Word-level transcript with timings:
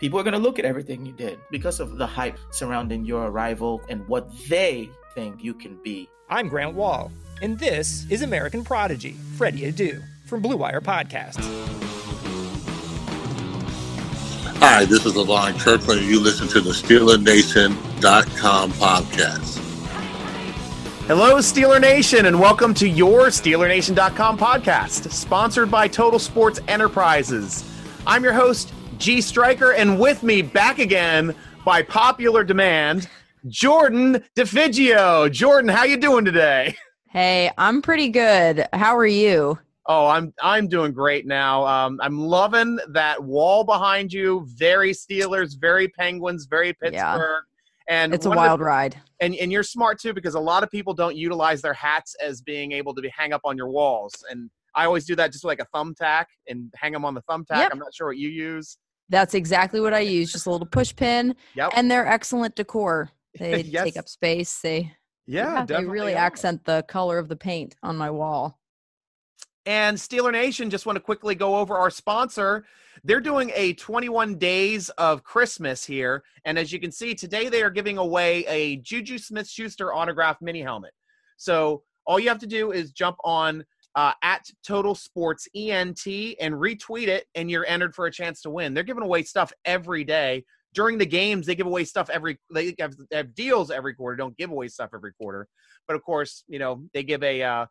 People 0.00 0.18
are 0.18 0.22
going 0.22 0.32
to 0.32 0.38
look 0.38 0.58
at 0.58 0.64
everything 0.64 1.04
you 1.04 1.12
did 1.12 1.38
because 1.50 1.78
of 1.78 1.98
the 1.98 2.06
hype 2.06 2.38
surrounding 2.52 3.04
your 3.04 3.26
arrival 3.26 3.82
and 3.90 4.08
what 4.08 4.30
they 4.48 4.88
think 5.14 5.44
you 5.44 5.52
can 5.52 5.76
be. 5.82 6.08
I'm 6.30 6.48
Grant 6.48 6.74
Wall, 6.74 7.12
and 7.42 7.58
this 7.58 8.06
is 8.08 8.22
American 8.22 8.64
Prodigy, 8.64 9.12
Freddie 9.36 9.70
Adu, 9.70 10.02
from 10.24 10.40
Blue 10.40 10.56
Wire 10.56 10.80
Podcasts. 10.80 11.44
Hi, 14.56 14.86
this 14.86 15.04
is 15.04 15.16
Alon 15.16 15.58
Kirkland. 15.58 16.06
You 16.06 16.18
listen 16.18 16.48
to 16.48 16.62
the 16.62 16.70
SteelerNation.com 16.70 18.72
podcast. 18.72 19.58
Hello, 21.06 21.36
Steeler 21.40 21.80
Nation, 21.80 22.24
and 22.24 22.40
welcome 22.40 22.72
to 22.72 22.88
your 22.88 23.26
SteelerNation.com 23.26 24.38
podcast, 24.38 25.12
sponsored 25.12 25.70
by 25.70 25.88
Total 25.88 26.18
Sports 26.18 26.58
Enterprises. 26.68 27.66
I'm 28.06 28.24
your 28.24 28.32
host, 28.32 28.72
G 29.00 29.22
Striker, 29.22 29.72
and 29.72 29.98
with 29.98 30.22
me 30.22 30.42
back 30.42 30.78
again 30.78 31.34
by 31.64 31.82
popular 31.82 32.44
demand, 32.44 33.08
Jordan 33.48 34.22
DeFigio. 34.36 35.32
Jordan, 35.32 35.70
how 35.70 35.84
you 35.84 35.96
doing 35.96 36.22
today? 36.26 36.76
Hey, 37.08 37.50
I'm 37.56 37.80
pretty 37.80 38.10
good. 38.10 38.68
How 38.74 38.94
are 38.94 39.06
you? 39.06 39.58
Oh, 39.86 40.06
I'm 40.06 40.34
I'm 40.42 40.68
doing 40.68 40.92
great 40.92 41.26
now. 41.26 41.66
Um, 41.66 41.98
I'm 42.02 42.20
loving 42.20 42.78
that 42.92 43.24
wall 43.24 43.64
behind 43.64 44.12
you. 44.12 44.46
Very 44.54 44.92
Steelers, 44.92 45.58
very 45.58 45.88
Penguins, 45.88 46.44
very 46.44 46.74
Pittsburgh. 46.74 46.92
Yeah. 46.92 47.36
And 47.88 48.12
it's 48.14 48.26
a 48.26 48.30
wild 48.30 48.60
the, 48.60 48.64
ride. 48.64 49.00
And 49.20 49.34
and 49.34 49.50
you're 49.50 49.62
smart 49.62 49.98
too 49.98 50.12
because 50.12 50.34
a 50.34 50.40
lot 50.40 50.62
of 50.62 50.70
people 50.70 50.92
don't 50.92 51.16
utilize 51.16 51.62
their 51.62 51.74
hats 51.74 52.14
as 52.22 52.42
being 52.42 52.72
able 52.72 52.94
to 52.94 53.00
be 53.00 53.10
hang 53.16 53.32
up 53.32 53.40
on 53.44 53.56
your 53.56 53.70
walls. 53.70 54.12
And 54.30 54.50
I 54.74 54.84
always 54.84 55.06
do 55.06 55.16
that 55.16 55.32
just 55.32 55.42
like 55.42 55.58
a 55.58 55.66
thumbtack 55.74 56.26
and 56.48 56.70
hang 56.76 56.92
them 56.92 57.06
on 57.06 57.14
the 57.14 57.22
thumbtack. 57.22 57.56
Yep. 57.56 57.70
I'm 57.72 57.78
not 57.78 57.94
sure 57.94 58.08
what 58.08 58.18
you 58.18 58.28
use. 58.28 58.76
That's 59.10 59.34
exactly 59.34 59.80
what 59.80 59.92
I 59.92 60.00
use. 60.00 60.32
Just 60.32 60.46
a 60.46 60.50
little 60.50 60.66
push 60.66 60.94
pin. 60.94 61.34
Yep. 61.54 61.72
And 61.76 61.90
they're 61.90 62.06
excellent 62.06 62.54
decor. 62.56 63.10
They 63.38 63.62
yes. 63.62 63.84
take 63.84 63.96
up 63.96 64.08
space. 64.08 64.58
They 64.60 64.92
yeah, 65.24 65.58
yeah 65.58 65.64
they 65.64 65.84
really 65.84 66.14
are. 66.14 66.18
accent 66.18 66.64
the 66.64 66.84
color 66.88 67.16
of 67.16 67.28
the 67.28 67.36
paint 67.36 67.76
on 67.80 67.96
my 67.96 68.10
wall. 68.10 68.58
And 69.66 69.96
Steeler 69.96 70.32
Nation, 70.32 70.68
just 70.68 70.84
want 70.84 70.96
to 70.96 71.00
quickly 71.00 71.36
go 71.36 71.54
over 71.54 71.76
our 71.76 71.90
sponsor. 71.90 72.64
They're 73.04 73.20
doing 73.20 73.52
a 73.54 73.74
21 73.74 74.36
days 74.36 74.88
of 74.90 75.22
Christmas 75.22 75.84
here. 75.84 76.24
And 76.44 76.58
as 76.58 76.72
you 76.72 76.80
can 76.80 76.90
see, 76.90 77.14
today 77.14 77.48
they 77.48 77.62
are 77.62 77.70
giving 77.70 77.98
away 77.98 78.44
a 78.46 78.78
Juju 78.78 79.18
Smith 79.18 79.48
Schuster 79.48 79.94
autographed 79.94 80.42
mini 80.42 80.62
helmet. 80.62 80.92
So 81.36 81.84
all 82.06 82.18
you 82.18 82.28
have 82.28 82.40
to 82.40 82.48
do 82.48 82.72
is 82.72 82.90
jump 82.90 83.16
on 83.22 83.64
uh, 83.94 84.12
at 84.22 84.46
Total 84.66 84.94
Sports 84.94 85.48
ENT 85.54 86.06
and 86.06 86.54
retweet 86.54 87.08
it, 87.08 87.26
and 87.34 87.50
you're 87.50 87.66
entered 87.66 87.94
for 87.94 88.06
a 88.06 88.12
chance 88.12 88.42
to 88.42 88.50
win. 88.50 88.74
They're 88.74 88.84
giving 88.84 89.02
away 89.02 89.22
stuff 89.22 89.52
every 89.64 90.04
day. 90.04 90.44
During 90.72 90.98
the 90.98 91.06
games, 91.06 91.46
they 91.46 91.56
give 91.56 91.66
away 91.66 91.84
stuff 91.84 92.08
every. 92.10 92.38
They 92.54 92.74
have, 92.78 92.94
they 93.10 93.16
have 93.16 93.34
deals 93.34 93.70
every 93.72 93.94
quarter. 93.94 94.16
Don't 94.16 94.36
give 94.36 94.50
away 94.50 94.68
stuff 94.68 94.90
every 94.94 95.12
quarter, 95.14 95.48
but 95.88 95.96
of 95.96 96.04
course, 96.04 96.44
you 96.46 96.60
know 96.60 96.84
they 96.94 97.02
give 97.02 97.24
a 97.24 97.42
uh, 97.42 97.66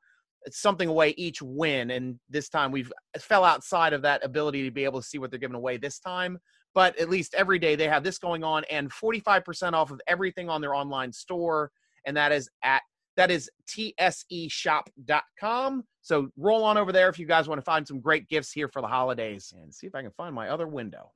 something 0.51 0.87
away 0.87 1.13
each 1.17 1.41
win. 1.41 1.91
And 1.91 2.19
this 2.29 2.49
time 2.49 2.71
we've 2.71 2.91
fell 3.17 3.43
outside 3.43 3.93
of 3.93 4.01
that 4.03 4.23
ability 4.23 4.63
to 4.63 4.71
be 4.71 4.83
able 4.83 5.01
to 5.01 5.07
see 5.07 5.17
what 5.17 5.31
they're 5.31 5.39
giving 5.39 5.55
away 5.55 5.77
this 5.77 5.99
time. 5.99 6.37
But 6.75 6.97
at 6.99 7.09
least 7.09 7.33
every 7.35 7.59
day 7.59 7.75
they 7.75 7.87
have 7.87 8.03
this 8.03 8.19
going 8.19 8.43
on 8.43 8.63
and 8.69 8.91
45% 8.91 9.73
off 9.73 9.91
of 9.91 10.01
everything 10.07 10.49
on 10.49 10.61
their 10.61 10.75
online 10.75 11.11
store. 11.11 11.71
And 12.05 12.15
that 12.15 12.31
is 12.31 12.49
at 12.63 12.81
that 13.17 13.31
is 13.31 13.49
tse 13.67 13.93
tseshop.com. 13.99 15.83
So 16.09 16.27
roll 16.37 16.63
on 16.63 16.75
over 16.75 16.91
there 16.91 17.07
if 17.07 17.19
you 17.19 17.27
guys 17.27 17.47
want 17.47 17.61
to 17.61 17.63
find 17.63 17.87
some 17.87 17.99
great 17.99 18.27
gifts 18.27 18.51
here 18.51 18.67
for 18.67 18.81
the 18.81 18.87
holidays 18.87 19.53
and 19.55 19.71
see 19.71 19.85
if 19.85 19.93
I 19.93 20.01
can 20.01 20.09
find 20.09 20.33
my 20.33 20.49
other 20.49 20.65
window. 20.65 21.11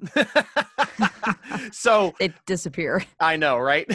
so 1.71 2.13
it 2.19 2.31
disappear. 2.45 3.03
I 3.19 3.35
know, 3.35 3.57
right? 3.57 3.87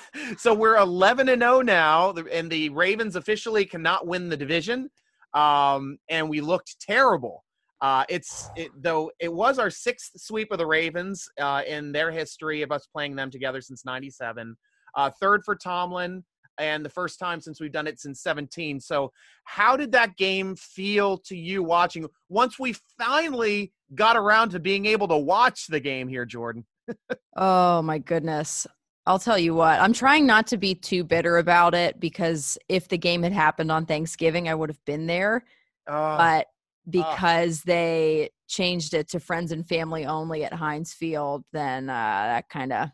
so 0.38 0.54
we're 0.54 0.78
11 0.78 1.28
and 1.28 1.42
0 1.42 1.60
now 1.60 2.12
and 2.32 2.50
the 2.50 2.70
Ravens 2.70 3.16
officially 3.16 3.66
cannot 3.66 4.06
win 4.06 4.30
the 4.30 4.36
division. 4.38 4.88
Um, 5.34 5.98
and 6.08 6.26
we 6.26 6.40
looked 6.40 6.80
terrible. 6.80 7.44
Uh, 7.82 8.04
it's 8.08 8.48
it, 8.56 8.70
though 8.80 9.10
it 9.20 9.30
was 9.30 9.58
our 9.58 9.68
sixth 9.68 10.12
sweep 10.16 10.50
of 10.52 10.56
the 10.56 10.66
Ravens 10.66 11.28
uh, 11.38 11.64
in 11.66 11.92
their 11.92 12.10
history 12.10 12.62
of 12.62 12.72
us 12.72 12.86
playing 12.86 13.14
them 13.14 13.30
together 13.30 13.60
since 13.60 13.84
'97. 13.84 14.56
Uh, 14.94 15.10
third 15.20 15.42
for 15.44 15.54
Tomlin, 15.54 16.24
and 16.58 16.84
the 16.84 16.90
first 16.90 17.18
time 17.18 17.40
since 17.40 17.60
we've 17.60 17.72
done 17.72 17.86
it 17.86 18.00
since 18.00 18.20
17. 18.20 18.80
So, 18.80 19.12
how 19.44 19.76
did 19.76 19.92
that 19.92 20.16
game 20.16 20.56
feel 20.56 21.18
to 21.18 21.36
you 21.36 21.62
watching 21.62 22.06
once 22.28 22.58
we 22.58 22.74
finally 22.98 23.72
got 23.94 24.16
around 24.16 24.50
to 24.50 24.60
being 24.60 24.86
able 24.86 25.08
to 25.08 25.16
watch 25.16 25.66
the 25.66 25.80
game 25.80 26.08
here, 26.08 26.24
Jordan? 26.24 26.64
oh, 27.36 27.82
my 27.82 27.98
goodness. 27.98 28.66
I'll 29.08 29.20
tell 29.20 29.38
you 29.38 29.54
what, 29.54 29.80
I'm 29.80 29.92
trying 29.92 30.26
not 30.26 30.48
to 30.48 30.56
be 30.56 30.74
too 30.74 31.04
bitter 31.04 31.38
about 31.38 31.74
it 31.74 32.00
because 32.00 32.58
if 32.68 32.88
the 32.88 32.98
game 32.98 33.22
had 33.22 33.32
happened 33.32 33.70
on 33.70 33.86
Thanksgiving, 33.86 34.48
I 34.48 34.54
would 34.54 34.68
have 34.68 34.84
been 34.84 35.06
there. 35.06 35.44
Uh, 35.86 36.16
but 36.18 36.46
because 36.90 37.60
uh, 37.60 37.66
they 37.66 38.30
changed 38.48 38.94
it 38.94 39.08
to 39.10 39.20
friends 39.20 39.52
and 39.52 39.66
family 39.66 40.06
only 40.06 40.44
at 40.44 40.52
Heinz 40.52 40.92
Field, 40.92 41.44
then 41.52 41.88
uh, 41.88 41.92
that 41.92 42.48
kind 42.48 42.72
of 42.72 42.90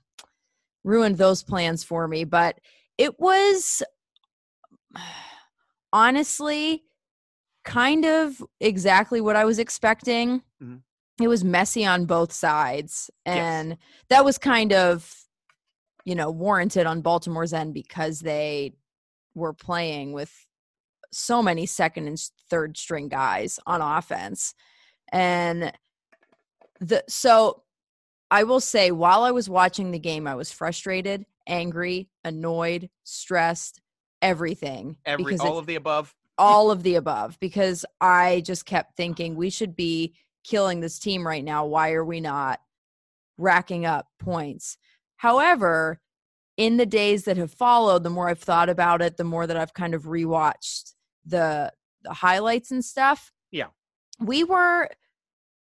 ruined 0.85 1.17
those 1.17 1.43
plans 1.43 1.83
for 1.83 2.07
me. 2.07 2.25
But 2.25 2.59
it 3.03 3.19
was 3.19 3.83
honestly 5.93 6.85
kind 7.65 8.05
of 8.05 8.41
exactly 8.61 9.21
what 9.21 9.35
I 9.35 9.45
was 9.45 9.59
expecting. 9.59 10.43
Mm-hmm. 10.63 10.77
It 11.21 11.29
was 11.29 11.43
messy 11.43 11.85
on 11.85 12.07
both 12.07 12.33
sides. 12.33 13.11
And 13.27 13.71
yes. 13.71 13.79
that 14.09 14.25
was 14.25 14.39
kind 14.39 14.73
of, 14.73 15.13
you 16.05 16.15
know, 16.15 16.31
warranted 16.31 16.87
on 16.87 17.03
Baltimore's 17.03 17.53
end 17.53 17.75
because 17.75 18.21
they 18.21 18.75
were 19.35 19.53
playing 19.53 20.13
with 20.13 20.47
so 21.11 21.43
many 21.43 21.67
second 21.67 22.07
and 22.07 22.19
third 22.49 22.77
string 22.77 23.09
guys 23.09 23.59
on 23.67 23.81
offense. 23.81 24.55
And 25.13 25.73
the 26.81 27.03
so 27.09 27.65
I 28.31 28.45
will 28.45 28.61
say 28.61 28.93
while 28.93 29.25
I 29.25 29.33
was 29.33 29.49
watching 29.49 29.91
the 29.91 29.99
game, 29.99 30.27
I 30.27 30.37
was 30.37 30.53
frustrated 30.53 31.27
angry, 31.47 32.09
annoyed, 32.25 32.91
stressed, 33.05 33.81
everything. 34.21 34.97
Every 35.05 35.37
all 35.39 35.59
of 35.59 35.67
the 35.67 35.75
above. 35.75 36.15
all 36.39 36.71
of 36.71 36.83
the 36.83 36.95
above 36.95 37.39
because 37.41 37.85
I 38.01 38.43
just 38.45 38.65
kept 38.67 38.97
thinking 38.97 39.35
we 39.35 39.51
should 39.51 39.77
be 39.77 40.15
killing 40.45 40.81
this 40.81 40.99
team 40.99 41.27
right 41.27 41.45
now. 41.45 41.67
Why 41.67 41.93
are 41.93 42.05
we 42.05 42.21
not 42.21 42.61
racking 43.39 43.85
up 43.87 44.07
points? 44.19 44.79
However, 45.17 46.01
in 46.57 46.77
the 46.77 46.87
days 46.87 47.25
that 47.25 47.37
have 47.37 47.53
followed, 47.53 48.03
the 48.03 48.11
more 48.11 48.29
I've 48.29 48.39
thought 48.39 48.69
about 48.69 49.03
it, 49.03 49.17
the 49.17 49.25
more 49.25 49.47
that 49.47 49.57
I've 49.57 49.75
kind 49.75 49.95
of 49.95 50.05
rewatched 50.05 50.95
the 51.25 51.73
the 52.03 52.13
highlights 52.13 52.71
and 52.71 52.85
stuff. 52.85 53.33
Yeah. 53.51 53.69
We 54.19 54.45
were 54.45 54.89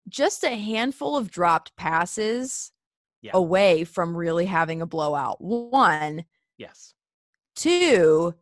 just 0.09 0.43
a 0.43 0.55
handful 0.55 1.15
of 1.17 1.31
dropped 1.31 1.75
passes 1.75 2.71
yeah. 3.25 3.31
away 3.33 3.83
from 3.83 4.15
really 4.15 4.45
having 4.45 4.81
a 4.81 4.85
blowout. 4.85 5.37
One. 5.41 6.25
Yes. 6.57 6.93
Two, 7.55 8.35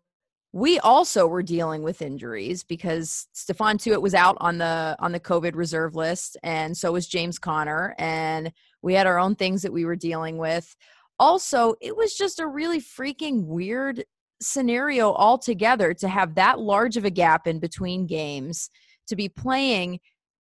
we 0.52 0.80
also 0.80 1.26
were 1.26 1.42
dealing 1.42 1.82
with 1.84 2.02
injuries 2.02 2.64
because 2.64 3.28
Stephon 3.34 3.76
Tuitt 3.76 4.02
was 4.02 4.14
out 4.14 4.38
on 4.40 4.58
the 4.58 4.96
on 5.00 5.12
the 5.12 5.20
COVID 5.20 5.56
reserve 5.56 5.96
list, 5.96 6.38
and 6.44 6.76
so 6.78 6.92
was 6.92 7.08
James 7.08 7.40
Conner, 7.40 7.96
and 7.98 8.52
we 8.82 8.94
had 8.94 9.08
our 9.08 9.18
own 9.18 9.36
things 9.36 9.62
that 9.62 9.74
we 9.74 9.86
were 9.86 9.96
dealing 9.96 10.38
with. 10.38 10.76
also 11.20 11.76
it 11.82 11.96
was 11.96 12.16
just 12.16 12.40
a 12.40 12.48
really 12.48 12.82
freaking 12.82 13.46
weird 13.46 14.04
scenario 14.42 15.14
altogether 15.14 15.94
to 15.94 16.08
have 16.08 16.36
that 16.36 16.60
large 16.60 16.98
of 16.98 17.06
a 17.06 17.10
gap 17.10 17.48
in 17.48 17.60
between 17.60 18.06
games 18.08 18.70
to 19.08 19.16
be 19.16 19.30
playing 19.30 20.00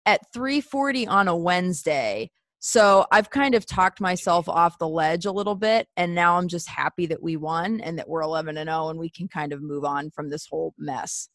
at 0.05 0.21
3:40 0.33 1.07
on 1.07 1.27
a 1.27 1.35
Wednesday. 1.35 2.29
So 2.59 3.05
I've 3.11 3.29
kind 3.29 3.55
of 3.55 3.65
talked 3.65 4.01
myself 4.01 4.49
off 4.49 4.79
the 4.79 4.87
ledge 4.87 5.25
a 5.25 5.31
little 5.31 5.55
bit 5.55 5.87
and 5.95 6.15
now 6.15 6.37
I'm 6.37 6.47
just 6.47 6.67
happy 6.67 7.05
that 7.07 7.21
we 7.21 7.37
won 7.37 7.81
and 7.81 7.97
that 7.99 8.09
we're 8.09 8.21
11 8.21 8.57
and 8.57 8.67
0 8.67 8.89
and 8.89 8.99
we 8.99 9.09
can 9.09 9.27
kind 9.27 9.53
of 9.53 9.61
move 9.61 9.85
on 9.85 10.09
from 10.09 10.29
this 10.29 10.47
whole 10.47 10.73
mess. 10.77 11.29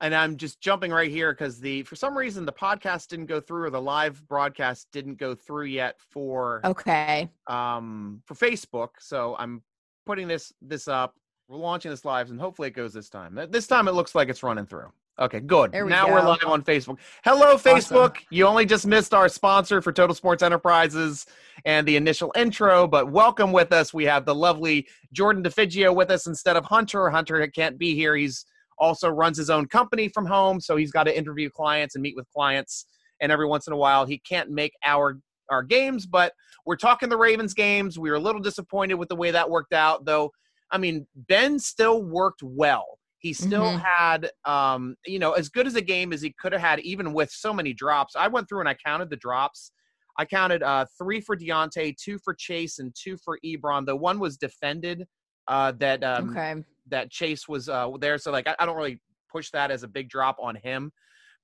And 0.00 0.14
I'm 0.14 0.36
just 0.36 0.60
jumping 0.60 0.90
right 0.90 1.10
here 1.10 1.32
because 1.32 1.60
the 1.60 1.82
for 1.84 1.94
some 1.94 2.18
reason 2.18 2.44
the 2.44 2.52
podcast 2.52 3.08
didn't 3.08 3.26
go 3.26 3.40
through 3.40 3.64
or 3.64 3.70
the 3.70 3.80
live 3.80 4.26
broadcast 4.28 4.88
didn't 4.92 5.18
go 5.18 5.34
through 5.34 5.66
yet 5.66 5.96
for 6.10 6.60
okay 6.64 7.30
um 7.46 8.20
for 8.26 8.34
Facebook. 8.34 8.88
So 8.98 9.36
I'm 9.38 9.62
putting 10.04 10.28
this 10.28 10.52
this 10.60 10.88
up. 10.88 11.14
We're 11.48 11.58
launching 11.58 11.90
this 11.90 12.04
live, 12.04 12.30
and 12.30 12.40
hopefully 12.40 12.68
it 12.68 12.74
goes 12.74 12.92
this 12.92 13.08
time. 13.08 13.38
This 13.50 13.66
time 13.66 13.86
it 13.86 13.92
looks 13.92 14.14
like 14.14 14.28
it's 14.28 14.42
running 14.42 14.66
through. 14.66 14.90
Okay, 15.16 15.38
good. 15.38 15.72
We 15.72 15.84
now 15.84 16.06
go. 16.06 16.12
we're 16.14 16.22
live 16.22 16.44
on 16.44 16.62
Facebook. 16.64 16.98
Hello, 17.24 17.54
Facebook. 17.56 18.10
Awesome. 18.16 18.26
You 18.30 18.46
only 18.46 18.66
just 18.66 18.84
missed 18.84 19.14
our 19.14 19.28
sponsor 19.28 19.80
for 19.80 19.92
Total 19.92 20.14
Sports 20.14 20.42
Enterprises 20.42 21.26
and 21.64 21.86
the 21.86 21.94
initial 21.94 22.32
intro, 22.34 22.88
but 22.88 23.12
welcome 23.12 23.52
with 23.52 23.72
us. 23.72 23.94
We 23.94 24.04
have 24.06 24.26
the 24.26 24.34
lovely 24.34 24.88
Jordan 25.12 25.44
DeFigio 25.44 25.94
with 25.94 26.10
us 26.10 26.26
instead 26.26 26.56
of 26.56 26.64
Hunter. 26.64 27.08
Hunter 27.10 27.46
can't 27.46 27.78
be 27.78 27.94
here. 27.94 28.16
He's 28.16 28.44
also 28.76 29.08
runs 29.08 29.38
his 29.38 29.50
own 29.50 29.66
company 29.66 30.08
from 30.08 30.26
home, 30.26 30.60
so 30.60 30.74
he's 30.74 30.90
got 30.90 31.04
to 31.04 31.16
interview 31.16 31.48
clients 31.48 31.94
and 31.94 32.02
meet 32.02 32.16
with 32.16 32.28
clients. 32.34 32.86
And 33.20 33.30
every 33.30 33.46
once 33.46 33.68
in 33.68 33.72
a 33.72 33.76
while, 33.76 34.04
he 34.04 34.18
can't 34.18 34.50
make 34.50 34.72
our 34.84 35.20
our 35.48 35.62
games. 35.62 36.06
But 36.06 36.32
we're 36.66 36.74
talking 36.74 37.08
the 37.08 37.16
Ravens 37.16 37.54
games. 37.54 38.00
We 38.00 38.10
were 38.10 38.16
a 38.16 38.20
little 38.20 38.40
disappointed 38.40 38.94
with 38.94 39.10
the 39.10 39.16
way 39.16 39.30
that 39.30 39.48
worked 39.48 39.74
out, 39.74 40.04
though. 40.04 40.32
I 40.72 40.78
mean, 40.78 41.06
Ben 41.14 41.60
still 41.60 42.02
worked 42.02 42.42
well. 42.42 42.98
He 43.24 43.32
still 43.32 43.64
Mhm. 43.64 43.80
had, 43.80 44.30
um, 44.44 44.96
you 45.06 45.18
know, 45.18 45.32
as 45.32 45.48
good 45.48 45.66
as 45.66 45.76
a 45.76 45.80
game 45.80 46.12
as 46.12 46.20
he 46.20 46.30
could 46.38 46.52
have 46.52 46.60
had, 46.60 46.80
even 46.80 47.14
with 47.14 47.30
so 47.30 47.54
many 47.54 47.72
drops. 47.72 48.14
I 48.14 48.28
went 48.28 48.50
through 48.50 48.60
and 48.60 48.68
I 48.68 48.74
counted 48.74 49.08
the 49.08 49.16
drops. 49.16 49.72
I 50.18 50.26
counted 50.26 50.62
uh, 50.62 50.84
three 50.98 51.22
for 51.22 51.34
Diontae, 51.34 51.96
two 51.96 52.18
for 52.18 52.34
Chase, 52.34 52.80
and 52.80 52.94
two 52.94 53.16
for 53.16 53.38
Ebron. 53.42 53.86
The 53.86 53.96
one 53.96 54.18
was 54.18 54.36
defended 54.36 55.06
uh, 55.48 55.72
that 55.78 56.04
um, 56.04 56.36
okay. 56.36 56.62
that 56.88 57.10
Chase 57.10 57.48
was 57.48 57.70
uh, 57.70 57.88
there. 57.98 58.18
So 58.18 58.30
like 58.30 58.46
I, 58.46 58.56
I 58.58 58.66
don't 58.66 58.76
really 58.76 59.00
push 59.32 59.50
that 59.52 59.70
as 59.70 59.84
a 59.84 59.88
big 59.88 60.10
drop 60.10 60.36
on 60.38 60.56
him, 60.56 60.92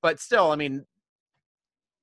but 0.03 0.21
still, 0.21 0.53
I 0.53 0.56
mean, 0.56 0.85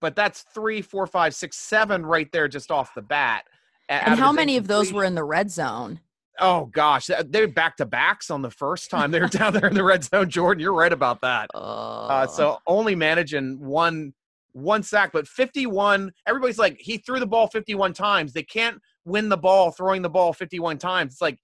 but 0.01 0.15
that's 0.15 0.43
three, 0.55 0.81
four, 0.81 1.05
five, 1.05 1.35
six, 1.35 1.55
seven 1.55 2.03
right 2.03 2.31
there 2.31 2.47
just 2.47 2.71
off 2.71 2.95
the 2.95 3.03
bat. 3.03 3.43
And 3.89 4.19
how 4.19 4.31
many 4.31 4.57
of 4.57 4.67
those 4.67 4.91
were 4.91 5.03
in 5.03 5.13
the 5.13 5.23
red 5.23 5.51
zone? 5.51 5.99
Oh 6.39 6.65
gosh, 6.65 7.09
they're 7.25 7.47
back 7.47 7.77
to 7.77 7.85
backs 7.85 8.29
on 8.29 8.41
the 8.41 8.51
first 8.51 8.89
time 8.89 9.11
they 9.11 9.19
were 9.19 9.27
down 9.27 9.53
there 9.53 9.67
in 9.67 9.73
the 9.73 9.83
red 9.83 10.03
zone. 10.03 10.29
Jordan, 10.29 10.61
you're 10.61 10.73
right 10.73 10.93
about 10.93 11.21
that. 11.21 11.49
Uh, 11.53 12.27
so 12.27 12.59
only 12.67 12.95
managing 12.95 13.59
one 13.59 14.13
one 14.53 14.83
sack, 14.83 15.11
but 15.13 15.27
51. 15.27 16.11
Everybody's 16.25 16.57
like 16.57 16.77
he 16.79 16.97
threw 16.97 17.19
the 17.19 17.27
ball 17.27 17.47
51 17.47 17.93
times. 17.93 18.33
They 18.33 18.43
can't 18.43 18.79
win 19.05 19.29
the 19.29 19.37
ball 19.37 19.71
throwing 19.71 20.01
the 20.01 20.09
ball 20.09 20.33
51 20.33 20.77
times. 20.77 21.13
It's 21.13 21.21
like 21.21 21.39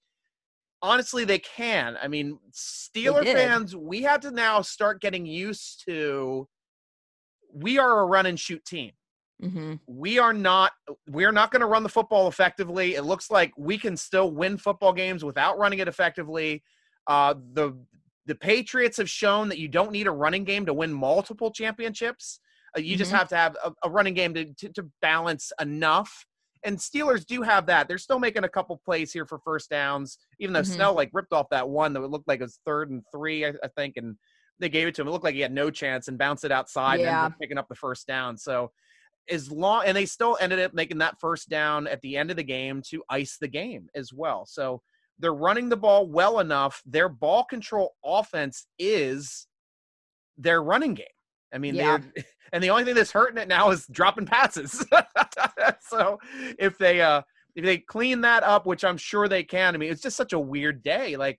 honestly, 0.82 1.24
they 1.24 1.38
can. 1.38 1.96
I 2.00 2.08
mean, 2.08 2.38
Steeler 2.52 3.24
fans, 3.24 3.74
we 3.74 4.02
have 4.02 4.20
to 4.20 4.30
now 4.30 4.60
start 4.62 5.00
getting 5.00 5.26
used 5.26 5.84
to. 5.86 6.48
We 7.52 7.78
are 7.78 8.00
a 8.00 8.06
run 8.06 8.26
and 8.26 8.38
shoot 8.38 8.64
team 8.64 8.92
hmm 9.40 9.74
we 9.86 10.18
are 10.18 10.32
not 10.32 10.72
we 11.08 11.24
are 11.24 11.32
not 11.32 11.50
going 11.50 11.60
to 11.60 11.66
run 11.66 11.82
the 11.82 11.88
football 11.88 12.28
effectively. 12.28 12.94
It 12.94 13.02
looks 13.02 13.30
like 13.30 13.52
we 13.56 13.76
can 13.78 13.96
still 13.96 14.30
win 14.30 14.56
football 14.56 14.92
games 14.92 15.24
without 15.24 15.58
running 15.58 15.78
it 15.78 15.88
effectively. 15.88 16.62
Uh, 17.06 17.34
the 17.52 17.84
the 18.26 18.34
Patriots 18.34 18.96
have 18.96 19.10
shown 19.10 19.50
that 19.50 19.58
you 19.58 19.68
don't 19.68 19.92
need 19.92 20.06
a 20.06 20.10
running 20.10 20.44
game 20.44 20.64
to 20.66 20.72
win 20.72 20.92
multiple 20.92 21.50
championships. 21.52 22.40
Uh, 22.76 22.80
you 22.80 22.96
just 22.96 23.10
Mhm. 23.10 23.12
have 23.12 23.28
to 23.28 23.36
have 23.36 23.56
a, 23.62 23.72
a 23.82 23.90
running 23.90 24.14
game 24.14 24.32
to, 24.34 24.54
to 24.54 24.70
to 24.72 24.90
balance 25.02 25.52
enough. 25.60 26.26
And 26.64 26.78
Steelers 26.78 27.26
do 27.26 27.42
have 27.42 27.66
that. 27.66 27.88
They're 27.88 27.98
still 27.98 28.18
making 28.18 28.44
a 28.44 28.48
couple 28.48 28.78
plays 28.78 29.12
here 29.12 29.26
for 29.26 29.38
first 29.38 29.68
downs, 29.68 30.16
even 30.38 30.54
though 30.54 30.62
Mhm. 30.62 30.62
Snell 30.62 30.94
like 30.94 31.10
ripped 31.12 31.34
off 31.34 31.50
that 31.50 31.68
one 31.68 31.92
that 31.92 32.00
looked 32.00 32.26
like 32.26 32.40
it 32.40 32.44
was 32.44 32.58
third 32.64 32.90
and 32.90 33.02
three, 33.12 33.44
I, 33.44 33.52
I 33.62 33.68
think, 33.68 33.98
and 33.98 34.16
they 34.58 34.70
gave 34.70 34.88
it 34.88 34.94
to 34.94 35.02
him. 35.02 35.08
It 35.08 35.10
looked 35.10 35.24
like 35.24 35.34
he 35.34 35.40
had 35.42 35.52
no 35.52 35.70
chance 35.70 36.08
and 36.08 36.16
bounced 36.16 36.44
it 36.44 36.52
outside 36.52 37.00
Yeah. 37.00 37.26
up 37.26 37.34
picking 37.38 37.58
up 37.58 37.68
the 37.68 37.74
first 37.74 38.06
down. 38.06 38.38
So 38.38 38.72
as 39.30 39.50
long 39.50 39.84
and 39.86 39.96
they 39.96 40.06
still 40.06 40.36
ended 40.40 40.60
up 40.60 40.74
making 40.74 40.98
that 40.98 41.18
first 41.20 41.48
down 41.48 41.86
at 41.86 42.00
the 42.02 42.16
end 42.16 42.30
of 42.30 42.36
the 42.36 42.44
game 42.44 42.82
to 42.90 43.02
ice 43.08 43.38
the 43.40 43.48
game 43.48 43.88
as 43.94 44.12
well. 44.12 44.44
So 44.46 44.82
they're 45.18 45.34
running 45.34 45.68
the 45.68 45.76
ball 45.76 46.06
well 46.08 46.40
enough. 46.40 46.82
Their 46.84 47.08
ball 47.08 47.44
control 47.44 47.94
offense 48.04 48.66
is 48.78 49.46
their 50.36 50.62
running 50.62 50.94
game. 50.94 51.06
I 51.52 51.58
mean, 51.58 51.74
Yeah. 51.74 51.98
and 52.52 52.62
the 52.62 52.70
only 52.70 52.84
thing 52.84 52.94
that's 52.94 53.12
hurting 53.12 53.38
it 53.38 53.48
now 53.48 53.70
is 53.70 53.86
dropping 53.86 54.26
passes. 54.26 54.84
so 55.80 56.18
if 56.58 56.76
they 56.78 57.00
uh 57.00 57.22
if 57.54 57.64
they 57.64 57.78
clean 57.78 58.20
that 58.22 58.42
up, 58.42 58.66
which 58.66 58.84
I'm 58.84 58.96
sure 58.96 59.28
they 59.28 59.44
can, 59.44 59.74
I 59.74 59.78
mean, 59.78 59.92
it's 59.92 60.02
just 60.02 60.16
such 60.16 60.32
a 60.32 60.38
weird 60.38 60.82
day. 60.82 61.16
Like 61.16 61.38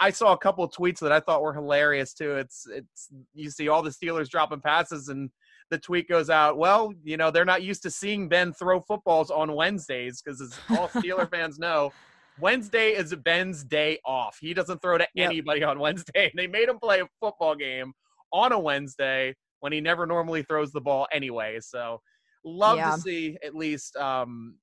I 0.00 0.10
saw 0.10 0.32
a 0.32 0.38
couple 0.38 0.64
of 0.64 0.72
tweets 0.72 0.98
that 1.00 1.12
I 1.12 1.20
thought 1.20 1.42
were 1.42 1.54
hilarious 1.54 2.12
too. 2.12 2.36
It's 2.36 2.66
it's 2.68 3.08
you 3.34 3.50
see 3.50 3.68
all 3.68 3.82
the 3.82 3.90
Steelers 3.90 4.28
dropping 4.28 4.60
passes 4.60 5.08
and 5.08 5.30
the 5.70 5.78
tweet 5.78 6.08
goes 6.08 6.30
out, 6.30 6.58
well, 6.58 6.92
you 7.02 7.16
know, 7.16 7.30
they're 7.30 7.44
not 7.44 7.62
used 7.62 7.82
to 7.82 7.90
seeing 7.90 8.28
Ben 8.28 8.52
throw 8.52 8.80
footballs 8.80 9.30
on 9.30 9.54
Wednesdays 9.54 10.22
because 10.22 10.40
as 10.40 10.58
all 10.70 10.88
Steeler 10.88 11.28
fans 11.30 11.58
know, 11.58 11.90
Wednesday 12.38 12.90
is 12.90 13.14
Ben's 13.14 13.64
day 13.64 13.98
off. 14.04 14.36
He 14.40 14.54
doesn't 14.54 14.80
throw 14.82 14.98
to 14.98 15.06
Yep. 15.14 15.26
anybody 15.30 15.64
on 15.64 15.78
Wednesday. 15.78 16.30
They 16.36 16.46
made 16.46 16.68
him 16.68 16.78
play 16.78 17.00
a 17.00 17.08
football 17.20 17.54
game 17.54 17.92
on 18.32 18.52
a 18.52 18.58
Wednesday 18.58 19.34
when 19.60 19.72
he 19.72 19.80
never 19.80 20.06
normally 20.06 20.42
throws 20.42 20.70
the 20.72 20.80
ball 20.80 21.08
anyway. 21.12 21.58
So 21.60 22.00
love 22.44 22.76
Yeah. 22.76 22.92
to 22.92 23.00
see 23.00 23.38
at 23.44 23.54
least 23.54 23.96
um 23.96 24.56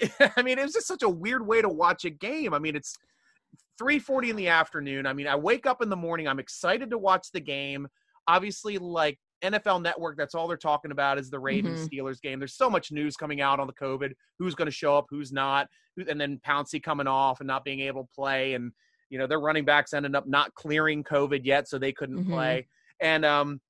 I 0.36 0.42
mean, 0.42 0.58
it 0.58 0.62
was 0.64 0.72
just 0.72 0.88
such 0.88 1.02
a 1.04 1.08
weird 1.08 1.46
way 1.46 1.62
to 1.62 1.68
watch 1.68 2.04
a 2.04 2.10
game. 2.10 2.52
I 2.52 2.58
mean, 2.58 2.74
it's 2.74 2.96
3:40 3.80 4.30
in 4.30 4.36
the 4.36 4.48
afternoon. 4.48 5.06
I 5.06 5.12
mean, 5.12 5.26
I 5.28 5.36
wake 5.36 5.66
up 5.66 5.82
in 5.82 5.88
the 5.88 5.96
morning, 5.96 6.26
I'm 6.26 6.40
excited 6.40 6.90
to 6.90 6.98
watch 6.98 7.28
the 7.32 7.40
game. 7.40 7.86
Obviously, 8.26 8.78
like 8.78 9.18
NFL 9.42 9.80
Network, 9.82 10.16
that's 10.16 10.34
all 10.34 10.48
they're 10.48 10.56
talking 10.56 10.90
about 10.90 11.18
is 11.18 11.30
the 11.30 11.38
Ravens 11.38 11.86
Steelers 11.86 12.20
game. 12.20 12.38
There's 12.38 12.54
so 12.56 12.70
much 12.70 12.92
news 12.92 13.16
coming 13.16 13.40
out 13.40 13.60
on 13.60 13.66
the 13.66 13.72
COVID, 13.74 14.12
who's 14.38 14.54
going 14.54 14.66
to 14.66 14.72
show 14.72 14.96
up, 14.96 15.06
who's 15.10 15.32
not, 15.32 15.68
and 16.08 16.20
then 16.20 16.40
Pouncey 16.46 16.82
coming 16.82 17.06
off 17.06 17.40
and 17.40 17.46
not 17.46 17.64
being 17.64 17.80
able 17.80 18.04
to 18.04 18.14
play, 18.14 18.54
and 18.54 18.72
you 19.10 19.18
know 19.18 19.26
their 19.26 19.40
running 19.40 19.64
backs 19.64 19.92
ended 19.92 20.14
up 20.14 20.26
not 20.26 20.54
clearing 20.54 21.04
COVID 21.04 21.40
yet, 21.44 21.68
so 21.68 21.78
they 21.78 21.92
couldn't 21.92 22.22
Mhm. 22.22 22.24
play, 22.24 22.66
and 23.00 23.24
um, 23.24 23.60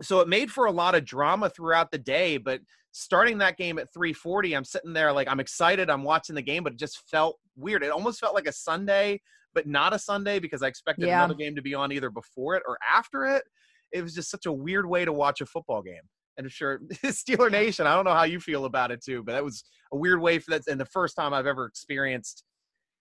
so 0.00 0.20
it 0.20 0.28
made 0.28 0.50
for 0.50 0.66
a 0.66 0.72
lot 0.72 0.94
of 0.94 1.04
drama 1.04 1.50
throughout 1.50 1.90
the 1.90 1.98
day. 1.98 2.36
But 2.36 2.60
starting 2.92 3.38
that 3.38 3.56
game 3.56 3.78
at 3.78 3.92
3:40, 3.92 4.54
I'm 4.54 4.64
sitting 4.64 4.92
there 4.92 5.12
like 5.12 5.28
I'm 5.28 5.40
excited, 5.40 5.90
I'm 5.90 6.02
watching 6.02 6.34
the 6.34 6.42
game, 6.42 6.64
but 6.64 6.72
it 6.72 6.78
just 6.78 7.08
felt 7.08 7.38
weird. 7.56 7.82
It 7.84 7.90
almost 7.90 8.20
felt 8.20 8.34
like 8.34 8.46
a 8.46 8.52
Sunday, 8.52 9.20
but 9.54 9.66
not 9.66 9.94
a 9.94 9.98
Sunday 9.98 10.38
because 10.38 10.62
I 10.62 10.68
expected 10.68 11.10
Yeah. 11.10 11.12
another 11.12 11.34
game 11.34 11.54
to 11.56 11.62
be 11.62 11.74
on 11.74 11.92
either 11.92 12.10
before 12.10 12.54
it 12.56 12.62
or 12.66 12.78
after 12.88 13.24
it 13.26 13.44
it 13.92 14.02
was 14.02 14.14
just 14.14 14.30
such 14.30 14.46
a 14.46 14.52
weird 14.52 14.86
way 14.86 15.04
to 15.04 15.12
watch 15.12 15.40
a 15.40 15.46
football 15.46 15.82
game. 15.82 16.00
And 16.36 16.46
I'm 16.46 16.50
sure 16.50 16.80
Steeler 17.04 17.50
Nation, 17.50 17.86
I 17.86 17.94
don't 17.94 18.04
know 18.04 18.14
how 18.14 18.24
you 18.24 18.40
feel 18.40 18.64
about 18.64 18.90
it 18.90 19.02
too, 19.04 19.22
but 19.22 19.32
that 19.32 19.44
was 19.44 19.64
a 19.92 19.96
weird 19.96 20.20
way 20.20 20.38
for 20.38 20.52
that. 20.52 20.62
And 20.66 20.80
the 20.80 20.86
first 20.86 21.14
time 21.16 21.34
I've 21.34 21.46
ever 21.46 21.66
experienced, 21.66 22.44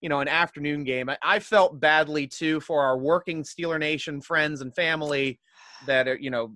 you 0.02 0.10
know, 0.10 0.20
an 0.20 0.28
afternoon 0.28 0.84
game. 0.84 1.10
I, 1.10 1.18
I 1.24 1.40
felt 1.40 1.80
badly 1.80 2.28
too 2.28 2.60
for 2.60 2.82
our 2.84 2.98
working 2.98 3.44
Steeler 3.44 3.80
Nation 3.80 4.20
friends 4.22 4.62
and 4.62 4.74
family 4.76 5.40
that 5.86 6.08
are, 6.08 6.18
you 6.18 6.30
know, 6.30 6.56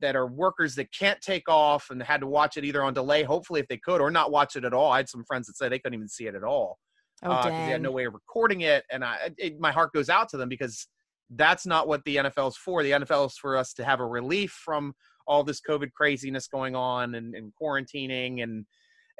that 0.00 0.14
are 0.14 0.26
workers 0.26 0.74
that 0.74 0.92
can't 0.92 1.20
take 1.22 1.48
off 1.48 1.88
and 1.90 2.02
had 2.02 2.20
to 2.20 2.26
watch 2.26 2.58
it 2.58 2.64
either 2.64 2.82
on 2.82 2.92
delay, 2.92 3.22
hopefully 3.22 3.60
if 3.60 3.68
they 3.68 3.78
could, 3.78 4.00
or 4.00 4.10
not 4.10 4.30
watch 4.30 4.54
it 4.54 4.64
at 4.64 4.74
all. 4.74 4.92
I 4.92 4.98
had 4.98 5.08
some 5.08 5.24
friends 5.24 5.46
that 5.46 5.56
said 5.56 5.72
they 5.72 5.78
couldn't 5.78 5.94
even 5.94 6.08
see 6.08 6.26
it 6.26 6.34
at 6.34 6.44
all 6.44 6.78
Oh, 7.22 7.30
uh, 7.30 7.36
because 7.38 7.50
dang. 7.52 7.66
they 7.66 7.72
had 7.72 7.82
no 7.82 7.92
way 7.92 8.04
of 8.04 8.12
recording 8.12 8.60
it. 8.60 8.84
And 8.92 9.02
I, 9.02 9.30
it, 9.38 9.58
my 9.58 9.72
heart 9.72 9.92
goes 9.94 10.10
out 10.10 10.28
to 10.30 10.36
them 10.36 10.50
because 10.50 10.86
that's 11.30 11.66
not 11.66 11.88
what 11.88 12.04
the 12.04 12.16
NFL 12.16 12.48
is 12.48 12.56
for. 12.56 12.82
The 12.82 12.92
NFL 12.92 13.26
is 13.26 13.36
for 13.36 13.56
us 13.56 13.72
to 13.74 13.84
have 13.84 14.00
a 14.00 14.06
relief 14.06 14.52
from 14.64 14.94
all 15.26 15.42
this 15.42 15.60
COVID 15.60 15.92
craziness 15.92 16.46
going 16.46 16.76
on 16.76 17.14
and, 17.16 17.34
and 17.34 17.52
quarantining 17.60 18.42
and 18.42 18.64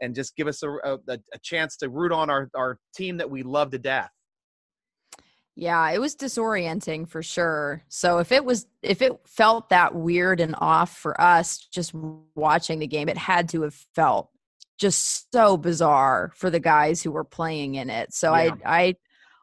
and 0.03 0.15
just 0.15 0.37
give 0.37 0.47
us 0.47 0.63
a, 0.63 0.71
a, 0.71 0.99
a 1.09 1.39
chance 1.43 1.77
to 1.79 1.89
root 1.89 2.13
on 2.13 2.29
our, 2.29 2.51
our 2.55 2.79
team 2.95 3.17
that 3.17 3.31
we 3.31 3.43
love 3.43 3.71
to 3.71 3.79
death. 3.79 4.11
Yeah, 5.55 5.91
it 5.91 5.99
was 5.99 6.15
disorienting 6.15 7.09
for 7.09 7.23
sure. 7.23 7.83
So 7.89 8.19
if 8.19 8.31
it 8.31 8.45
was 8.45 8.67
if 8.83 9.01
it 9.01 9.19
felt 9.27 9.71
that 9.71 9.95
weird 9.95 10.39
and 10.39 10.55
off 10.59 10.95
for 10.95 11.19
us 11.19 11.59
just 11.73 11.95
watching 12.35 12.79
the 12.79 12.87
game, 12.87 13.09
it 13.09 13.17
had 13.17 13.49
to 13.51 13.63
have 13.63 13.75
felt 13.95 14.29
just 14.79 15.33
so 15.33 15.57
bizarre 15.57 16.31
for 16.35 16.51
the 16.51 16.61
guys 16.61 17.03
who 17.03 17.11
were 17.11 17.25
playing 17.25 17.77
in 17.77 17.89
it. 17.89 18.13
So 18.13 18.35
Yeah. 18.35 18.55
I 18.67 18.79
I 18.87 18.95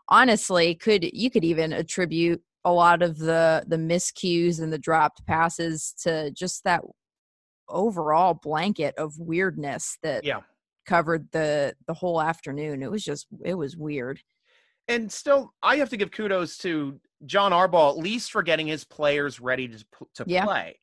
honestly 0.08 0.76
could 0.76 1.04
you 1.04 1.32
could 1.32 1.44
even 1.44 1.74
attribute 1.74 2.44
a 2.66 2.72
lot 2.72 3.02
of 3.02 3.18
the 3.18 3.64
the 3.68 3.78
miscues 3.78 4.62
and 4.62 4.72
the 4.72 4.78
dropped 4.78 5.26
passes 5.26 5.94
to 6.04 6.32
just 6.32 6.64
that 6.64 6.82
overall 7.70 8.34
blanket 8.34 8.94
of 8.98 9.18
weirdness 9.18 9.98
that 10.04 10.24
Yeah. 10.24 10.42
covered 10.86 11.30
the 11.32 11.76
the 11.88 11.94
whole 11.94 12.22
afternoon. 12.22 12.84
It 12.84 12.92
was 12.92 13.04
just 13.04 13.28
it 13.44 13.56
was 13.56 13.76
weird. 13.78 14.22
And 14.88 15.12
still, 15.12 15.54
I 15.62 15.78
have 15.78 15.90
to 15.92 15.98
give 15.98 16.12
kudos 16.12 16.58
to 16.60 17.00
John 17.26 17.54
Harbaugh 17.54 17.92
at 17.92 17.98
least 17.98 18.32
for 18.32 18.44
getting 18.44 18.68
his 18.68 18.84
players 18.84 19.40
ready 19.40 19.68
to 19.68 19.86
to 20.16 20.26
Yeah. 20.28 20.46
play. 20.46 20.80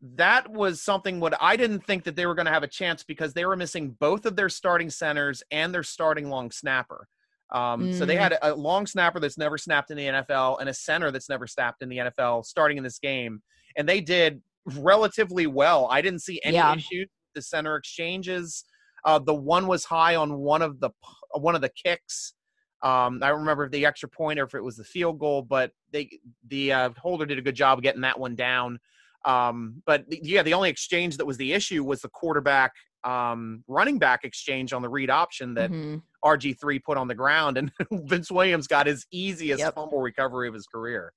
That 0.00 0.48
was 0.50 0.80
something 0.80 1.18
what 1.18 1.34
I 1.40 1.56
didn't 1.56 1.80
think 1.84 2.04
that 2.04 2.14
they 2.14 2.26
were 2.26 2.34
going 2.36 2.46
to 2.46 2.52
have 2.52 2.62
a 2.62 2.68
chance 2.68 3.02
because 3.02 3.32
they 3.34 3.44
were 3.44 3.56
missing 3.56 3.90
both 3.90 4.26
of 4.26 4.36
their 4.36 4.48
starting 4.48 4.90
centers 4.90 5.42
and 5.50 5.74
their 5.74 5.82
starting 5.82 6.28
long 6.30 6.50
snapper. 6.52 7.08
Um, 7.50 7.90
So 7.92 8.04
they 8.04 8.14
Mm. 8.16 8.18
had 8.20 8.32
a, 8.34 8.52
a 8.52 8.54
long 8.54 8.86
snapper 8.86 9.20
that's 9.20 9.38
never 9.38 9.56
snapped 9.58 9.90
in 9.90 9.96
the 9.96 10.06
NFL 10.06 10.58
and 10.60 10.68
a 10.68 10.74
center 10.74 11.10
that's 11.10 11.28
never 11.28 11.46
snapped 11.46 11.82
in 11.82 11.88
the 11.88 11.98
NFL 11.98 12.44
starting 12.44 12.76
in 12.76 12.84
this 12.84 12.98
game, 12.98 13.42
and 13.76 13.88
they 13.88 14.00
did 14.00 14.42
relatively 14.76 15.46
well. 15.46 15.88
I 15.90 16.02
didn't 16.02 16.20
see 16.20 16.40
any 16.44 16.56
Yeah. 16.56 16.74
issues 16.74 17.08
with 17.08 17.34
the 17.34 17.42
center 17.42 17.76
exchanges. 17.76 18.64
Uh, 19.04 19.18
the 19.18 19.34
one 19.34 19.66
was 19.66 19.84
high 19.84 20.16
on 20.16 20.38
one 20.38 20.60
of 20.60 20.80
the 20.80 20.90
one 21.32 21.54
of 21.54 21.60
the 21.62 21.70
kicks. 21.70 22.34
Um, 22.82 23.20
I 23.22 23.28
don't 23.28 23.40
remember 23.40 23.64
if 23.64 23.70
the 23.72 23.86
extra 23.86 24.08
point 24.08 24.38
or 24.38 24.44
if 24.44 24.54
it 24.54 24.62
was 24.62 24.76
the 24.76 24.84
field 24.84 25.18
goal, 25.18 25.42
but 25.42 25.72
they 25.92 26.10
the 26.46 26.72
uh, 26.72 26.90
holder 26.98 27.24
did 27.26 27.38
a 27.38 27.42
good 27.42 27.54
job 27.56 27.78
of 27.78 27.82
getting 27.82 28.02
that 28.02 28.18
one 28.20 28.34
down. 28.36 28.78
Um, 29.24 29.82
but 29.86 30.04
yeah, 30.08 30.42
the 30.42 30.54
only 30.54 30.70
exchange 30.70 31.16
that 31.16 31.26
was 31.26 31.36
the 31.36 31.52
issue 31.52 31.84
was 31.84 32.00
the 32.00 32.08
quarterback 32.08 32.72
um, 33.04 33.62
running 33.68 33.98
back 33.98 34.24
exchange 34.24 34.72
on 34.72 34.82
the 34.82 34.88
read 34.88 35.08
option 35.10 35.54
that 35.54 35.70
Mhm. 35.70 36.02
RG3 36.24 36.80
put 36.84 36.98
on 36.98 37.06
the 37.06 37.14
ground, 37.14 37.56
and 37.56 37.70
Vince 37.92 38.30
Williams 38.30 38.66
got 38.66 38.86
his 38.86 39.06
easiest 39.12 39.60
Yep. 39.60 39.74
fumble 39.74 40.00
recovery 40.00 40.48
of 40.48 40.54
his 40.54 40.66
career. 40.66 41.12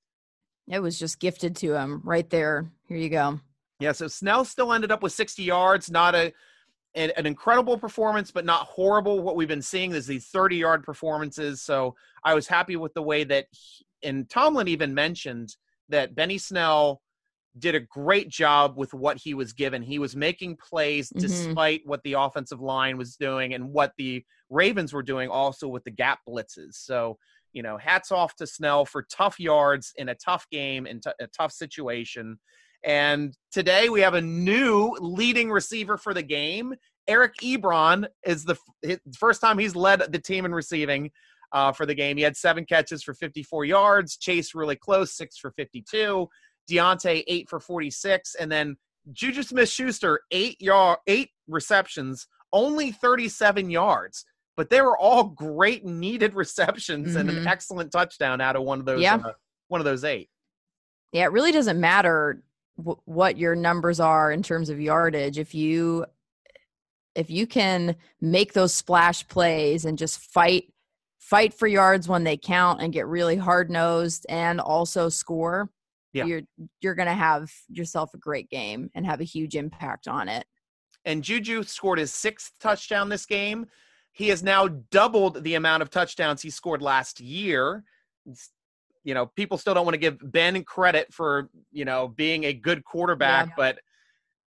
It 0.68 0.80
was 0.80 1.00
just 1.00 1.20
gifted 1.20 1.56
to 1.58 1.74
him 1.74 2.02
right 2.04 2.30
there. 2.30 2.72
Here 2.88 2.98
you 2.98 3.10
go. 3.10 3.40
Yeah, 3.80 3.94
so 3.94 4.08
Snell 4.08 4.46
still 4.46 4.72
ended 4.74 4.92
up 4.92 5.02
with 5.02 5.12
60 5.14 5.42
yards, 5.44 5.90
not 5.90 6.14
a 6.16 6.32
an, 6.94 7.10
an 7.16 7.26
incredible 7.26 7.78
performance, 7.78 8.32
but 8.32 8.44
not 8.44 8.68
horrible. 8.68 9.22
What 9.22 9.38
we've 9.38 9.48
been 9.48 9.62
seeing 9.62 9.94
is 9.94 10.06
these 10.06 10.28
30 10.28 10.58
yard 10.58 10.84
performances. 10.84 11.62
So 11.62 11.96
I 12.26 12.34
was 12.36 12.48
happy 12.48 12.76
with 12.76 12.94
the 12.94 13.02
way 13.02 13.24
that, 13.24 13.46
he, 13.52 13.86
and 14.04 14.30
Tomlin 14.30 14.68
even 14.68 14.94
mentioned 14.94 15.56
that 15.88 16.16
Benny 16.16 16.38
Snell 16.38 17.02
did 17.60 17.76
a 17.76 17.80
great 17.82 18.30
job 18.30 18.78
with 18.78 18.94
what 18.94 19.18
he 19.18 19.34
was 19.34 19.54
given. 19.54 19.82
He 19.82 20.00
was 20.00 20.16
making 20.16 20.58
plays 20.58 21.10
Mhm. 21.10 21.20
despite 21.20 21.82
what 21.86 22.02
the 22.04 22.14
offensive 22.14 22.62
line 22.62 22.98
was 22.98 23.16
doing 23.18 23.54
and 23.54 23.72
what 23.74 23.94
the 23.98 24.24
Ravens 24.50 24.94
were 24.94 25.04
doing 25.04 25.30
also 25.30 25.68
with 25.68 25.84
the 25.84 25.92
gap 25.92 26.20
blitzes. 26.28 26.74
So, 26.76 27.18
you 27.54 27.62
know, 27.62 27.78
hats 27.78 28.12
off 28.12 28.36
to 28.38 28.48
Snell 28.48 28.86
for 28.86 29.04
tough 29.12 29.40
yards 29.40 29.92
in 29.98 30.10
a 30.10 30.16
tough 30.16 30.46
game 30.50 30.86
in 30.86 31.02
t- 31.02 31.12
a 31.20 31.28
tough 31.28 31.52
situation. 31.52 32.40
And 32.84 33.36
today 33.52 33.90
we 33.90 34.02
have 34.02 34.14
a 34.14 34.22
new 34.22 34.96
leading 35.00 35.52
receiver 35.52 35.98
for 35.98 36.14
the 36.14 36.24
game. 36.24 36.74
Eric 37.08 37.34
Ebron 37.44 38.08
is 38.26 38.46
the 38.46 38.58
f- 38.84 39.00
first 39.18 39.42
time 39.42 39.58
he's 39.60 39.76
led 39.76 40.12
the 40.12 40.20
team 40.20 40.46
in 40.46 40.54
receiving 40.54 41.12
uh, 41.54 41.72
for 41.74 41.86
the 41.86 41.94
game. 41.94 42.16
He 42.16 42.24
had 42.24 42.38
seven 42.38 42.64
catches 42.66 43.04
for 43.04 43.14
54 43.14 43.66
yards. 43.66 44.16
Chase 44.18 44.56
really 44.56 44.78
close, 44.78 45.14
six 45.16 45.38
for 45.38 45.52
52. 45.52 46.28
Diontae 46.70 47.24
eight 47.28 47.50
for 47.50 47.60
46, 47.60 48.36
and 48.36 48.52
then 48.52 48.76
Juju 49.12 49.44
Smith-Schuster 49.44 50.22
eight 50.32 50.62
yard, 50.62 51.00
eight 51.08 51.30
receptions, 51.48 52.28
only 52.54 52.92
37 52.92 53.70
yards. 53.70 54.26
But 54.58 54.70
they 54.70 54.82
were 54.82 54.98
all 54.98 55.24
great 55.24 55.86
needed 55.86 56.34
receptions 56.36 57.16
and 57.16 57.30
an 57.30 57.38
Mhm. 57.44 57.48
excellent 57.48 57.92
touchdown 57.92 58.42
out 58.42 58.56
of 58.56 58.64
one 58.64 58.80
of 58.80 58.86
those. 58.86 59.02
Yeah. 59.02 59.16
Uh, 59.16 59.34
one 59.70 59.82
of 59.82 59.86
those 59.86 60.04
eight. 60.04 60.30
Yeah, 61.14 61.24
it 61.24 61.32
really 61.32 61.52
doesn't 61.52 61.80
matter 61.80 62.44
w- 62.78 63.00
what 63.06 63.38
your 63.38 63.56
numbers 63.56 64.00
are 64.00 64.32
in 64.32 64.44
terms 64.44 64.70
of 64.70 64.80
yardage 64.80 65.38
if 65.40 65.54
you 65.56 66.06
if 67.14 67.30
you 67.30 67.46
can 67.46 67.96
make 68.22 68.54
those 68.54 68.74
splash 68.74 69.28
plays 69.28 69.84
and 69.84 69.98
just 69.98 70.20
fight 70.20 70.72
fight 71.20 71.54
for 71.54 71.68
yards 71.68 72.08
when 72.08 72.24
they 72.24 72.38
count 72.38 72.82
and 72.82 72.94
get 72.94 73.06
really 73.08 73.36
hard 73.36 73.70
nosed 73.70 74.26
and 74.30 74.62
also 74.62 75.10
score 75.10 75.70
Yeah. 76.14 76.26
you're 76.26 76.42
you're 76.82 76.96
gonna 76.96 77.14
have 77.16 77.50
yourself 77.70 78.14
a 78.14 78.18
great 78.18 78.50
game 78.50 78.90
and 78.96 79.06
have 79.06 79.22
a 79.22 79.26
huge 79.26 79.56
impact 79.56 80.08
on 80.08 80.28
it 80.28 80.46
and 81.06 81.24
Juju 81.24 81.64
scored 81.64 82.00
his 82.00 82.14
sixth 82.14 82.52
touchdown 82.60 83.10
this 83.10 83.26
game. 83.26 83.66
He 84.12 84.28
has 84.30 84.44
now 84.44 84.68
doubled 84.92 85.44
the 85.44 85.56
amount 85.56 85.82
of 85.82 85.90
touchdowns 85.90 86.42
he 86.42 86.50
scored 86.50 86.82
last 86.82 87.20
year. 87.20 87.84
You 89.04 89.14
know, 89.14 89.26
people 89.26 89.58
still 89.58 89.74
don't 89.74 89.86
want 89.86 89.96
to 89.96 90.00
give 90.00 90.18
Ben 90.32 90.64
credit 90.64 91.12
for, 91.12 91.50
you 91.72 91.86
know, 91.86 92.08
being 92.10 92.44
a 92.44 92.54
good 92.54 92.84
quarterback, 92.84 93.48
Yeah. 93.48 93.54
but 93.58 93.80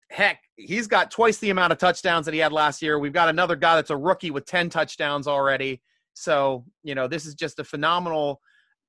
heck, 0.10 0.40
he's 0.56 0.88
got 0.88 1.12
twice 1.12 1.38
the 1.40 1.50
amount 1.50 1.74
of 1.74 1.80
touchdowns 1.80 2.26
that 2.28 2.34
he 2.34 2.40
had 2.40 2.54
last 2.54 2.82
year. 2.82 2.98
We've 2.98 3.12
got 3.12 3.28
another 3.28 3.58
guy 3.58 3.76
that's 3.76 3.90
a 3.90 3.98
rookie 3.98 4.32
with 4.32 4.46
10 4.46 4.70
touchdowns 4.70 5.28
already. 5.28 5.82
So, 6.14 6.64
you 6.84 6.96
know, 6.96 7.08
this 7.10 7.26
is 7.26 7.36
just 7.36 7.60
a 7.60 7.64
phenomenal 7.66 8.40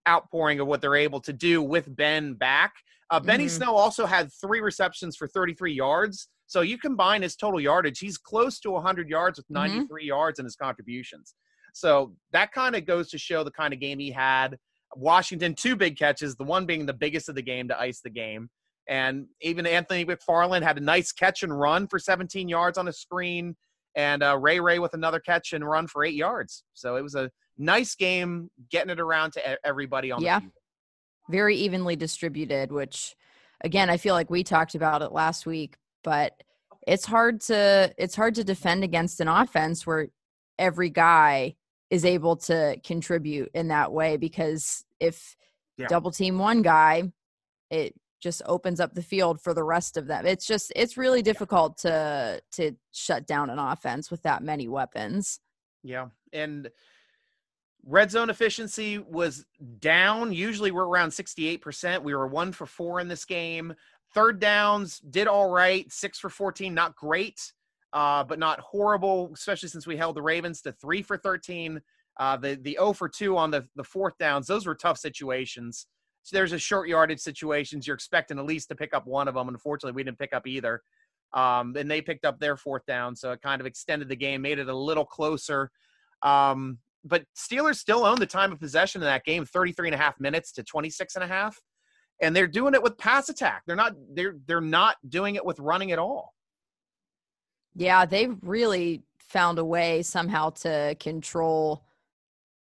outpouring 0.08 0.58
of 0.60 0.66
what 0.66 0.80
they're 0.80 0.96
able 0.96 1.20
to 1.20 1.32
do 1.32 1.62
with 1.62 1.94
Ben 1.94 2.34
back. 2.34 2.72
Uh, 3.10 3.20
Benny 3.20 3.46
Mhm. 3.46 3.50
Snell 3.50 3.76
also 3.76 4.06
had 4.06 4.30
three 4.40 4.60
receptions 4.60 5.16
for 5.16 5.28
33 5.28 5.72
yards. 5.72 6.28
So 6.46 6.62
you 6.62 6.78
combine 6.78 7.22
his 7.22 7.36
total 7.36 7.60
yardage, 7.60 7.98
he's 7.98 8.18
close 8.18 8.58
to 8.60 8.70
100 8.74 9.08
yards 9.08 9.38
with 9.38 9.46
Mhm. 9.48 9.54
93 9.54 10.06
yards 10.06 10.38
in 10.38 10.44
his 10.44 10.56
contributions. 10.56 11.34
So 11.74 12.16
that 12.32 12.52
kind 12.52 12.74
of 12.74 12.86
goes 12.86 13.10
to 13.10 13.18
show 13.18 13.44
the 13.44 13.50
kind 13.50 13.72
of 13.74 13.80
game 13.80 13.98
he 13.98 14.10
had. 14.10 14.58
Washington, 14.96 15.54
two 15.54 15.76
big 15.76 15.98
catches, 15.98 16.34
the 16.36 16.44
one 16.44 16.64
being 16.66 16.86
the 16.86 16.94
biggest 16.94 17.28
of 17.28 17.34
the 17.34 17.42
game 17.42 17.68
to 17.68 17.78
ice 17.78 18.00
the 18.00 18.10
game. 18.10 18.48
And 18.88 19.26
even 19.42 19.66
Anthony 19.66 20.04
McFarland 20.06 20.62
had 20.62 20.78
a 20.78 20.80
nice 20.80 21.12
catch 21.12 21.42
and 21.42 21.58
run 21.58 21.86
for 21.88 21.98
17 21.98 22.48
yards 22.48 22.78
on 22.78 22.88
a 22.88 22.92
screen. 22.92 23.54
And 23.94 24.22
uh, 24.22 24.38
Ray 24.38 24.60
Ray 24.60 24.78
with 24.78 24.94
another 24.94 25.20
catch 25.20 25.52
and 25.52 25.66
run 25.68 25.86
for 25.86 26.04
eight 26.04 26.14
yards. 26.14 26.64
So 26.72 26.96
it 26.96 27.02
was 27.02 27.14
a 27.14 27.30
nice 27.58 27.94
game, 27.94 28.50
getting 28.70 28.90
it 28.90 29.00
around 29.00 29.32
to 29.32 29.66
everybody 29.66 30.10
on 30.12 30.22
Yeah. 30.22 30.40
very 31.28 31.56
evenly 31.56 31.96
distributed 31.96 32.72
which 32.72 33.14
again 33.62 33.90
i 33.90 33.96
feel 33.98 34.14
like 34.14 34.30
we 34.30 34.42
talked 34.42 34.74
about 34.74 35.02
it 35.02 35.12
last 35.12 35.44
week 35.44 35.76
but 36.04 36.32
it's 36.86 37.04
hard 37.04 37.40
to 37.42 37.92
it's 37.98 38.14
hard 38.14 38.34
to 38.36 38.44
defend 38.44 38.82
against 38.84 39.20
an 39.20 39.28
offense 39.28 39.86
where 39.86 40.06
every 40.58 40.88
guy 40.88 41.54
is 41.90 42.04
able 42.04 42.36
to 42.36 42.78
contribute 42.84 43.50
in 43.54 43.68
that 43.68 43.92
way 43.92 44.16
because 44.16 44.84
if 45.00 45.36
Yeah. 45.76 45.86
double 45.88 46.10
team 46.10 46.38
one 46.38 46.62
guy 46.62 47.12
it 47.70 47.94
just 48.22 48.40
opens 48.46 48.80
up 48.80 48.94
the 48.94 49.02
field 49.02 49.40
for 49.40 49.52
the 49.52 49.62
rest 49.64 49.96
of 49.96 50.06
them 50.06 50.24
it's 50.24 50.46
just 50.46 50.72
it's 50.74 50.96
really 50.96 51.20
difficult 51.22 51.76
to 51.78 52.40
to 52.52 52.72
shut 52.92 53.26
down 53.26 53.50
an 53.50 53.58
offense 53.58 54.10
with 54.10 54.22
that 54.22 54.42
many 54.42 54.66
weapons 54.68 55.40
Yeah. 55.84 56.08
And 56.32 56.70
red 57.88 58.10
zone 58.10 58.28
efficiency 58.28 58.98
was 58.98 59.46
down. 59.80 60.32
Usually 60.32 60.70
we're 60.70 60.86
around 60.86 61.08
68%. 61.08 62.02
We 62.02 62.14
were 62.14 62.26
one 62.26 62.52
for 62.52 62.66
four 62.66 63.00
in 63.00 63.08
this 63.08 63.24
game. 63.24 63.74
Third 64.14 64.40
downs 64.40 64.98
did 64.98 65.26
all 65.26 65.48
right. 65.48 65.90
Six 65.90 66.18
for 66.18 66.28
14, 66.28 66.74
not 66.74 66.94
great, 66.96 67.52
uh, 67.94 68.24
but 68.24 68.38
not 68.38 68.60
horrible, 68.60 69.30
especially 69.34 69.70
since 69.70 69.86
we 69.86 69.96
held 69.96 70.16
the 70.16 70.22
Ravens 70.22 70.60
to 70.62 70.72
three 70.72 71.02
for 71.02 71.16
13. 71.16 71.80
Uh, 72.20 72.36
the, 72.36 72.58
the 72.62 72.76
0 72.78 72.92
for 72.92 73.08
2 73.08 73.36
on 73.36 73.50
the, 73.50 73.66
the 73.76 73.84
fourth 73.84 74.18
downs, 74.18 74.46
those 74.46 74.66
were 74.66 74.74
tough 74.74 74.98
situations. 74.98 75.86
So 76.24 76.36
there's 76.36 76.52
a 76.52 76.58
short 76.58 76.88
yardage 76.88 77.20
situations. 77.20 77.86
You're 77.86 77.94
expecting 77.94 78.38
at 78.38 78.44
least 78.44 78.68
to 78.68 78.74
pick 78.74 78.92
up 78.92 79.06
one 79.06 79.28
of 79.28 79.34
them. 79.34 79.48
Unfortunately, 79.48 79.96
we 79.96 80.02
didn't 80.02 80.18
pick 80.18 80.34
up 80.34 80.46
either. 80.46 80.82
Um, 81.32 81.74
and 81.76 81.90
they 81.90 82.02
picked 82.02 82.24
up 82.24 82.38
their 82.38 82.56
fourth 82.56 82.84
down. 82.86 83.16
So 83.16 83.32
it 83.32 83.40
kind 83.40 83.60
of 83.60 83.66
extended 83.66 84.08
the 84.08 84.16
game, 84.16 84.42
made 84.42 84.58
it 84.58 84.68
a 84.68 84.76
little 84.76 85.04
closer. 85.04 85.70
Um, 86.22 86.78
but 87.04 87.24
Steelers 87.36 87.76
still 87.76 88.04
own 88.04 88.18
the 88.18 88.26
time 88.26 88.52
of 88.52 88.60
possession 88.60 89.00
in 89.02 89.06
that 89.06 89.24
game, 89.24 89.44
33 89.44 89.88
and 89.88 89.94
a 89.94 89.98
half 89.98 90.18
minutes 90.20 90.52
to 90.52 90.62
26 90.62 91.14
and 91.14 91.24
a 91.24 91.28
half. 91.28 91.60
And 92.20 92.34
they're 92.34 92.48
doing 92.48 92.74
it 92.74 92.82
with 92.82 92.98
pass 92.98 93.28
attack. 93.28 93.62
They're 93.66 93.76
not 93.76 93.92
they're 94.12 94.34
they're 94.46 94.60
not 94.60 94.96
doing 95.08 95.36
it 95.36 95.44
with 95.44 95.60
running 95.60 95.92
at 95.92 96.00
all. 96.00 96.34
Yeah, 97.76 98.06
they've 98.06 98.36
really 98.42 99.04
found 99.20 99.58
a 99.58 99.64
way 99.64 100.02
somehow 100.02 100.50
to 100.50 100.96
control 100.98 101.84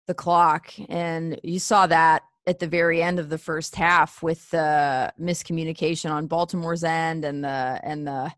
the 0.08 0.14
clock. 0.14 0.72
And 0.88 1.40
you 1.44 1.60
saw 1.60 1.88
that 1.88 2.24
at 2.48 2.60
the 2.60 2.68
very 2.68 3.04
end 3.04 3.20
of 3.20 3.30
the 3.30 3.38
first 3.38 3.76
half 3.76 4.24
with 4.24 4.50
the 4.52 5.14
miscommunication 5.20 6.12
on 6.12 6.28
Baltimore's 6.28 6.84
end 6.84 7.26
and 7.26 7.44
the 7.44 7.80
and 7.84 8.08
the 8.08 8.32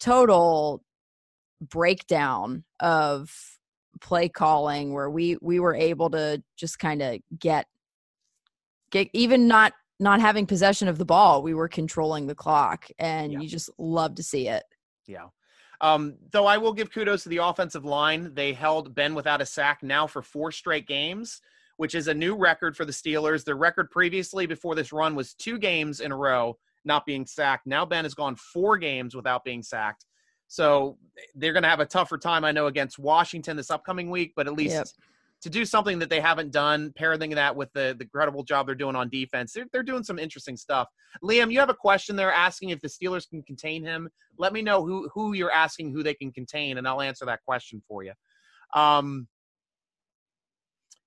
total 0.00 0.84
breakdown 1.60 2.64
of 2.80 3.51
play 4.02 4.28
calling 4.28 4.92
where 4.92 5.08
we 5.08 5.36
we 5.40 5.60
were 5.60 5.74
able 5.74 6.10
to 6.10 6.42
just 6.56 6.78
kind 6.78 7.00
of 7.00 7.18
get 7.38 7.66
get 8.90 9.08
even 9.12 9.46
not 9.48 9.72
not 10.00 10.20
having 10.20 10.46
possession 10.46 10.88
of 10.88 10.98
the 10.98 11.04
ball, 11.04 11.42
we 11.42 11.54
were 11.54 11.68
controlling 11.68 12.26
the 12.26 12.34
clock 12.34 12.88
and 12.98 13.32
Yeah. 13.32 13.38
you 13.40 13.48
just 13.48 13.70
love 13.78 14.16
to 14.16 14.22
see 14.22 14.48
it. 14.48 14.64
Yeah. 15.06 15.26
Um, 15.80 16.16
though 16.32 16.46
I 16.46 16.58
will 16.58 16.72
give 16.72 16.92
kudos 16.92 17.22
to 17.22 17.28
the 17.28 17.36
offensive 17.38 17.84
line. 17.84 18.34
They 18.34 18.52
held 18.52 18.94
Ben 18.94 19.14
without 19.14 19.40
a 19.40 19.46
sack 19.46 19.82
now 19.82 20.06
for 20.06 20.20
four 20.22 20.50
straight 20.50 20.86
games, 20.88 21.40
which 21.76 21.94
is 21.94 22.08
a 22.08 22.14
new 22.14 22.34
record 22.36 22.76
for 22.76 22.84
the 22.84 22.92
Steelers. 22.92 23.44
Their 23.44 23.56
record 23.56 23.90
previously 23.90 24.46
before 24.46 24.74
this 24.74 24.92
run 24.92 25.14
was 25.14 25.34
two 25.34 25.58
games 25.58 26.00
in 26.00 26.10
a 26.12 26.16
row 26.16 26.58
not 26.84 27.06
being 27.06 27.24
sacked. 27.26 27.66
Now 27.66 27.84
Ben 27.84 28.04
has 28.04 28.14
gone 28.14 28.34
four 28.36 28.76
games 28.78 29.14
without 29.14 29.44
being 29.44 29.62
sacked. 29.62 30.04
So 30.52 30.98
they're 31.34 31.54
going 31.54 31.62
to 31.62 31.68
have 31.70 31.80
a 31.80 31.86
tougher 31.86 32.18
time, 32.18 32.44
I 32.44 32.52
know, 32.52 32.66
against 32.66 32.98
Washington 32.98 33.56
this 33.56 33.70
upcoming 33.70 34.10
week, 34.10 34.34
but 34.36 34.46
at 34.46 34.52
least 34.52 34.74
yep. 34.74 34.86
to 35.40 35.48
do 35.48 35.64
something 35.64 35.98
that 36.00 36.10
they 36.10 36.20
haven't 36.20 36.52
done, 36.52 36.92
pairing 36.94 37.30
that 37.30 37.56
with 37.56 37.72
the, 37.72 37.94
the 37.96 38.04
incredible 38.04 38.44
job 38.44 38.66
they're 38.66 38.74
doing 38.74 38.94
on 38.94 39.08
defense, 39.08 39.54
they're, 39.54 39.64
they're 39.72 39.82
doing 39.82 40.04
some 40.04 40.18
interesting 40.18 40.58
stuff. 40.58 40.88
Liam, 41.24 41.50
you 41.50 41.58
have 41.58 41.70
a 41.70 41.74
question 41.74 42.16
there 42.16 42.30
asking 42.30 42.68
if 42.68 42.82
the 42.82 42.88
Steelers 42.88 43.26
can 43.26 43.42
contain 43.44 43.82
him. 43.82 44.10
Let 44.36 44.52
me 44.52 44.60
know 44.60 44.84
who, 44.84 45.08
who 45.14 45.32
you're 45.32 45.50
asking 45.50 45.90
who 45.90 46.02
they 46.02 46.12
can 46.12 46.30
contain, 46.30 46.76
and 46.76 46.86
I'll 46.86 47.00
answer 47.00 47.24
that 47.24 47.40
question 47.46 47.80
for 47.88 48.02
you. 48.02 48.12
Um, 48.74 49.28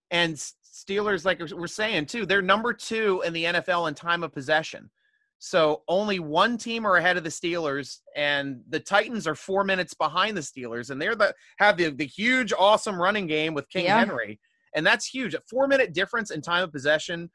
and 0.10 0.34
Steelers, 0.34 1.24
like 1.24 1.40
we're 1.40 1.68
saying 1.68 2.08
too, 2.08 2.26
they're 2.26 2.42
number 2.42 2.74
two 2.74 3.22
in 3.24 3.32
the 3.32 3.44
NFL 3.44 3.90
in 3.90 3.94
time 3.94 4.24
of 4.24 4.34
possession. 4.34 4.90
So 5.40 5.84
only 5.88 6.20
one 6.20 6.58
team 6.58 6.86
are 6.88 6.98
ahead 6.98 7.18
of 7.18 7.24
the 7.24 7.30
Steelers, 7.30 8.00
and 8.16 8.62
the 8.70 8.80
Titans 8.80 9.28
are 9.28 9.36
four 9.36 9.64
minutes 9.64 9.94
behind 9.94 10.36
the 10.36 10.42
Steelers, 10.42 10.90
and 10.90 11.02
they're 11.02 11.16
the 11.16 11.34
have 11.60 11.78
the 11.78 11.90
the 11.90 12.06
huge, 12.06 12.54
awesome 12.58 13.00
running 13.00 13.28
game 13.28 13.54
with 13.54 13.70
King 13.70 13.86
yeah. 13.86 14.00
Henry, 14.00 14.40
and 14.76 14.86
that's 14.86 15.06
huge. 15.06 15.34
A 15.34 15.42
four 15.50 15.68
minute 15.68 15.94
difference 15.94 16.32
in 16.32 16.42
time 16.42 16.64
of 16.64 16.72
possession 16.72 17.30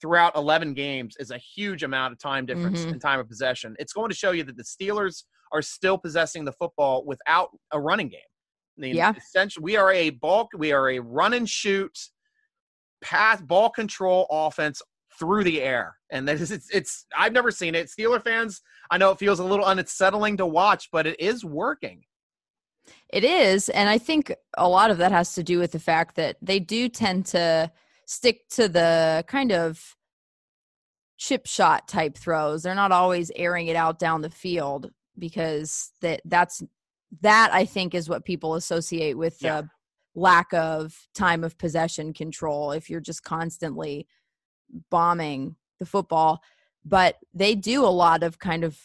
throughout 0.00 0.34
11 0.34 0.74
games 0.74 1.16
is 1.18 1.30
a 1.30 1.38
huge 1.38 1.82
amount 1.82 2.12
of 2.12 2.18
time 2.18 2.46
difference 2.46 2.80
mm-hmm. 2.80 2.94
in 2.94 2.98
time 2.98 3.20
of 3.20 3.28
possession. 3.28 3.76
It's 3.78 3.92
going 3.92 4.08
to 4.08 4.16
show 4.16 4.30
you 4.30 4.44
that 4.44 4.56
the 4.56 4.62
Steelers 4.62 5.24
are 5.52 5.62
still 5.62 5.98
possessing 5.98 6.44
the 6.44 6.52
football 6.52 7.04
without 7.04 7.50
a 7.72 7.80
running 7.80 8.08
game. 8.08 8.20
I 8.78 8.80
mean, 8.80 8.96
yeah. 8.96 9.12
essentially, 9.14 9.62
we 9.62 9.76
are 9.76 9.92
a 9.92 10.10
bulk, 10.10 10.48
we 10.56 10.72
are 10.72 10.90
a 10.90 10.98
run 11.00 11.34
and 11.34 11.48
shoot, 11.48 11.98
pass, 13.02 13.40
ball 13.42 13.68
control 13.68 14.26
offense 14.30 14.80
through 15.20 15.44
the 15.44 15.62
air. 15.62 15.96
And 16.10 16.26
that 16.26 16.40
is, 16.40 16.50
it's, 16.50 16.68
it's, 16.70 17.06
I've 17.16 17.32
never 17.32 17.52
seen 17.52 17.76
it. 17.76 17.86
Steeler 17.88 18.22
fans, 18.22 18.62
I 18.90 18.98
know 18.98 19.12
it 19.12 19.18
feels 19.18 19.38
a 19.38 19.44
little 19.44 19.66
unsettling 19.66 20.38
to 20.38 20.46
watch, 20.46 20.88
but 20.90 21.06
it 21.06 21.20
is 21.20 21.44
working. 21.44 22.02
It 23.10 23.22
is. 23.22 23.68
And 23.68 23.88
I 23.88 23.98
think 23.98 24.34
a 24.56 24.68
lot 24.68 24.90
of 24.90 24.98
that 24.98 25.12
has 25.12 25.34
to 25.34 25.44
do 25.44 25.60
with 25.60 25.72
the 25.72 25.78
fact 25.78 26.16
that 26.16 26.36
they 26.42 26.58
do 26.58 26.88
tend 26.88 27.26
to 27.26 27.70
stick 28.06 28.48
to 28.50 28.68
the 28.68 29.24
kind 29.28 29.52
of 29.52 29.94
chip 31.18 31.46
shot 31.46 31.86
type 31.86 32.16
throws. 32.16 32.62
They're 32.62 32.74
not 32.74 32.92
always 32.92 33.30
airing 33.36 33.68
it 33.68 33.76
out 33.76 33.98
down 33.98 34.22
the 34.22 34.30
field 34.30 34.90
because 35.18 35.92
that 36.00 36.22
that's 36.24 36.62
that 37.20 37.50
I 37.52 37.64
think 37.66 37.94
is 37.94 38.08
what 38.08 38.24
people 38.24 38.54
associate 38.54 39.18
with 39.18 39.36
yeah. 39.40 39.60
the 39.60 39.68
lack 40.14 40.52
of 40.54 40.96
time 41.14 41.44
of 41.44 41.58
possession 41.58 42.12
control 42.12 42.72
if 42.72 42.88
you're 42.88 43.00
just 43.00 43.22
constantly 43.22 44.06
bombing 44.90 45.56
the 45.78 45.86
football, 45.86 46.42
but 46.84 47.16
they 47.34 47.54
do 47.54 47.84
a 47.84 47.88
lot 47.88 48.22
of 48.22 48.38
kind 48.38 48.64
of 48.64 48.78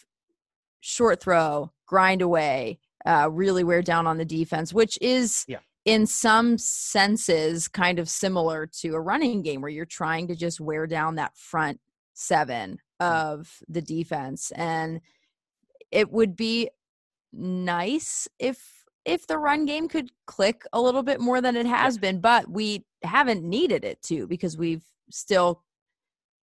short 0.80 1.20
throw, 1.20 1.72
grind 1.86 2.22
away, 2.22 2.78
uh, 3.04 3.28
really 3.30 3.64
wear 3.64 3.82
down 3.82 4.06
on 4.06 4.18
the 4.18 4.24
defense, 4.24 4.72
which 4.72 4.98
is 5.00 5.44
yeah. 5.48 5.58
in 5.84 6.06
some 6.06 6.58
senses 6.58 7.68
kind 7.68 7.98
of 7.98 8.08
similar 8.08 8.66
to 8.66 8.94
a 8.94 9.00
running 9.00 9.42
game 9.42 9.60
where 9.60 9.70
you're 9.70 9.84
trying 9.84 10.26
to 10.28 10.34
just 10.34 10.60
wear 10.60 10.86
down 10.86 11.14
that 11.14 11.36
front 11.36 11.80
seven 12.14 12.80
mm. 13.00 13.06
of 13.06 13.62
the 13.68 13.82
defense. 13.82 14.50
And 14.56 15.00
it 15.90 16.10
would 16.10 16.36
be 16.36 16.70
nice 17.32 18.28
if 18.38 18.84
if 19.04 19.28
the 19.28 19.38
run 19.38 19.66
game 19.66 19.86
could 19.86 20.10
click 20.26 20.64
a 20.72 20.80
little 20.80 21.04
bit 21.04 21.20
more 21.20 21.40
than 21.40 21.54
it 21.56 21.66
has 21.66 21.94
yeah. 21.94 22.00
been, 22.00 22.20
but 22.20 22.50
we 22.50 22.84
haven't 23.04 23.44
needed 23.44 23.84
it 23.84 24.02
to 24.02 24.26
because 24.26 24.56
we've 24.56 24.82
still 25.10 25.62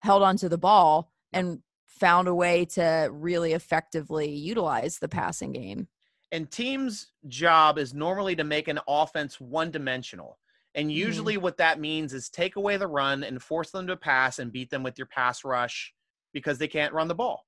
held 0.02 0.23
onto 0.23 0.49
the 0.49 0.59
ball 0.59 1.11
and 1.32 1.61
found 1.87 2.26
a 2.26 2.35
way 2.35 2.64
to 2.64 3.09
really 3.12 3.52
effectively 3.52 4.28
utilize 4.28 4.99
the 4.99 5.09
passing 5.09 5.52
game. 5.52 5.87
And 6.32 6.50
teams' 6.50 7.12
job 7.28 7.78
is 7.78 7.94
normally 7.94 8.35
to 8.37 8.44
make 8.44 8.66
an 8.66 8.80
offense 8.88 9.40
one 9.40 9.71
dimensional. 9.71 10.38
And 10.75 10.88
mm-hmm. 10.88 10.97
usually, 10.97 11.35
mm-hmm. 11.35 11.42
what 11.42 11.59
that 11.59 11.78
means 11.78 12.12
is 12.14 12.28
take 12.28 12.56
away 12.56 12.76
the 12.76 12.87
run 12.87 13.23
and 13.23 13.40
force 13.40 13.71
them 13.71 13.87
to 13.87 13.97
pass 13.97 14.38
and 14.38 14.50
beat 14.50 14.71
them 14.71 14.82
with 14.82 14.99
your 14.99 15.06
pass 15.06 15.45
rush 15.45 15.95
because 16.32 16.58
they 16.58 16.69
can't 16.69 16.95
run 16.95 17.08
the 17.08 17.15
ball. 17.15 17.45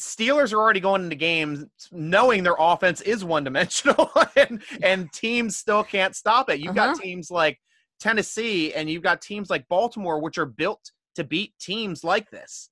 Steelers 0.00 0.52
are 0.52 0.58
already 0.58 0.80
going 0.80 1.04
into 1.04 1.16
games 1.16 1.64
knowing 1.92 2.42
their 2.42 2.56
offense 2.58 3.00
is 3.02 3.24
one 3.24 3.44
dimensional 3.44 4.10
and, 4.36 4.62
and 4.82 5.12
teams 5.12 5.56
still 5.56 5.84
can't 5.84 6.16
stop 6.16 6.50
it. 6.50 6.60
You've 6.60 6.76
uh-huh. 6.76 6.94
got 6.94 7.02
teams 7.02 7.30
like 7.30 7.58
Tennessee 8.00 8.74
and 8.74 8.90
you've 8.90 9.02
got 9.02 9.22
teams 9.22 9.48
like 9.48 9.68
Baltimore, 9.68 10.20
which 10.20 10.36
are 10.36 10.46
built 10.46 10.90
to 11.16 11.24
beat 11.24 11.54
teams 11.58 12.04
like 12.04 12.30
this. 12.30 12.70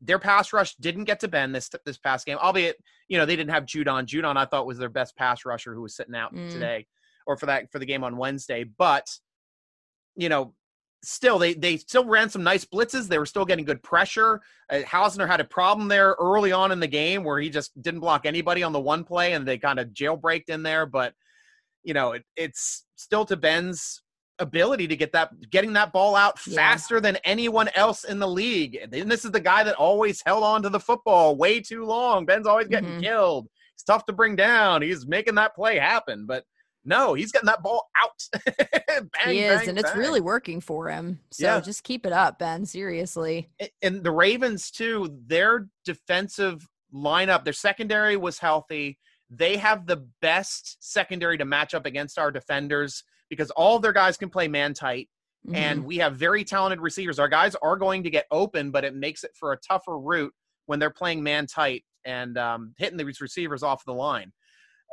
Their 0.00 0.18
pass 0.18 0.52
rush 0.52 0.74
didn't 0.76 1.04
get 1.04 1.20
to 1.20 1.28
Ben 1.28 1.52
this 1.52 1.70
this 1.84 1.98
past 1.98 2.26
game, 2.26 2.38
albeit 2.42 2.76
you 3.08 3.18
know 3.18 3.24
they 3.24 3.36
didn't 3.36 3.52
have 3.52 3.66
Judon. 3.66 4.06
Judon 4.06 4.36
I 4.36 4.44
thought 4.44 4.66
was 4.66 4.78
their 4.78 4.88
best 4.88 5.16
pass 5.16 5.44
rusher 5.44 5.74
who 5.74 5.82
was 5.82 5.94
sitting 5.94 6.16
out 6.16 6.34
mm. 6.34 6.50
today, 6.50 6.86
or 7.26 7.36
for 7.36 7.46
that 7.46 7.70
for 7.70 7.78
the 7.78 7.86
game 7.86 8.02
on 8.02 8.16
Wednesday. 8.16 8.64
But 8.64 9.06
you 10.16 10.28
know, 10.28 10.54
still 11.04 11.38
they 11.38 11.54
they 11.54 11.76
still 11.76 12.04
ran 12.04 12.28
some 12.28 12.42
nice 12.42 12.64
blitzes. 12.64 13.06
They 13.06 13.18
were 13.18 13.26
still 13.26 13.44
getting 13.44 13.64
good 13.64 13.82
pressure. 13.82 14.40
Uh, 14.68 14.78
Hassenauer 14.78 15.28
had 15.28 15.40
a 15.40 15.44
problem 15.44 15.86
there 15.86 16.16
early 16.18 16.50
on 16.50 16.72
in 16.72 16.80
the 16.80 16.88
game 16.88 17.22
where 17.22 17.38
he 17.38 17.48
just 17.48 17.80
didn't 17.80 18.00
block 18.00 18.26
anybody 18.26 18.64
on 18.64 18.72
the 18.72 18.80
one 18.80 19.04
play, 19.04 19.34
and 19.34 19.46
they 19.46 19.58
kind 19.58 19.78
of 19.78 19.88
jailbreaked 19.90 20.48
in 20.48 20.64
there. 20.64 20.84
But 20.84 21.14
you 21.84 21.94
know, 21.94 22.12
it, 22.12 22.24
it's 22.34 22.84
still 22.96 23.24
to 23.26 23.36
Ben's 23.36 24.02
ability 24.38 24.86
to 24.88 24.96
get 24.96 25.12
that 25.12 25.30
getting 25.50 25.72
that 25.74 25.92
ball 25.92 26.14
out 26.14 26.38
faster 26.38 26.96
yeah. 26.96 27.00
than 27.00 27.16
anyone 27.24 27.68
else 27.74 28.04
in 28.04 28.18
the 28.18 28.28
league. 28.28 28.78
And 28.80 29.10
this 29.10 29.24
is 29.24 29.30
the 29.30 29.40
guy 29.40 29.64
that 29.64 29.74
always 29.74 30.22
held 30.24 30.44
on 30.44 30.62
to 30.62 30.68
the 30.68 30.80
football 30.80 31.36
way 31.36 31.60
too 31.60 31.84
long. 31.84 32.26
Ben's 32.26 32.46
always 32.46 32.68
getting 32.68 32.90
mm-hmm. 32.90 33.00
killed. 33.00 33.48
It's 33.74 33.82
tough 33.82 34.06
to 34.06 34.12
bring 34.12 34.36
down. 34.36 34.82
He's 34.82 35.06
making 35.06 35.34
that 35.36 35.54
play 35.54 35.78
happen, 35.78 36.26
but 36.26 36.44
no, 36.84 37.14
he's 37.14 37.32
getting 37.32 37.46
that 37.46 37.62
ball 37.62 37.88
out. 38.00 38.42
bang, 38.58 39.34
he 39.34 39.40
is, 39.40 39.60
bang, 39.60 39.70
and 39.70 39.78
it's 39.78 39.94
really 39.96 40.20
working 40.20 40.60
for 40.60 40.88
him. 40.88 41.18
So 41.32 41.46
yeah. 41.46 41.60
just 41.60 41.82
keep 41.82 42.06
it 42.06 42.12
up, 42.12 42.38
Ben. 42.38 42.64
Seriously. 42.64 43.50
And 43.82 44.04
the 44.04 44.12
Ravens 44.12 44.70
too. 44.70 45.18
Their 45.26 45.66
defensive 45.84 46.66
lineup, 46.94 47.44
their 47.44 47.52
secondary 47.52 48.16
was 48.16 48.38
healthy. 48.38 48.98
They 49.28 49.56
have 49.56 49.86
the 49.86 50.06
best 50.22 50.76
secondary 50.80 51.36
to 51.38 51.44
match 51.44 51.74
up 51.74 51.86
against 51.86 52.18
our 52.18 52.30
defenders 52.30 53.02
because 53.28 53.50
all 53.52 53.76
of 53.76 53.82
their 53.82 53.92
guys 53.92 54.16
can 54.16 54.30
play 54.30 54.48
man 54.48 54.74
tight. 54.74 55.08
Mm-hmm. 55.46 55.56
And 55.56 55.84
we 55.84 55.98
have 55.98 56.16
very 56.16 56.44
talented 56.44 56.80
receivers. 56.80 57.18
Our 57.18 57.28
guys 57.28 57.54
are 57.62 57.76
going 57.76 58.02
to 58.02 58.10
get 58.10 58.26
open, 58.30 58.70
but 58.70 58.84
it 58.84 58.94
makes 58.94 59.22
it 59.22 59.30
for 59.38 59.52
a 59.52 59.58
tougher 59.58 59.98
route 59.98 60.32
when 60.66 60.78
they're 60.78 60.90
playing 60.90 61.22
man 61.22 61.46
tight 61.46 61.84
and 62.04 62.36
um, 62.36 62.74
hitting 62.78 62.96
these 62.96 63.20
receivers 63.20 63.62
off 63.62 63.84
the 63.84 63.94
line. 63.94 64.32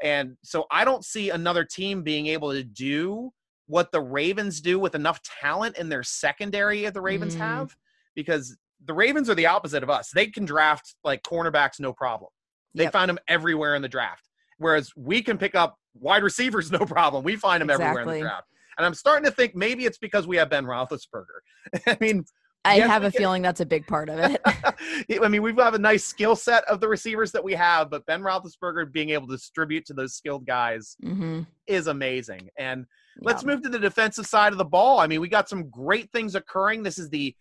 And 0.04 0.36
so 0.44 0.66
I 0.72 0.86
don't 0.86 1.06
see 1.06 1.30
another 1.30 1.64
team 1.64 2.04
being 2.04 2.28
able 2.28 2.52
to 2.52 2.64
do 2.64 3.32
what 3.68 3.92
the 3.92 4.02
Ravens 4.02 4.62
do 4.62 4.80
with 4.80 4.96
enough 4.96 5.22
talent 5.22 5.78
in 5.78 5.90
their 5.90 6.04
secondary 6.04 6.84
that 6.84 6.94
the 6.94 7.02
Ravens 7.02 7.36
mm. 7.36 7.40
have 7.40 7.76
because 8.16 8.58
the 8.86 8.94
Ravens 8.94 9.30
are 9.30 9.36
the 9.36 9.46
opposite 9.46 9.84
of 9.84 9.90
us. 9.90 10.12
They 10.14 10.28
can 10.28 10.46
draft 10.46 10.96
like 11.04 11.24
cornerbacks 11.24 11.80
no 11.80 11.94
problem. 11.94 12.30
They 12.76 12.84
yep. 12.84 12.94
find 12.94 13.10
them 13.10 13.20
everywhere 13.28 13.76
in 13.76 13.82
the 13.82 13.88
draft. 13.88 14.28
Whereas 14.58 14.92
we 14.96 15.22
can 15.22 15.38
pick 15.38 15.56
up 15.56 15.78
wide 16.00 16.24
receivers 16.24 16.72
no 16.80 16.80
problem. 16.80 17.24
We 17.24 17.36
find 17.36 17.62
them 17.62 17.70
exactly. 17.70 17.86
everywhere 17.86 18.16
in 18.16 18.22
the 18.22 18.28
draft. 18.28 18.48
And 18.78 18.86
I'm 18.86 18.94
starting 18.94 19.26
to 19.26 19.32
think 19.32 19.56
maybe 19.56 19.86
it's 19.86 20.00
because 20.00 20.26
we 20.26 20.38
have 20.38 20.50
Ben 20.50 20.66
Roethlisberger. 20.66 21.26
I 21.88 21.98
mean, 22.02 22.26
I 22.66 22.78
yes, 22.78 22.90
have 22.90 23.04
a 23.04 23.12
feeling 23.12 23.42
that's 23.42 23.60
a 23.60 23.66
big 23.66 23.86
part 23.88 24.10
of 24.10 24.20
it. 24.20 24.42
I 24.46 25.28
mean, 25.28 25.44
we 25.44 25.50
have 25.50 25.58
got 25.58 25.76
a 25.76 25.80
nice 25.80 26.06
skill 26.06 26.36
set 26.36 26.64
of 26.66 26.80
the 26.80 26.88
receivers 26.88 27.32
that 27.34 27.44
we 27.44 27.54
have, 27.54 27.90
but 27.90 28.06
Ben 28.06 28.22
Roethlisberger 28.22 28.92
being 28.92 29.10
able 29.10 29.28
to 29.28 29.34
distribute 29.34 29.86
to 29.88 29.94
those 29.94 30.14
skilled 30.16 30.48
guys 30.48 30.96
mm-hmm. 31.04 31.42
is 31.68 31.88
amazing. 31.88 32.50
And 32.58 32.86
yeah. 33.18 33.22
let's 33.28 33.44
move 33.44 33.62
to 33.64 33.70
the 33.70 33.80
defensive 33.80 34.26
side 34.26 34.54
of 34.54 34.58
the 34.58 34.66
ball. 34.66 35.00
I 35.00 35.08
mean, 35.08 35.20
we 35.20 35.28
got 35.28 35.50
some 35.50 35.70
great 35.70 36.10
things 36.12 36.36
occurring. 36.36 36.84
This 36.84 36.98
is 36.98 37.10
the 37.10 37.36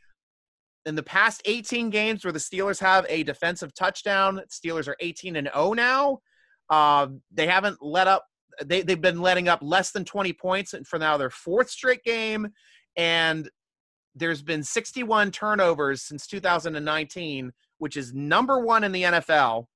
in 0.85 0.97
the 0.97 1.03
past 1.03 1.41
18 1.45 1.91
games 1.91 2.25
where 2.25 2.33
the 2.33 2.41
Steelers 2.41 2.81
have 2.81 3.07
a 3.09 3.23
defensive 3.23 3.73
touchdown. 3.75 4.43
Steelers 4.51 4.89
are 4.89 4.97
18 4.99 5.37
and 5.37 5.49
0 5.55 5.75
now. 5.75 6.19
Uh, 6.69 7.09
they 7.31 7.47
haven't 7.47 7.79
let 7.81 8.09
up. 8.09 8.25
They 8.65 8.83
they've 8.83 9.01
been 9.01 9.21
letting 9.21 9.49
up 9.49 9.61
less 9.63 9.91
than 9.93 10.05
20 10.05 10.33
points 10.35 10.75
for 10.87 10.99
now 10.99 11.17
their 11.17 11.31
fourth 11.31 11.71
straight 11.71 12.03
game, 12.05 12.49
and 12.97 13.49
there's 14.15 14.43
been 14.43 14.63
61 14.63 15.31
turnovers 15.31 16.03
since 16.03 16.27
2019, 16.27 17.53
which 17.79 17.97
is 17.97 18.13
number 18.13 18.61
one 18.61 18.85
in 18.85 18.93
the 18.93 19.03
NFL. 19.05 19.67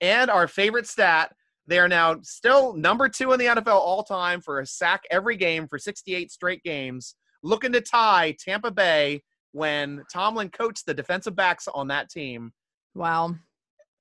And 0.00 0.30
our 0.30 0.48
favorite 0.48 0.86
stat, 0.86 1.32
they 1.66 1.78
are 1.78 1.88
now 1.88 2.16
still 2.22 2.74
number 2.74 3.08
two 3.08 3.32
in 3.32 3.38
the 3.38 3.46
NFL 3.46 3.68
all 3.74 4.02
time 4.02 4.40
for 4.40 4.60
a 4.60 4.66
sack 4.66 5.02
every 5.10 5.36
game 5.36 5.68
for 5.68 5.78
68 5.78 6.30
straight 6.30 6.62
games, 6.62 7.14
looking 7.42 7.72
to 7.72 7.80
tie 7.80 8.36
Tampa 8.38 8.70
Bay 8.70 9.22
when 9.52 10.02
Tomlin 10.12 10.50
coached 10.50 10.84
the 10.86 10.94
defensive 10.94 11.36
backs 11.36 11.68
on 11.72 11.88
that 11.88 12.10
team. 12.10 12.52
Wow 12.94 13.36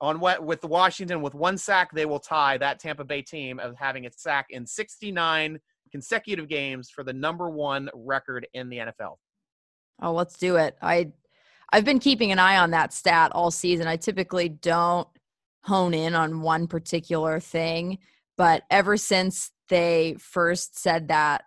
on 0.02 0.20
what 0.20 0.44
with 0.44 0.62
the 0.62 0.68
Washington 0.68 1.22
with 1.22 1.34
one 1.34 1.58
sack, 1.58 1.90
they 1.94 2.06
will 2.06 2.20
tie 2.20 2.58
that 2.58 2.80
Tampa 2.80 3.04
Bay 3.04 3.22
team 3.22 3.60
of 3.60 3.76
having 3.78 4.06
a 4.06 4.12
sack 4.12 4.48
in 4.50 4.66
69 4.66 5.60
consecutive 5.92 6.48
games 6.48 6.90
for 6.90 7.04
the 7.04 7.14
number 7.14 7.50
one 7.50 7.90
record 7.94 8.48
in 8.54 8.70
the 8.70 8.78
NFL. 8.78 9.18
Oh, 10.02 10.14
let's 10.14 10.38
do 10.38 10.58
it. 10.58 10.76
I 10.82 11.12
I've 11.72 11.86
been 11.86 12.00
keeping 12.00 12.32
an 12.32 12.40
eye 12.40 12.58
on 12.58 12.72
that 12.72 12.94
stat 12.94 13.32
all 13.34 13.52
season. 13.52 13.88
I 13.88 13.98
typically 13.98 14.50
don't 14.50 15.08
hone 15.64 15.94
in 15.94 16.14
on 16.14 16.42
one 16.42 16.68
particular 16.68 17.40
thing. 17.40 17.98
But 18.38 18.64
ever 18.70 18.98
since 18.98 19.52
they 19.70 20.16
first 20.20 20.78
said 20.78 21.08
that 21.08 21.44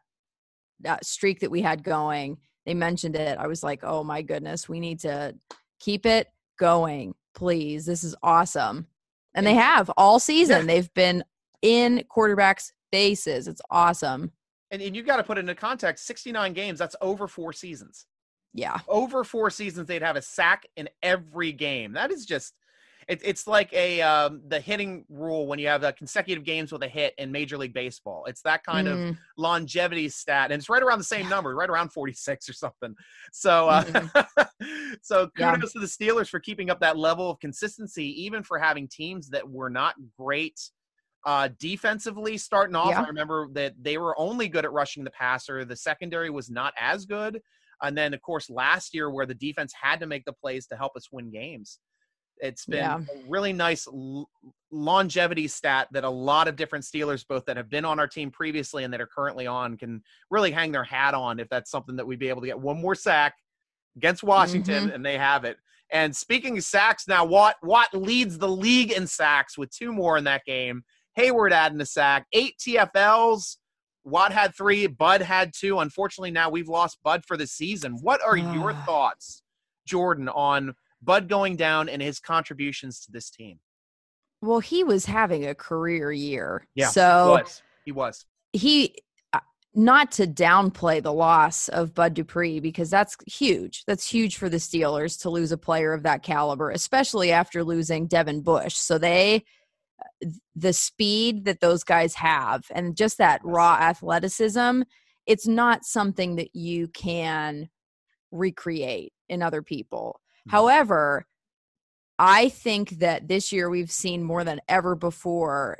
that 0.80 1.04
streak 1.04 1.40
that 1.40 1.50
we 1.50 1.62
had 1.62 1.82
going, 1.82 2.38
they 2.66 2.74
mentioned 2.74 3.16
it. 3.16 3.38
I 3.38 3.46
was 3.46 3.62
like, 3.62 3.80
oh 3.82 4.02
my 4.02 4.22
goodness, 4.22 4.68
we 4.68 4.80
need 4.80 5.00
to 5.00 5.34
keep 5.80 6.06
it 6.06 6.28
going, 6.58 7.14
please. 7.34 7.86
This 7.86 8.04
is 8.04 8.14
awesome. 8.22 8.86
And 9.34 9.46
they 9.46 9.54
have 9.54 9.90
all 9.96 10.18
season. 10.18 10.66
They've 10.66 10.92
been 10.94 11.24
in 11.62 12.04
quarterbacks' 12.10 12.72
faces. 12.90 13.46
It's 13.48 13.62
awesome. 13.70 14.32
And, 14.70 14.82
and 14.82 14.94
you 14.94 15.02
got 15.02 15.16
to 15.16 15.22
put 15.22 15.38
it 15.38 15.42
into 15.42 15.54
context 15.54 16.06
69 16.06 16.52
games, 16.52 16.78
that's 16.78 16.96
over 17.00 17.28
four 17.28 17.52
seasons. 17.52 18.06
Yeah. 18.54 18.78
Over 18.88 19.24
four 19.24 19.50
seasons, 19.50 19.86
they'd 19.86 20.02
have 20.02 20.16
a 20.16 20.22
sack 20.22 20.66
in 20.76 20.88
every 21.02 21.52
game. 21.52 21.92
That 21.92 22.10
is 22.10 22.26
just 22.26 22.54
it, 23.08 23.20
it's 23.24 23.46
like 23.46 23.72
a 23.72 24.02
um, 24.02 24.42
the 24.48 24.60
hitting 24.60 25.04
rule 25.08 25.46
when 25.46 25.58
you 25.58 25.66
have 25.66 25.82
uh, 25.82 25.92
consecutive 25.92 26.44
games 26.44 26.70
with 26.70 26.82
a 26.82 26.88
hit 26.88 27.14
in 27.16 27.32
Major 27.32 27.56
League 27.56 27.72
Baseball. 27.72 28.24
It's 28.26 28.42
that 28.42 28.62
kind 28.64 28.86
mm. 28.86 29.10
of 29.10 29.16
longevity 29.38 30.10
stat, 30.10 30.52
and 30.52 30.60
it's 30.60 30.68
right 30.68 30.82
around 30.82 30.98
the 30.98 31.04
same 31.04 31.28
number, 31.28 31.54
right 31.54 31.70
around 31.70 31.90
46 31.90 32.48
or 32.48 32.52
something. 32.52 32.94
So, 33.32 33.68
uh, 33.68 33.84
mm-hmm. 33.84 34.42
so 35.02 35.28
kudos 35.36 35.72
yeah. 35.74 35.80
to 35.80 35.80
the 35.80 35.86
Steelers 35.86 36.28
for 36.28 36.38
keeping 36.38 36.68
up 36.68 36.80
that 36.80 36.98
level 36.98 37.30
of 37.30 37.40
consistency, 37.40 38.22
even 38.24 38.42
for 38.42 38.58
having 38.58 38.86
teams 38.86 39.30
that 39.30 39.48
were 39.48 39.70
not 39.70 39.94
great 40.18 40.60
uh, 41.26 41.48
defensively 41.58 42.36
starting 42.36 42.76
off. 42.76 42.90
Yeah. 42.90 43.02
I 43.02 43.06
remember 43.06 43.48
that 43.52 43.74
they 43.80 43.96
were 43.96 44.18
only 44.20 44.48
good 44.48 44.66
at 44.66 44.72
rushing 44.72 45.02
the 45.02 45.10
passer. 45.10 45.64
The 45.64 45.76
secondary 45.76 46.30
was 46.30 46.50
not 46.50 46.74
as 46.78 47.06
good. 47.06 47.40
And 47.82 47.96
then, 47.96 48.12
of 48.12 48.20
course, 48.22 48.50
last 48.50 48.94
year 48.94 49.10
where 49.10 49.26
the 49.26 49.34
defense 49.34 49.72
had 49.80 50.00
to 50.00 50.06
make 50.06 50.24
the 50.24 50.32
plays 50.32 50.66
to 50.66 50.76
help 50.76 50.96
us 50.96 51.08
win 51.12 51.30
games. 51.30 51.78
It's 52.40 52.66
been 52.66 52.78
yeah. 52.78 52.98
a 52.98 53.28
really 53.28 53.52
nice 53.52 53.86
l- 53.86 54.28
longevity 54.70 55.48
stat 55.48 55.88
that 55.92 56.04
a 56.04 56.10
lot 56.10 56.48
of 56.48 56.56
different 56.56 56.84
Steelers, 56.84 57.26
both 57.26 57.44
that 57.46 57.56
have 57.56 57.70
been 57.70 57.84
on 57.84 57.98
our 57.98 58.06
team 58.06 58.30
previously 58.30 58.84
and 58.84 58.92
that 58.92 59.00
are 59.00 59.06
currently 59.06 59.46
on, 59.46 59.76
can 59.76 60.02
really 60.30 60.50
hang 60.50 60.72
their 60.72 60.84
hat 60.84 61.14
on 61.14 61.40
if 61.40 61.48
that's 61.48 61.70
something 61.70 61.96
that 61.96 62.06
we'd 62.06 62.18
be 62.18 62.28
able 62.28 62.40
to 62.40 62.46
get 62.46 62.58
one 62.58 62.80
more 62.80 62.94
sack 62.94 63.34
against 63.96 64.22
Washington, 64.22 64.84
mm-hmm. 64.84 64.94
and 64.94 65.04
they 65.04 65.18
have 65.18 65.44
it. 65.44 65.56
And 65.90 66.14
speaking 66.14 66.58
of 66.58 66.64
sacks, 66.64 67.08
now 67.08 67.24
Watt 67.24 67.56
Watt 67.62 67.88
leads 67.94 68.38
the 68.38 68.48
league 68.48 68.92
in 68.92 69.06
sacks 69.06 69.56
with 69.56 69.70
two 69.70 69.92
more 69.92 70.18
in 70.18 70.24
that 70.24 70.44
game. 70.44 70.82
Heyward 71.18 71.50
adding 71.50 71.80
a 71.80 71.86
sack, 71.86 72.26
eight 72.32 72.54
TFLs. 72.58 73.56
Watt 74.04 74.32
had 74.32 74.54
three, 74.54 74.86
Bud 74.86 75.20
had 75.20 75.52
two. 75.54 75.80
Unfortunately, 75.80 76.30
now 76.30 76.48
we've 76.48 76.68
lost 76.68 76.98
Bud 77.02 77.24
for 77.26 77.36
the 77.36 77.46
season. 77.46 77.98
What 78.00 78.20
are 78.24 78.36
your 78.36 78.72
thoughts, 78.86 79.42
Jordan, 79.86 80.28
on 80.28 80.74
Bud 81.02 81.28
going 81.28 81.56
down 81.56 81.88
and 81.88 82.02
his 82.02 82.20
contributions 82.20 83.00
to 83.00 83.12
this 83.12 83.30
team. 83.30 83.58
Well, 84.40 84.60
he 84.60 84.84
was 84.84 85.04
having 85.04 85.46
a 85.46 85.54
career 85.54 86.12
year. 86.12 86.66
Yeah. 86.74 86.88
So 86.88 87.24
he 87.24 87.42
was. 87.42 87.62
He, 87.84 87.92
was. 87.92 88.26
he 88.52 88.94
uh, 89.32 89.40
not 89.74 90.12
to 90.12 90.26
downplay 90.26 91.02
the 91.02 91.12
loss 91.12 91.68
of 91.68 91.94
Bud 91.94 92.14
Dupree 92.14 92.60
because 92.60 92.90
that's 92.90 93.16
huge. 93.26 93.84
That's 93.86 94.08
huge 94.08 94.36
for 94.36 94.48
the 94.48 94.58
Steelers 94.58 95.20
to 95.22 95.30
lose 95.30 95.52
a 95.52 95.58
player 95.58 95.92
of 95.92 96.04
that 96.04 96.22
caliber, 96.22 96.70
especially 96.70 97.32
after 97.32 97.64
losing 97.64 98.06
Devin 98.06 98.42
Bush. 98.42 98.74
So 98.76 98.98
they 98.98 99.44
the 100.54 100.72
speed 100.72 101.44
that 101.44 101.60
those 101.60 101.84
guys 101.84 102.14
have 102.14 102.64
and 102.70 102.96
just 102.96 103.18
that 103.18 103.40
raw 103.44 103.76
athleticism, 103.80 104.82
it's 105.26 105.46
not 105.46 105.84
something 105.84 106.36
that 106.36 106.54
you 106.54 106.88
can 106.88 107.68
recreate 108.30 109.12
in 109.28 109.42
other 109.42 109.62
people. 109.62 110.20
Mm-hmm. 110.48 110.56
However, 110.56 111.26
I 112.18 112.48
think 112.48 112.98
that 112.98 113.28
this 113.28 113.52
year 113.52 113.70
we've 113.70 113.90
seen 113.90 114.22
more 114.22 114.44
than 114.44 114.60
ever 114.68 114.94
before 114.94 115.78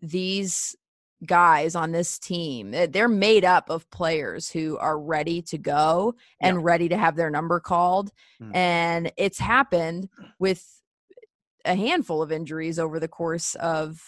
these 0.00 0.76
guys 1.26 1.74
on 1.74 1.90
this 1.90 2.16
team 2.16 2.70
they're 2.90 3.08
made 3.08 3.44
up 3.44 3.70
of 3.70 3.90
players 3.90 4.48
who 4.50 4.78
are 4.78 4.98
ready 5.00 5.42
to 5.42 5.58
go 5.58 6.14
and 6.40 6.58
yeah. 6.58 6.62
ready 6.62 6.88
to 6.88 6.96
have 6.96 7.16
their 7.16 7.28
number 7.28 7.58
called 7.58 8.12
mm. 8.40 8.54
and 8.54 9.10
it's 9.16 9.40
happened 9.40 10.08
with 10.38 10.80
a 11.64 11.74
handful 11.74 12.22
of 12.22 12.30
injuries 12.30 12.78
over 12.78 13.00
the 13.00 13.08
course 13.08 13.56
of 13.56 14.00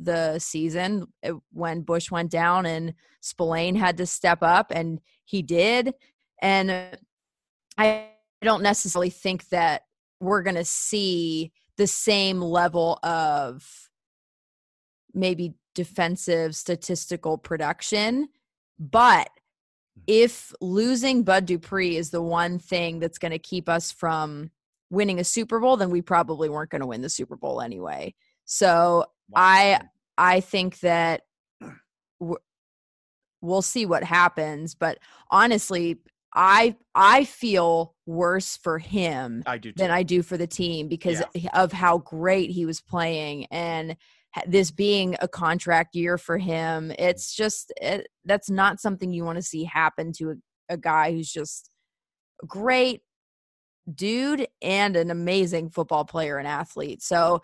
the 0.00 0.36
season 0.40 1.06
eh, 1.22 1.30
when 1.52 1.82
Bush 1.82 2.10
went 2.10 2.30
down 2.30 2.66
and 2.66 2.94
Spillane 3.20 3.76
had 3.76 3.96
to 3.98 4.06
step 4.06 4.38
up 4.42 4.72
and 4.74 5.00
he 5.24 5.42
did 5.42 5.94
and 6.42 6.98
I 7.76 8.08
I 8.42 8.46
don't 8.46 8.62
necessarily 8.62 9.10
think 9.10 9.48
that 9.48 9.82
we're 10.20 10.42
going 10.42 10.56
to 10.56 10.64
see 10.64 11.52
the 11.76 11.86
same 11.86 12.40
level 12.40 12.98
of 13.02 13.88
maybe 15.14 15.54
defensive 15.74 16.54
statistical 16.56 17.38
production. 17.38 18.28
But 18.78 19.30
hmm. 19.96 20.02
if 20.06 20.52
losing 20.60 21.22
Bud 21.22 21.46
Dupree 21.46 21.96
is 21.96 22.10
the 22.10 22.22
one 22.22 22.58
thing 22.58 22.98
that's 22.98 23.18
going 23.18 23.32
to 23.32 23.38
keep 23.38 23.68
us 23.68 23.90
from 23.92 24.50
winning 24.90 25.20
a 25.20 25.24
Super 25.24 25.60
Bowl, 25.60 25.76
then 25.76 25.90
we 25.90 26.02
probably 26.02 26.48
weren't 26.48 26.70
going 26.70 26.80
to 26.80 26.86
win 26.86 27.02
the 27.02 27.10
Super 27.10 27.36
Bowl 27.36 27.60
anyway. 27.60 28.14
So 28.44 29.04
wow. 29.30 29.42
I 29.42 29.80
I 30.16 30.40
think 30.40 30.80
that 30.80 31.22
we'll 33.40 33.62
see 33.62 33.86
what 33.86 34.02
happens. 34.02 34.74
But 34.74 34.98
honestly, 35.30 35.98
I 36.38 36.76
I 36.94 37.24
feel 37.24 37.96
worse 38.06 38.56
for 38.56 38.78
him 38.78 39.42
I 39.44 39.58
than 39.58 39.90
I 39.90 40.04
do 40.04 40.22
for 40.22 40.36
the 40.36 40.46
team 40.46 40.86
because 40.86 41.20
yeah. 41.34 41.50
of 41.52 41.72
how 41.72 41.98
great 41.98 42.50
he 42.50 42.64
was 42.64 42.80
playing 42.80 43.46
and 43.46 43.96
this 44.46 44.70
being 44.70 45.16
a 45.20 45.26
contract 45.26 45.96
year 45.96 46.16
for 46.16 46.38
him. 46.38 46.92
It's 46.96 47.34
just 47.34 47.72
it, 47.82 48.06
that's 48.24 48.48
not 48.48 48.78
something 48.78 49.12
you 49.12 49.24
want 49.24 49.36
to 49.36 49.42
see 49.42 49.64
happen 49.64 50.12
to 50.18 50.30
a, 50.30 50.34
a 50.74 50.76
guy 50.76 51.10
who's 51.10 51.32
just 51.32 51.70
a 52.40 52.46
great 52.46 53.02
dude 53.92 54.46
and 54.62 54.94
an 54.94 55.10
amazing 55.10 55.70
football 55.70 56.04
player 56.04 56.38
and 56.38 56.46
athlete. 56.46 57.02
So 57.02 57.42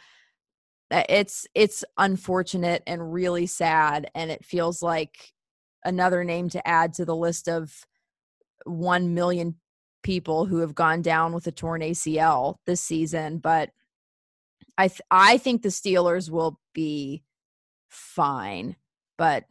uh, 0.93 1.03
it's 1.09 1.49
it's 1.57 1.85
unfortunate 1.99 2.85
and 2.87 3.13
really 3.13 3.47
sad 3.47 4.09
and 4.15 4.31
it 4.31 4.45
feels 4.45 4.83
like 4.83 5.33
another 5.85 6.23
name 6.23 6.49
to 6.51 6.69
add 6.69 6.93
to 6.95 7.05
the 7.05 7.17
list 7.17 7.49
of 7.49 7.85
1 8.65 9.15
million 9.15 9.57
people 10.03 10.47
who 10.47 10.59
have 10.59 10.75
gone 10.75 11.03
down 11.03 11.33
with 11.33 11.47
a 11.47 11.53
torn 11.53 11.81
ACL 11.81 12.57
this 12.67 12.81
season, 12.81 13.39
but 13.39 13.71
I 14.77 14.89
th- 14.89 15.01
I 15.11 15.39
think 15.39 15.63
the 15.63 15.69
Steelers 15.69 16.31
will 16.31 16.61
be 16.75 17.23
fine, 17.89 18.77
but 19.17 19.45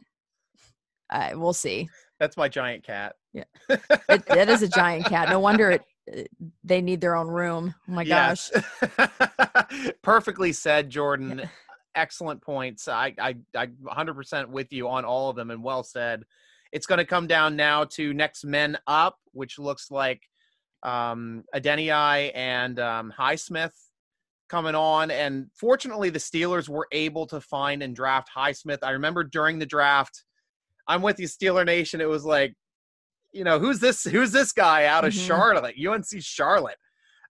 uh, 1.10 1.30
we'll 1.34 1.52
see. 1.52 1.88
That's 2.20 2.36
my 2.36 2.48
giant 2.48 2.84
cat. 2.84 3.16
Yeah, 3.32 3.44
it, 3.68 3.82
it 4.28 4.48
is 4.48 4.62
a 4.62 4.68
giant 4.68 5.06
cat. 5.06 5.28
No 5.28 5.40
wonder 5.40 5.70
it 5.70 5.82
uh, 6.12 6.22
they 6.62 6.80
need 6.80 7.00
their 7.00 7.16
own 7.16 7.28
room. 7.28 7.74
Oh 7.88 7.92
my 7.92 8.02
yes. 8.02 8.50
gosh. 8.96 9.08
Perfectly 10.02 10.52
said, 10.52 10.90
Jordan. 10.90 11.40
Yeah. 11.40 11.48
Excellent 11.96 12.42
points. 12.42 12.88
I, 12.88 13.14
I, 13.18 13.36
I 13.56 13.66
100% 13.66 14.48
with 14.48 14.72
you 14.72 14.88
on 14.88 15.04
all 15.04 15.30
of 15.30 15.36
them 15.36 15.50
and 15.50 15.62
well 15.62 15.84
said. 15.84 16.24
It's 16.74 16.86
going 16.86 16.98
to 16.98 17.04
come 17.04 17.28
down 17.28 17.54
now 17.54 17.84
to 17.84 18.12
next 18.12 18.44
men 18.44 18.76
up, 18.88 19.16
which 19.32 19.60
looks 19.60 19.92
like 19.92 20.20
um, 20.82 21.44
and 21.54 22.80
um, 22.80 23.14
Highsmith 23.16 23.70
coming 24.48 24.74
on. 24.74 25.12
And 25.12 25.46
fortunately, 25.54 26.10
the 26.10 26.18
Steelers 26.18 26.68
were 26.68 26.88
able 26.90 27.28
to 27.28 27.40
find 27.40 27.80
and 27.80 27.94
draft 27.94 28.28
Highsmith. 28.36 28.80
I 28.82 28.90
remember 28.90 29.22
during 29.22 29.60
the 29.60 29.66
draft, 29.66 30.24
I'm 30.88 31.00
with 31.00 31.20
you, 31.20 31.28
Steeler 31.28 31.64
Nation. 31.64 32.00
It 32.00 32.08
was 32.08 32.24
like, 32.24 32.54
you 33.32 33.44
know, 33.44 33.60
who's 33.60 33.78
this? 33.78 34.02
Who's 34.02 34.32
this 34.32 34.50
guy 34.50 34.86
out 34.86 35.04
of 35.04 35.12
mm-hmm. 35.12 35.26
Charlotte, 35.28 35.76
UNC 35.78 36.22
Charlotte? 36.22 36.78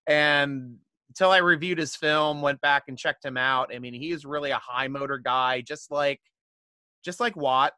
And 0.07 0.76
until 1.11 1.30
I 1.30 1.38
reviewed 1.38 1.76
his 1.76 1.94
film, 1.94 2.40
went 2.40 2.62
back 2.62 2.85
and 2.88 2.96
checked 2.96 3.22
him 3.22 3.37
out. 3.37 3.74
I 3.74 3.78
mean, 3.78 3.92
he 3.92 4.11
is 4.11 4.24
really 4.24 4.52
a 4.52 4.59
high 4.59 4.88
motor 4.88 5.18
guy, 5.18 5.61
just 5.61 5.90
like, 5.90 6.20
just 7.04 7.20
like 7.20 7.37
Watt 7.37 7.74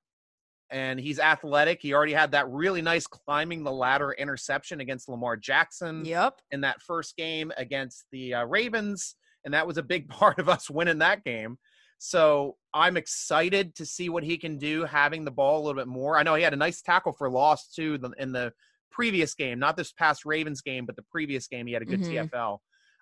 and 0.70 0.98
he's 0.98 1.18
athletic. 1.18 1.80
He 1.80 1.94
already 1.94 2.12
had 2.12 2.32
that 2.32 2.48
really 2.48 2.82
nice 2.82 3.06
climbing 3.06 3.62
the 3.62 3.72
ladder 3.72 4.12
interception 4.12 4.80
against 4.80 5.08
Lamar 5.08 5.36
Jackson. 5.36 6.04
Yep. 6.04 6.40
In 6.50 6.62
that 6.62 6.82
first 6.82 7.16
game 7.16 7.52
against 7.56 8.04
the 8.12 8.34
uh, 8.34 8.44
Ravens, 8.44 9.16
and 9.44 9.54
that 9.54 9.66
was 9.66 9.78
a 9.78 9.82
big 9.82 10.08
part 10.10 10.38
of 10.38 10.48
us 10.48 10.68
winning 10.70 10.98
that 10.98 11.24
game. 11.24 11.58
So 11.98 12.56
I'm 12.74 12.96
excited 12.96 13.74
to 13.76 13.86
see 13.86 14.08
what 14.10 14.22
he 14.22 14.36
can 14.36 14.58
do 14.58 14.84
having 14.84 15.24
the 15.24 15.30
ball 15.30 15.58
a 15.58 15.62
little 15.64 15.80
bit 15.80 15.88
more. 15.88 16.18
I 16.18 16.22
know 16.22 16.34
he 16.34 16.42
had 16.42 16.52
a 16.52 16.56
nice 16.56 16.82
tackle 16.82 17.12
for 17.12 17.30
loss 17.30 17.68
too 17.68 17.98
in 18.18 18.32
the 18.32 18.52
previous 18.90 19.34
game, 19.34 19.58
not 19.58 19.76
this 19.76 19.92
past 19.92 20.26
Ravens 20.26 20.60
game, 20.60 20.84
but 20.84 20.96
the 20.96 21.04
previous 21.10 21.46
game 21.46 21.66
he 21.66 21.72
had 21.72 21.82
a 21.82 21.86
good 21.86 22.02
mm-hmm. 22.02 22.26
TFL 22.34 22.58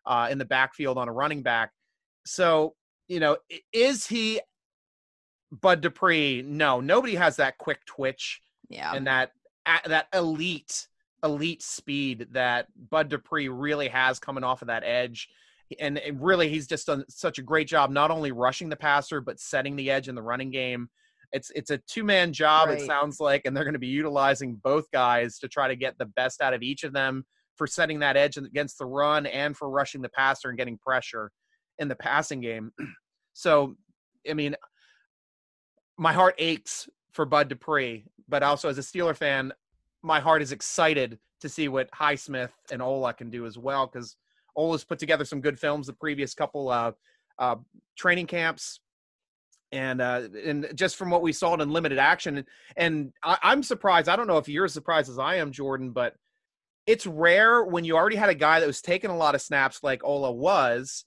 uh, 0.06 0.28
in 0.30 0.38
the 0.38 0.44
backfield 0.44 0.96
on 0.96 1.08
a 1.08 1.12
running 1.12 1.42
back. 1.42 1.72
So 2.24 2.74
you 3.08 3.20
know, 3.20 3.36
is 3.72 4.06
he 4.06 4.40
Bud 5.60 5.80
Dupree, 5.80 6.42
no, 6.42 6.80
nobody 6.80 7.14
has 7.14 7.36
that 7.36 7.58
quick 7.58 7.84
twitch. 7.86 8.40
Yeah. 8.68 8.92
And 8.94 9.06
that 9.06 9.32
that 9.86 10.08
elite 10.12 10.88
elite 11.22 11.62
speed 11.62 12.26
that 12.32 12.66
Bud 12.90 13.08
Dupree 13.08 13.48
really 13.48 13.88
has 13.88 14.18
coming 14.18 14.44
off 14.44 14.62
of 14.62 14.68
that 14.68 14.84
edge. 14.84 15.28
and 15.80 16.00
really 16.14 16.48
he's 16.48 16.66
just 16.66 16.86
done 16.86 17.04
such 17.08 17.38
a 17.38 17.42
great 17.42 17.66
job 17.66 17.90
not 17.90 18.10
only 18.10 18.30
rushing 18.32 18.68
the 18.68 18.76
passer 18.76 19.22
but 19.22 19.40
setting 19.40 19.74
the 19.76 19.90
edge 19.90 20.08
in 20.08 20.14
the 20.14 20.22
running 20.22 20.50
game. 20.50 20.88
It's 21.32 21.50
it's 21.54 21.70
a 21.70 21.78
two 21.78 22.04
man 22.04 22.32
job. 22.32 22.68
Right. 22.68 22.80
It 22.80 22.86
sounds 22.86 23.20
like, 23.20 23.42
and 23.44 23.56
they're 23.56 23.64
going 23.64 23.74
to 23.74 23.78
be 23.78 23.86
utilizing 23.88 24.56
both 24.62 24.90
guys 24.92 25.38
to 25.40 25.48
try 25.48 25.68
to 25.68 25.76
get 25.76 25.98
the 25.98 26.06
best 26.06 26.40
out 26.40 26.54
of 26.54 26.62
each 26.62 26.84
of 26.84 26.92
them 26.92 27.24
for 27.56 27.66
setting 27.66 28.00
that 28.00 28.16
edge 28.16 28.36
against 28.36 28.78
the 28.78 28.86
run 28.86 29.26
and 29.26 29.56
for 29.56 29.70
rushing 29.70 30.02
the 30.02 30.08
passer 30.08 30.48
and 30.48 30.58
getting 30.58 30.78
pressure 30.78 31.30
in 31.78 31.88
the 31.88 31.96
passing 31.96 32.40
game. 32.40 32.70
so, 33.32 33.76
I 34.28 34.34
mean, 34.34 34.54
my 35.96 36.12
heart 36.12 36.34
aches 36.38 36.88
for 37.12 37.24
Bud 37.24 37.48
Dupree, 37.48 38.04
but 38.28 38.42
also 38.42 38.68
as 38.68 38.78
a 38.78 38.82
Steeler 38.82 39.16
fan, 39.16 39.52
my 40.02 40.20
heart 40.20 40.42
is 40.42 40.52
excited 40.52 41.18
to 41.40 41.48
see 41.48 41.68
what 41.68 41.90
Highsmith 41.92 42.50
and 42.70 42.82
Ola 42.82 43.14
can 43.14 43.30
do 43.30 43.46
as 43.46 43.58
well 43.58 43.86
because 43.86 44.16
Ola's 44.56 44.84
put 44.84 44.98
together 44.98 45.24
some 45.24 45.40
good 45.40 45.58
films 45.58 45.86
the 45.86 45.92
previous 45.92 46.34
couple 46.34 46.68
uh, 46.68 46.92
uh, 47.38 47.56
training 47.96 48.26
camps. 48.26 48.80
And 49.72 50.00
uh, 50.00 50.28
and 50.44 50.68
just 50.76 50.94
from 50.94 51.10
what 51.10 51.22
we 51.22 51.32
saw 51.32 51.54
in 51.54 51.68
limited 51.68 51.98
action, 51.98 52.46
and 52.76 53.12
I, 53.24 53.38
I'm 53.42 53.64
surprised. 53.64 54.08
I 54.08 54.14
don't 54.14 54.28
know 54.28 54.38
if 54.38 54.48
you're 54.48 54.66
as 54.66 54.72
surprised 54.72 55.10
as 55.10 55.18
I 55.18 55.36
am, 55.36 55.50
Jordan, 55.50 55.90
but 55.90 56.14
it's 56.86 57.08
rare 57.08 57.64
when 57.64 57.84
you 57.84 57.96
already 57.96 58.14
had 58.14 58.28
a 58.28 58.36
guy 58.36 58.60
that 58.60 58.66
was 58.66 58.80
taking 58.80 59.10
a 59.10 59.16
lot 59.16 59.34
of 59.34 59.42
snaps 59.42 59.82
like 59.82 60.04
Ola 60.04 60.30
was, 60.30 61.04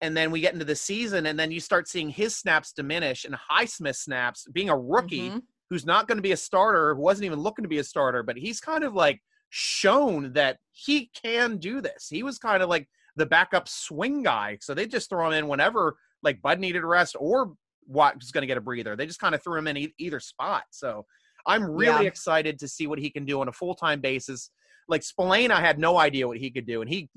and 0.00 0.16
then 0.16 0.30
we 0.30 0.40
get 0.40 0.52
into 0.52 0.64
the 0.64 0.76
season, 0.76 1.26
and 1.26 1.38
then 1.38 1.50
you 1.50 1.60
start 1.60 1.88
seeing 1.88 2.10
his 2.10 2.36
snaps 2.36 2.72
diminish 2.72 3.24
and 3.24 3.34
Highsmith 3.50 3.96
snaps 3.96 4.46
being 4.52 4.68
a 4.68 4.78
rookie 4.78 5.30
mm-hmm. 5.30 5.38
who's 5.70 5.86
not 5.86 6.06
going 6.06 6.18
to 6.18 6.22
be 6.22 6.32
a 6.32 6.36
starter, 6.36 6.94
who 6.94 7.00
wasn't 7.00 7.24
even 7.24 7.40
looking 7.40 7.62
to 7.62 7.68
be 7.68 7.78
a 7.78 7.84
starter, 7.84 8.22
but 8.22 8.36
he's 8.36 8.60
kind 8.60 8.84
of 8.84 8.94
like 8.94 9.20
shown 9.50 10.32
that 10.34 10.58
he 10.72 11.10
can 11.20 11.56
do 11.56 11.80
this. 11.80 12.08
He 12.10 12.22
was 12.22 12.38
kind 12.38 12.62
of 12.62 12.68
like 12.68 12.88
the 13.16 13.26
backup 13.26 13.68
swing 13.68 14.22
guy, 14.22 14.58
so 14.60 14.74
they 14.74 14.86
just 14.86 15.08
throw 15.08 15.26
him 15.28 15.32
in 15.32 15.48
whenever 15.48 15.96
like 16.22 16.42
Bud 16.42 16.60
needed 16.60 16.82
a 16.82 16.86
rest 16.86 17.16
or 17.18 17.52
Watt 17.86 18.16
was 18.16 18.32
going 18.32 18.42
to 18.42 18.46
get 18.46 18.58
a 18.58 18.60
breather. 18.62 18.96
They 18.96 19.06
just 19.06 19.20
kind 19.20 19.34
of 19.34 19.42
threw 19.42 19.58
him 19.58 19.68
in 19.68 19.76
e- 19.76 19.94
either 19.98 20.20
spot. 20.20 20.64
So 20.70 21.06
I'm 21.46 21.64
really 21.64 22.04
yeah. 22.04 22.08
excited 22.08 22.58
to 22.58 22.68
see 22.68 22.86
what 22.86 22.98
he 22.98 23.10
can 23.10 23.24
do 23.24 23.40
on 23.40 23.48
a 23.48 23.52
full 23.52 23.74
time 23.74 24.00
basis 24.00 24.50
like 24.88 25.02
Spillane, 25.02 25.50
I 25.50 25.60
had 25.60 25.78
no 25.78 25.98
idea 25.98 26.26
what 26.26 26.38
he 26.38 26.50
could 26.50 26.66
do, 26.66 26.80
and 26.80 26.90
he 26.90 27.08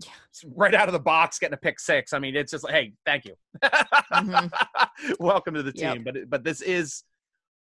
right 0.55 0.73
out 0.73 0.87
of 0.87 0.93
the 0.93 0.99
box 0.99 1.39
getting 1.39 1.53
a 1.53 1.57
pick 1.57 1.79
six. 1.79 2.13
I 2.13 2.19
mean, 2.19 2.35
it's 2.35 2.51
just 2.51 2.63
like, 2.63 2.73
hey, 2.73 2.93
thank 3.05 3.25
you, 3.25 3.35
mm-hmm. 3.63 5.13
welcome 5.19 5.53
to 5.53 5.63
the 5.63 5.71
team. 5.71 6.03
Yep. 6.03 6.05
But 6.05 6.29
but 6.29 6.43
this 6.43 6.61
is 6.61 7.03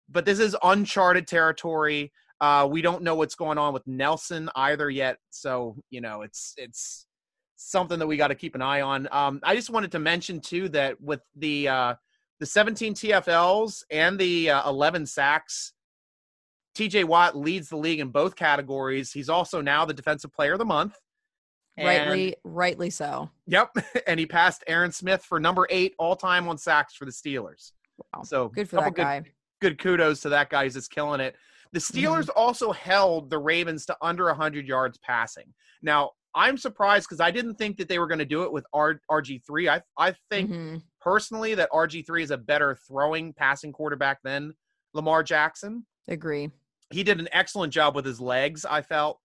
but 0.10 0.26
this 0.26 0.40
is 0.40 0.56
uncharted 0.64 1.28
territory. 1.28 2.12
Uh, 2.40 2.68
we 2.70 2.82
don't 2.82 3.02
know 3.02 3.16
what's 3.16 3.36
going 3.36 3.58
on 3.58 3.74
with 3.74 3.86
Nelson 3.88 4.50
either 4.56 4.90
yet, 4.90 5.18
so 5.30 5.76
you 5.90 6.02
know 6.02 6.22
it's 6.22 6.54
it's 6.58 7.06
something 7.58 8.00
that 8.00 8.08
we 8.08 8.18
got 8.18 8.28
to 8.28 8.36
keep 8.36 8.56
an 8.56 8.62
eye 8.62 8.82
on. 8.82 9.08
Um, 9.12 9.40
I 9.44 9.56
just 9.56 9.70
wanted 9.70 9.92
to 9.94 10.00
mention 10.00 10.40
too 10.40 10.70
that 10.70 11.02
with 11.02 11.22
the 11.36 11.68
uh, 11.68 11.96
the 12.40 12.46
17 12.46 12.94
TFLs 12.94 13.84
and 13.92 14.18
the 14.20 14.52
uh, 14.52 14.70
11 14.70 15.06
sacks 15.08 15.74
TJ 16.78 17.06
Watt 17.06 17.36
leads 17.36 17.70
the 17.70 17.76
league 17.76 18.00
in 18.00 18.10
both 18.10 18.36
categories. 18.36 19.12
He's 19.12 19.30
also 19.30 19.62
now 19.62 19.84
the 19.84 19.96
defensive 19.96 20.32
player 20.32 20.54
of 20.54 20.60
the 20.60 20.66
month. 20.66 20.96
And, 21.76 21.88
rightly, 21.88 22.36
rightly 22.44 22.90
so. 22.92 23.32
Yep. 23.48 23.72
And 24.08 24.20
he 24.20 24.26
passed 24.26 24.64
Aaron 24.68 24.92
Smith 24.92 25.24
for 25.24 25.40
number 25.40 25.68
eight 25.72 25.96
all 25.98 26.16
time 26.16 26.48
on 26.48 26.58
sacks 26.58 26.94
for 26.94 27.06
the 27.06 27.12
Steelers. 27.12 27.72
Wow. 27.98 28.22
So 28.24 28.50
good 28.50 28.70
for 28.70 28.78
that 28.78 28.94
guy. 28.94 29.24
Good 29.60 29.80
kudos 29.80 30.22
to 30.22 30.30
that 30.30 30.52
guy. 30.52 30.66
He's 30.66 30.76
just 30.76 30.92
killing 30.92 31.20
it. 31.20 31.36
The 31.74 31.80
Steelers 31.80 32.26
mm-hmm. 32.26 32.40
also 32.40 32.72
held 32.72 33.32
the 33.32 33.40
Ravens 33.40 33.86
to 33.88 33.98
under 34.02 34.26
100 34.26 34.68
yards 34.68 35.00
passing. 35.00 35.52
Now, 35.82 36.12
I'm 36.36 36.58
surprised 36.58 37.08
because 37.10 37.20
I 37.20 37.32
didn't 37.32 37.56
think 37.56 37.78
that 37.78 37.90
they 37.90 37.98
were 37.98 38.08
going 38.08 38.20
to 38.20 38.26
do 38.26 38.44
it 38.44 38.52
with 38.52 38.66
R- 38.72 39.02
RG3. 39.10 39.70
I, 39.70 39.82
I 39.98 40.16
think 40.30 40.52
mm-hmm. 40.52 40.78
personally 41.02 41.56
that 41.56 41.72
RG3 41.72 42.22
is 42.22 42.32
a 42.32 42.38
better 42.38 42.78
throwing 42.88 43.34
passing 43.34 43.72
quarterback 43.72 44.20
than 44.24 44.54
Lamar 44.94 45.24
Jackson. 45.24 45.86
Agree 46.08 46.52
he 46.92 47.04
did 47.04 47.20
an 47.20 47.30
excellent 47.32 47.74
job 47.74 47.96
with 47.96 48.06
his 48.06 48.20
legs, 48.20 48.66
I 48.66 48.82
felt, 48.82 49.20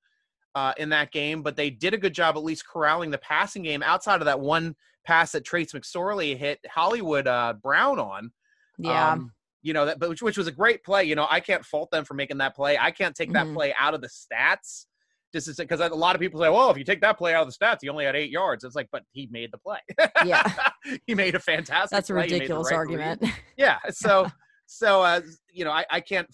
uh, 0.54 0.72
in 0.76 0.88
that 0.90 1.12
game. 1.12 1.42
But 1.42 1.56
they 1.56 1.70
did 1.70 1.94
a 1.94 1.98
good 1.98 2.14
job 2.14 2.36
at 2.36 2.44
least 2.44 2.66
corralling 2.66 3.10
the 3.10 3.18
passing 3.18 3.62
game 3.62 3.82
outside 3.82 4.20
of 4.20 4.26
that 4.26 4.40
one 4.40 4.74
pass 5.04 5.32
that 5.32 5.44
Trace 5.44 5.72
McSorley 5.72 6.36
hit 6.36 6.60
Hollywood 6.68 7.26
uh, 7.26 7.54
Brown 7.62 7.98
on. 7.98 8.32
Yeah. 8.78 9.12
Um, 9.12 9.32
you 9.62 9.72
know 9.72 9.86
that, 9.86 10.00
but 10.00 10.08
which, 10.08 10.22
which, 10.22 10.36
was 10.36 10.48
a 10.48 10.52
great 10.52 10.82
play. 10.82 11.04
You 11.04 11.14
know, 11.14 11.26
I 11.30 11.38
can't 11.38 11.64
fault 11.64 11.90
them 11.92 12.04
for 12.04 12.14
making 12.14 12.38
that 12.38 12.56
play. 12.56 12.76
I 12.76 12.90
can't 12.90 13.14
take 13.14 13.32
that 13.32 13.46
mm-hmm. 13.46 13.54
play 13.54 13.74
out 13.78 13.94
of 13.94 14.00
the 14.00 14.08
stats. 14.08 14.86
Just 15.32 15.56
because 15.56 15.80
a 15.80 15.88
lot 15.88 16.14
of 16.14 16.20
people 16.20 16.40
say, 16.40 16.50
"Well, 16.50 16.70
if 16.70 16.76
you 16.76 16.84
take 16.84 17.00
that 17.00 17.16
play 17.16 17.32
out 17.32 17.46
of 17.46 17.48
the 17.48 17.64
stats, 17.64 17.78
he 17.80 17.88
only 17.88 18.04
had 18.04 18.16
eight 18.16 18.30
yards." 18.30 18.64
It's 18.64 18.74
like, 18.74 18.88
but 18.92 19.02
he 19.12 19.28
made 19.30 19.50
the 19.50 19.58
play. 19.58 19.78
Yeah, 20.26 20.42
he 21.06 21.14
made 21.14 21.36
a 21.36 21.40
fantastic. 21.40 21.90
That's 21.90 22.10
a 22.10 22.14
play. 22.14 22.24
ridiculous 22.24 22.70
right 22.70 22.76
argument. 22.76 23.24
Yeah, 23.56 23.78
so 23.90 24.26
so 24.66 25.02
uh, 25.02 25.20
you 25.50 25.64
know, 25.64 25.70
I, 25.70 25.86
I 25.90 26.00
can't 26.00 26.28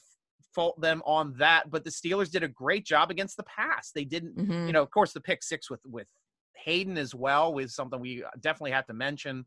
fault 0.58 0.80
them 0.80 1.00
on 1.06 1.32
that. 1.38 1.70
But 1.70 1.84
the 1.84 1.90
Steelers 1.90 2.32
did 2.32 2.42
a 2.42 2.48
great 2.48 2.84
job 2.84 3.12
against 3.12 3.36
the 3.36 3.44
pass. 3.44 3.92
They 3.94 4.04
didn't, 4.04 4.36
mm-hmm. 4.36 4.66
you 4.66 4.72
know, 4.72 4.82
of 4.82 4.90
course, 4.90 5.12
the 5.12 5.20
pick 5.20 5.44
six 5.44 5.70
with 5.70 5.78
with 5.86 6.08
Haden 6.56 6.98
as 6.98 7.14
well 7.14 7.54
was 7.54 7.76
something 7.76 8.00
we 8.00 8.24
definitely 8.40 8.72
have 8.72 8.86
to 8.86 8.92
mention. 8.92 9.46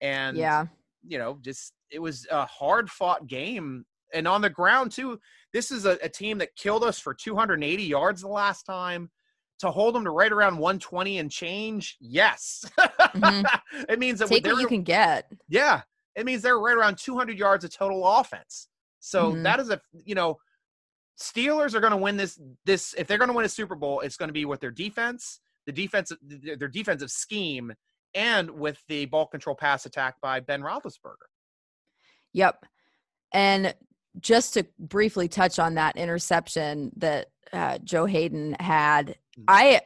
And 0.00 0.36
yeah, 0.36 0.66
you 1.06 1.18
know, 1.18 1.38
just 1.42 1.74
it 1.92 2.00
was 2.00 2.26
a 2.28 2.44
hard 2.46 2.90
fought 2.90 3.28
game. 3.28 3.84
And 4.12 4.26
on 4.26 4.40
the 4.40 4.50
ground 4.50 4.90
too, 4.90 5.20
this 5.52 5.70
is 5.70 5.86
a, 5.86 5.96
a 6.02 6.08
team 6.08 6.38
that 6.38 6.56
killed 6.56 6.82
us 6.82 6.98
for 6.98 7.14
280 7.14 7.84
yards 7.84 8.22
the 8.22 8.28
last 8.28 8.64
time 8.64 9.10
to 9.60 9.70
hold 9.70 9.94
them 9.94 10.04
to 10.04 10.10
right 10.10 10.32
around 10.32 10.58
120 10.58 11.18
and 11.18 11.30
change, 11.30 11.96
yes. 12.00 12.64
Mm-hmm. 12.78 13.46
it 13.88 13.98
means 14.00 14.18
that 14.18 14.28
take 14.28 14.44
what 14.44 14.60
you 14.60 14.66
can 14.66 14.82
get. 14.82 15.30
Yeah, 15.48 15.82
it 16.16 16.26
means 16.26 16.42
they're 16.42 16.58
right 16.58 16.76
around 16.76 16.98
200 16.98 17.38
yards 17.38 17.64
of 17.64 17.72
total 17.72 18.04
offense. 18.04 18.66
So 18.98 19.32
mm-hmm. 19.32 19.42
that 19.44 19.60
is 19.60 19.70
a 19.70 19.80
you 20.04 20.14
know 20.14 20.38
Steelers 21.18 21.74
are 21.74 21.80
going 21.80 21.90
to 21.90 21.96
win 21.96 22.16
this. 22.16 22.40
This 22.64 22.94
if 22.96 23.06
they're 23.06 23.18
going 23.18 23.30
to 23.30 23.34
win 23.34 23.44
a 23.44 23.48
Super 23.48 23.74
Bowl, 23.74 24.00
it's 24.00 24.16
going 24.16 24.28
to 24.28 24.32
be 24.32 24.44
with 24.44 24.60
their 24.60 24.70
defense, 24.70 25.40
the 25.66 25.72
defense, 25.72 26.12
their 26.22 26.68
defensive 26.68 27.10
scheme, 27.10 27.72
and 28.14 28.50
with 28.50 28.82
the 28.88 29.06
ball 29.06 29.26
control 29.26 29.56
pass 29.56 29.84
attack 29.84 30.20
by 30.20 30.40
Ben 30.40 30.62
Roethlisberger. 30.62 31.26
Yep, 32.32 32.66
and 33.32 33.74
just 34.20 34.54
to 34.54 34.66
briefly 34.78 35.28
touch 35.28 35.58
on 35.58 35.74
that 35.74 35.96
interception 35.96 36.92
that 36.96 37.28
uh, 37.52 37.78
Joe 37.78 38.04
Haden 38.04 38.56
had, 38.60 39.08
mm-hmm. 39.08 39.44
I 39.48 39.80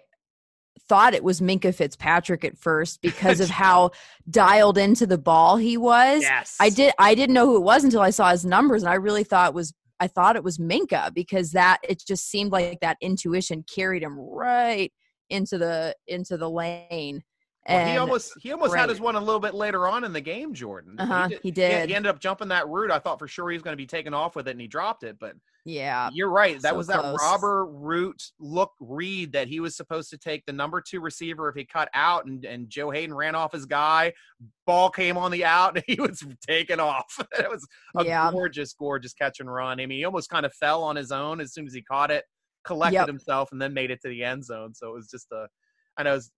thought 0.88 1.14
it 1.14 1.24
was 1.24 1.40
Minkah 1.40 1.74
Fitzpatrick 1.74 2.44
at 2.44 2.58
first 2.58 3.00
because 3.00 3.40
of 3.40 3.48
how 3.62 3.92
dialed 4.28 4.76
into 4.76 5.06
the 5.06 5.18
ball 5.18 5.56
he 5.56 5.76
was. 5.76 6.22
Yes. 6.22 6.56
I 6.60 6.68
did 6.68 6.92
I 6.98 7.14
didn't 7.14 7.34
know 7.34 7.46
who 7.46 7.56
it 7.56 7.62
was 7.62 7.84
until 7.84 8.00
I 8.00 8.10
saw 8.10 8.30
his 8.30 8.44
numbers 8.44 8.82
and 8.82 8.90
I 8.90 8.96
really 8.96 9.24
thought 9.24 9.48
it 9.48 9.54
was 9.54 9.72
I 10.02 10.08
thought 10.08 10.34
it 10.34 10.42
was 10.42 10.58
Minkah 10.58 11.14
because 11.14 11.52
that 11.52 11.78
it 11.88 12.02
just 12.04 12.28
seemed 12.28 12.50
like 12.50 12.80
that 12.80 12.96
intuition 13.00 13.64
carried 13.72 14.02
him 14.02 14.18
right 14.18 14.92
into 15.30 15.58
the 15.58 15.94
into 16.08 16.36
the 16.36 16.50
lane. 16.50 17.22
Well, 17.68 17.86
he 17.86 17.96
almost 17.96 18.32
he 18.40 18.50
almost 18.50 18.72
right. 18.72 18.80
had 18.80 18.88
his 18.88 19.00
one 19.00 19.14
a 19.14 19.20
little 19.20 19.38
bit 19.38 19.54
later 19.54 19.86
on 19.86 20.02
in 20.02 20.12
the 20.12 20.20
game, 20.20 20.52
Jordan. 20.52 20.96
Uh-huh, 20.98 21.28
he, 21.28 21.34
did, 21.34 21.40
he 21.44 21.50
did. 21.52 21.88
He, 21.90 21.94
ended 21.94 22.10
up 22.10 22.18
jumping 22.18 22.48
that 22.48 22.66
route. 22.66 22.90
I 22.90 22.98
thought 22.98 23.20
for 23.20 23.28
sure 23.28 23.50
he 23.50 23.54
was 23.54 23.62
going 23.62 23.72
to 23.72 23.80
be 23.80 23.86
taken 23.86 24.12
off 24.12 24.34
with 24.34 24.48
it, 24.48 24.52
and 24.52 24.60
he 24.60 24.66
dropped 24.66 25.04
it. 25.04 25.16
But 25.20 25.34
yeah, 25.64 26.10
you're 26.12 26.30
right. 26.30 26.60
That 26.60 26.70
so 26.70 26.76
was 26.76 26.88
close. 26.88 27.02
that 27.02 27.14
robber 27.20 27.66
route 27.66 28.20
look 28.40 28.72
read 28.80 29.32
that 29.34 29.46
he 29.46 29.60
was 29.60 29.76
supposed 29.76 30.10
to 30.10 30.18
take 30.18 30.44
the 30.44 30.52
number 30.52 30.80
two 30.80 31.00
receiver 31.00 31.48
if 31.48 31.54
he 31.54 31.64
cut 31.64 31.88
out, 31.94 32.26
and 32.26 32.44
and 32.44 32.68
Joe 32.68 32.90
Haden 32.90 33.14
ran 33.14 33.36
off 33.36 33.52
his 33.52 33.64
guy. 33.64 34.12
Ball 34.66 34.90
came 34.90 35.16
on 35.16 35.30
the 35.30 35.44
out, 35.44 35.76
and 35.76 35.84
he 35.86 36.00
was 36.00 36.24
taken 36.44 36.80
off. 36.80 37.14
it 37.38 37.48
was 37.48 37.64
a 37.96 38.04
yeah. 38.04 38.28
gorgeous, 38.32 38.72
gorgeous 38.72 39.12
catch 39.12 39.38
and 39.38 39.52
run. 39.52 39.78
I 39.78 39.86
mean, 39.86 39.98
he 39.98 40.04
almost 40.04 40.30
kind 40.30 40.44
of 40.44 40.52
fell 40.54 40.82
on 40.82 40.96
his 40.96 41.12
own 41.12 41.40
as 41.40 41.54
soon 41.54 41.68
as 41.68 41.74
he 41.74 41.82
caught 41.82 42.10
it, 42.10 42.24
collected 42.64 42.96
yep. 42.96 43.06
himself, 43.06 43.52
and 43.52 43.62
then 43.62 43.72
made 43.72 43.92
it 43.92 44.00
to 44.02 44.08
the 44.08 44.24
end 44.24 44.44
zone. 44.44 44.74
So 44.74 44.88
it 44.88 44.94
was 44.94 45.08
just 45.08 45.30
a 45.30 45.46
I 45.96 46.02
know 46.02 46.14
was 46.14 46.30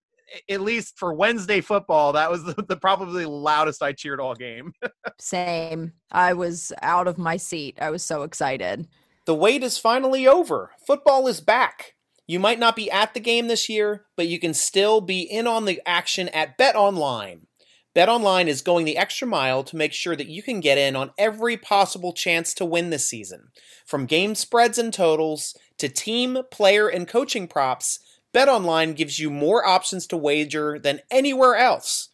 at 0.48 0.60
least 0.60 0.98
for 0.98 1.14
Wednesday 1.14 1.60
football, 1.60 2.12
that 2.12 2.30
was 2.30 2.44
the, 2.44 2.54
the 2.68 2.76
probably 2.76 3.24
loudest 3.24 3.82
I 3.82 3.92
cheered 3.92 4.20
all 4.20 4.34
game. 4.34 4.72
Same. 5.18 5.92
I 6.10 6.32
was 6.32 6.72
out 6.82 7.08
of 7.08 7.18
my 7.18 7.36
seat. 7.36 7.76
I 7.80 7.90
was 7.90 8.02
so 8.02 8.22
excited. 8.22 8.86
The 9.26 9.34
wait 9.34 9.62
is 9.62 9.78
finally 9.78 10.26
over. 10.26 10.72
Football 10.86 11.26
is 11.26 11.40
back. 11.40 11.94
You 12.26 12.38
might 12.38 12.58
not 12.58 12.76
be 12.76 12.90
at 12.90 13.14
the 13.14 13.20
game 13.20 13.48
this 13.48 13.68
year, 13.68 14.06
but 14.16 14.28
you 14.28 14.38
can 14.38 14.54
still 14.54 15.00
be 15.00 15.20
in 15.20 15.46
on 15.46 15.64
the 15.64 15.80
action 15.86 16.28
at 16.30 16.56
Bet 16.56 16.74
Online. 16.74 17.46
Bet 17.94 18.08
Online 18.08 18.48
is 18.48 18.60
going 18.60 18.84
the 18.84 18.96
extra 18.96 19.26
mile 19.26 19.62
to 19.62 19.76
make 19.76 19.92
sure 19.92 20.16
that 20.16 20.26
you 20.26 20.42
can 20.42 20.60
get 20.60 20.78
in 20.78 20.96
on 20.96 21.12
every 21.16 21.56
possible 21.56 22.12
chance 22.12 22.52
to 22.54 22.64
win 22.64 22.90
this 22.90 23.06
season. 23.06 23.50
From 23.86 24.06
game 24.06 24.34
spreads 24.34 24.78
and 24.78 24.92
totals 24.92 25.54
to 25.78 25.88
team, 25.88 26.38
player, 26.50 26.88
and 26.88 27.06
coaching 27.06 27.46
props, 27.46 28.00
BetOnline 28.34 28.96
gives 28.96 29.18
you 29.20 29.30
more 29.30 29.64
options 29.64 30.06
to 30.08 30.16
wager 30.16 30.78
than 30.78 31.00
anywhere 31.10 31.54
else. 31.54 32.08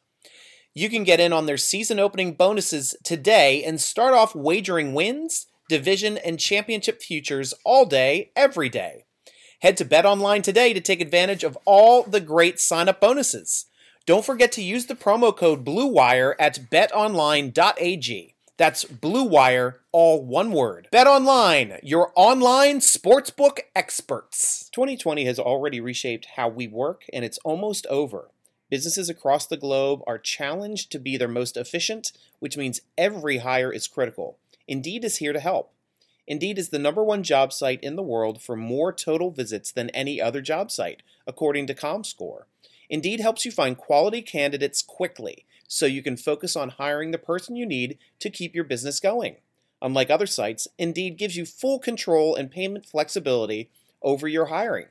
You 0.75 0.91
can 0.91 1.03
get 1.03 1.19
in 1.19 1.33
on 1.33 1.47
their 1.47 1.57
season 1.57 1.99
opening 1.99 2.35
bonuses 2.35 2.95
today 3.03 3.65
and 3.65 3.81
start 3.81 4.15
off 4.15 4.35
wagering 4.35 4.93
wins, 4.93 5.47
division, 5.69 6.19
and 6.19 6.39
championship 6.39 7.01
futures 7.01 7.55
all 7.65 7.87
day, 7.87 8.31
every 8.37 8.69
day. 8.69 9.05
Head 9.63 9.77
to 9.79 9.85
BetOnline 9.85 10.43
today 10.43 10.73
to 10.73 10.81
take 10.81 11.01
advantage 11.01 11.43
of 11.43 11.59
all 11.65 12.03
the 12.03 12.21
great 12.21 12.61
sign 12.61 12.89
up 12.89 13.01
bonuses. 13.01 13.67
Don't 14.07 14.25
forget 14.25 14.53
to 14.53 14.63
use 14.63 14.87
the 14.87 14.95
promo 14.95 15.37
code 15.37 15.65
BLUEWIRE 15.65 16.35
at 16.39 16.71
betonline.ag. 16.71 18.35
That's 18.61 18.85
Blue 18.85 19.25
Wire, 19.25 19.81
all 19.91 20.23
one 20.23 20.53
word. 20.53 20.89
Bet 20.93 21.07
Online, 21.07 21.79
your 21.83 22.13
online 22.15 22.81
sportsbook 22.81 23.61
experts. 23.75 24.69
2020 24.75 25.25
has 25.25 25.39
already 25.39 25.81
reshaped 25.81 26.27
how 26.37 26.51
we 26.51 26.69
work, 26.69 27.07
and 27.11 27.25
it's 27.25 27.39
almost 27.39 27.87
over. 27.87 28.29
Businesses 28.69 29.09
across 29.09 29.47
the 29.47 29.57
globe 29.57 30.03
are 30.07 30.19
challenged 30.19 30.93
to 30.93 30.99
be 30.99 31.17
their 31.17 31.27
most 31.27 31.57
efficient, 31.57 32.13
which 32.39 32.59
means 32.59 32.83
every 32.99 33.39
hire 33.39 33.73
is 33.73 33.89
critical. 33.89 34.37
Indeed 34.69 35.07
is 35.07 35.17
here 35.17 35.33
to 35.33 35.41
help. 35.41 35.73
Indeed 36.27 36.59
is 36.59 36.69
the 36.69 36.79
number 36.79 37.03
one 37.03 37.23
job 37.23 37.55
site 37.55 37.83
in 37.83 37.97
the 37.97 38.03
world 38.03 38.43
for 38.43 38.57
more 38.57 38.93
total 38.93 39.31
visits 39.31 39.73
than 39.73 39.89
any 39.91 40.21
other 40.21 40.43
job 40.43 40.71
site, 40.71 41.03
according 41.27 41.67
to 41.69 41.75
ComScore. 41.75 42.43
Indeed 42.91 43.21
helps 43.21 43.47
you 43.47 43.53
find 43.53 43.79
quality 43.79 44.21
candidates 44.21 44.83
quickly 44.83 45.47
so 45.73 45.87
you 45.87 46.03
can 46.03 46.17
focus 46.17 46.57
on 46.57 46.69
hiring 46.71 47.13
the 47.13 47.19
person 47.19 47.55
you 47.55 47.65
need 47.65 47.97
to 48.19 48.29
keep 48.29 48.57
your 48.57 48.65
business 48.65 48.99
going. 48.99 49.37
Unlike 49.81 50.11
other 50.11 50.27
sites, 50.27 50.67
Indeed 50.79 51.17
gives 51.17 51.37
you 51.37 51.47
full 51.47 51.79
control 51.79 52.35
and 52.35 52.51
payment 52.51 52.85
flexibility 52.85 53.71
over 54.03 54.27
your 54.27 54.47
hiring. 54.47 54.87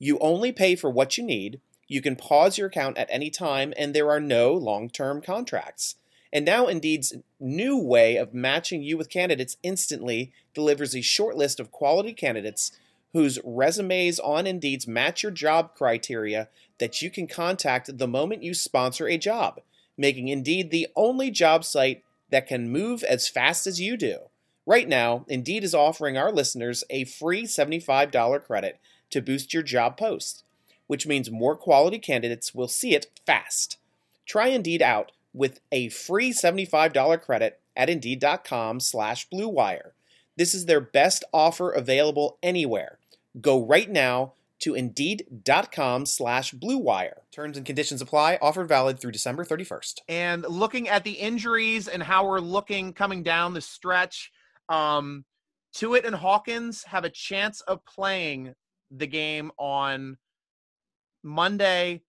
You 0.00 0.18
only 0.18 0.50
pay 0.50 0.74
for 0.74 0.90
what 0.90 1.16
you 1.16 1.22
need, 1.22 1.60
you 1.86 2.02
can 2.02 2.16
pause 2.16 2.58
your 2.58 2.66
account 2.66 2.98
at 2.98 3.08
any 3.08 3.30
time, 3.30 3.72
and 3.76 3.94
there 3.94 4.10
are 4.10 4.18
no 4.18 4.52
long 4.52 4.90
term 4.90 5.22
contracts. 5.22 5.94
And 6.32 6.44
now 6.44 6.66
Indeed's 6.66 7.14
new 7.38 7.78
way 7.78 8.16
of 8.16 8.34
matching 8.34 8.82
you 8.82 8.98
with 8.98 9.10
candidates 9.10 9.58
instantly 9.62 10.32
delivers 10.54 10.94
a 10.94 11.02
short 11.02 11.36
list 11.36 11.60
of 11.60 11.70
quality 11.70 12.12
candidates 12.12 12.72
whose 13.12 13.38
resumes 13.44 14.18
on 14.18 14.48
Indeed's 14.48 14.88
match 14.88 15.22
your 15.22 15.32
job 15.32 15.72
criteria 15.76 16.48
that 16.78 17.00
you 17.00 17.10
can 17.10 17.28
contact 17.28 17.96
the 17.96 18.08
moment 18.08 18.42
you 18.42 18.54
sponsor 18.54 19.06
a 19.06 19.16
job 19.16 19.60
making 20.00 20.28
Indeed 20.28 20.70
the 20.70 20.88
only 20.96 21.30
job 21.30 21.64
site 21.64 22.02
that 22.30 22.46
can 22.46 22.70
move 22.70 23.04
as 23.04 23.28
fast 23.28 23.66
as 23.66 23.80
you 23.80 23.96
do. 23.96 24.18
Right 24.66 24.88
now, 24.88 25.24
Indeed 25.28 25.62
is 25.62 25.74
offering 25.74 26.16
our 26.16 26.32
listeners 26.32 26.82
a 26.90 27.04
free 27.04 27.44
$75 27.44 28.42
credit 28.42 28.80
to 29.10 29.20
boost 29.20 29.52
your 29.52 29.62
job 29.62 29.96
post, 29.96 30.44
which 30.86 31.06
means 31.06 31.30
more 31.30 31.56
quality 31.56 31.98
candidates 31.98 32.54
will 32.54 32.68
see 32.68 32.94
it 32.94 33.06
fast. 33.26 33.76
Try 34.24 34.48
Indeed 34.48 34.80
out 34.80 35.12
with 35.34 35.60
a 35.70 35.88
free 35.90 36.32
$75 36.32 37.20
credit 37.20 37.60
at 37.76 37.90
Indeed.com 37.90 38.80
slash 38.80 39.28
BlueWire. 39.28 39.90
This 40.36 40.54
is 40.54 40.66
their 40.66 40.80
best 40.80 41.24
offer 41.32 41.70
available 41.70 42.38
anywhere. 42.42 42.98
Go 43.40 43.64
right 43.64 43.90
now 43.90 44.32
to 44.60 44.74
Indeed.com 44.74 46.06
slash 46.06 46.52
BlueWire. 46.52 47.20
Terms 47.32 47.56
and 47.56 47.66
conditions 47.66 48.00
apply. 48.00 48.38
Offer 48.40 48.64
valid 48.64 49.00
through 49.00 49.12
December 49.12 49.44
31st. 49.44 50.00
And 50.08 50.42
looking 50.48 50.88
at 50.88 51.04
the 51.04 51.12
injuries 51.12 51.88
and 51.88 52.02
how 52.02 52.26
we're 52.26 52.40
looking 52.40 52.92
coming 52.92 53.22
down 53.22 53.54
the 53.54 53.60
stretch, 53.60 54.30
um, 54.68 55.24
Tuitt 55.74 56.04
and 56.04 56.14
Hawkins 56.14 56.84
have 56.84 57.04
a 57.04 57.10
chance 57.10 57.60
of 57.62 57.84
playing 57.84 58.54
the 58.90 59.06
game 59.06 59.50
on 59.58 60.18
Monday. 61.22 62.02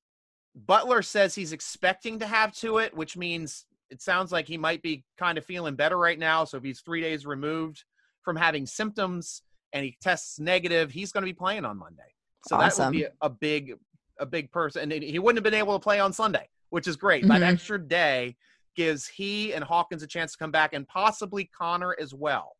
Butler 0.55 1.01
says 1.01 1.35
he's 1.35 1.53
expecting 1.53 2.19
to 2.19 2.27
have 2.27 2.51
Tuitt, 2.51 2.93
which 2.93 3.15
means 3.15 3.65
it 3.89 4.01
sounds 4.01 4.31
like 4.31 4.47
he 4.47 4.57
might 4.57 4.81
be 4.81 5.03
kind 5.17 5.37
of 5.37 5.45
feeling 5.45 5.75
better 5.75 5.97
right 5.97 6.17
now. 6.19 6.43
So 6.45 6.57
if 6.57 6.63
he's 6.63 6.81
three 6.81 7.01
days 7.01 7.25
removed 7.25 7.83
from 8.23 8.35
having 8.35 8.65
symptoms 8.65 9.43
and 9.73 9.85
he 9.85 9.97
tests 10.01 10.39
negative, 10.39 10.91
he's 10.91 11.11
going 11.11 11.23
to 11.23 11.29
be 11.29 11.37
playing 11.37 11.65
on 11.65 11.77
Monday. 11.77 12.15
So 12.47 12.55
awesome. 12.55 12.83
that 12.83 12.87
would 12.87 12.93
be 12.93 13.05
a, 13.21 13.29
big, 13.29 13.73
a 14.19 14.25
big 14.25 14.51
person. 14.51 14.91
And 14.91 15.03
he 15.03 15.19
wouldn't 15.19 15.37
have 15.37 15.51
been 15.51 15.59
able 15.59 15.73
to 15.73 15.83
play 15.83 15.99
on 15.99 16.13
Sunday, 16.13 16.49
which 16.69 16.87
is 16.87 16.95
great. 16.95 17.23
Mm-hmm. 17.23 17.39
That 17.39 17.43
extra 17.43 17.79
day 17.79 18.35
gives 18.75 19.07
he 19.07 19.53
and 19.53 19.63
Hawkins 19.63 20.03
a 20.03 20.07
chance 20.07 20.31
to 20.33 20.37
come 20.37 20.51
back, 20.51 20.73
and 20.73 20.87
possibly 20.87 21.49
Connor 21.57 21.95
as 21.99 22.13
well. 22.13 22.55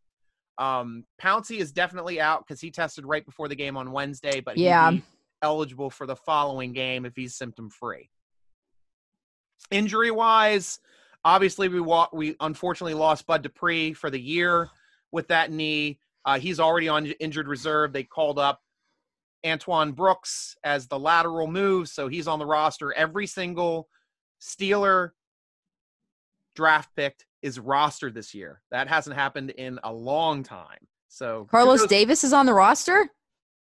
Um, 0.58 1.06
Pouncey 1.22 1.58
is 1.58 1.72
definitely 1.72 2.20
out 2.20 2.46
because 2.46 2.62
he 2.62 2.70
tested 2.70 3.06
right 3.06 3.26
before 3.26 3.48
the 3.48 3.56
game 3.56 3.78
on 3.78 3.92
Wednesday, 3.92 4.42
but 4.42 4.58
yeah, 4.58 4.92
eligible 5.42 5.90
for 5.90 6.06
the 6.06 6.16
following 6.16 6.74
game 6.74 7.06
if 7.06 7.14
he's 7.16 7.36
symptom 7.36 7.70
free. 7.70 8.10
Injury 9.72 10.12
wise, 10.12 10.80
obviously 11.24 11.70
we 11.70 11.80
wa- 11.80 12.10
we 12.14 12.36
unfortunately 12.40 12.94
lost 12.94 13.26
Bud 13.26 13.42
Dupree 13.42 13.94
for 13.94 14.10
the 14.10 14.20
year 14.20 14.70
with 15.12 15.28
that 15.30 15.52
knee. 15.52 16.00
Uh, 16.26 16.38
he's 16.38 16.60
already 16.60 16.90
on 16.90 17.08
injured 17.08 17.48
reserve. 17.48 17.94
They 17.94 18.04
called 18.04 18.38
up 18.38 18.62
Antoine 19.46 19.92
Brooks 19.92 20.56
as 20.64 20.88
the 20.88 21.00
lateral 21.00 21.48
move, 21.48 21.90
so 21.90 22.08
he's 22.08 22.28
on 22.28 22.40
the 22.40 22.46
roster. 22.46 22.94
Every 22.94 23.28
single 23.28 23.88
Steeler 24.42 25.12
draft 26.56 26.90
pick 26.96 27.16
is 27.42 27.60
rostered 27.60 28.14
this 28.14 28.34
year. 28.34 28.62
That 28.72 28.88
hasn't 28.88 29.16
happened 29.16 29.52
in 29.52 29.80
a 29.84 29.92
long 29.92 30.44
time. 30.44 30.88
So 31.08 31.48
Carlos 31.50 31.86
Davis 31.88 32.24
is 32.24 32.34
on 32.34 32.46
the 32.46 32.54
roster. 32.54 33.10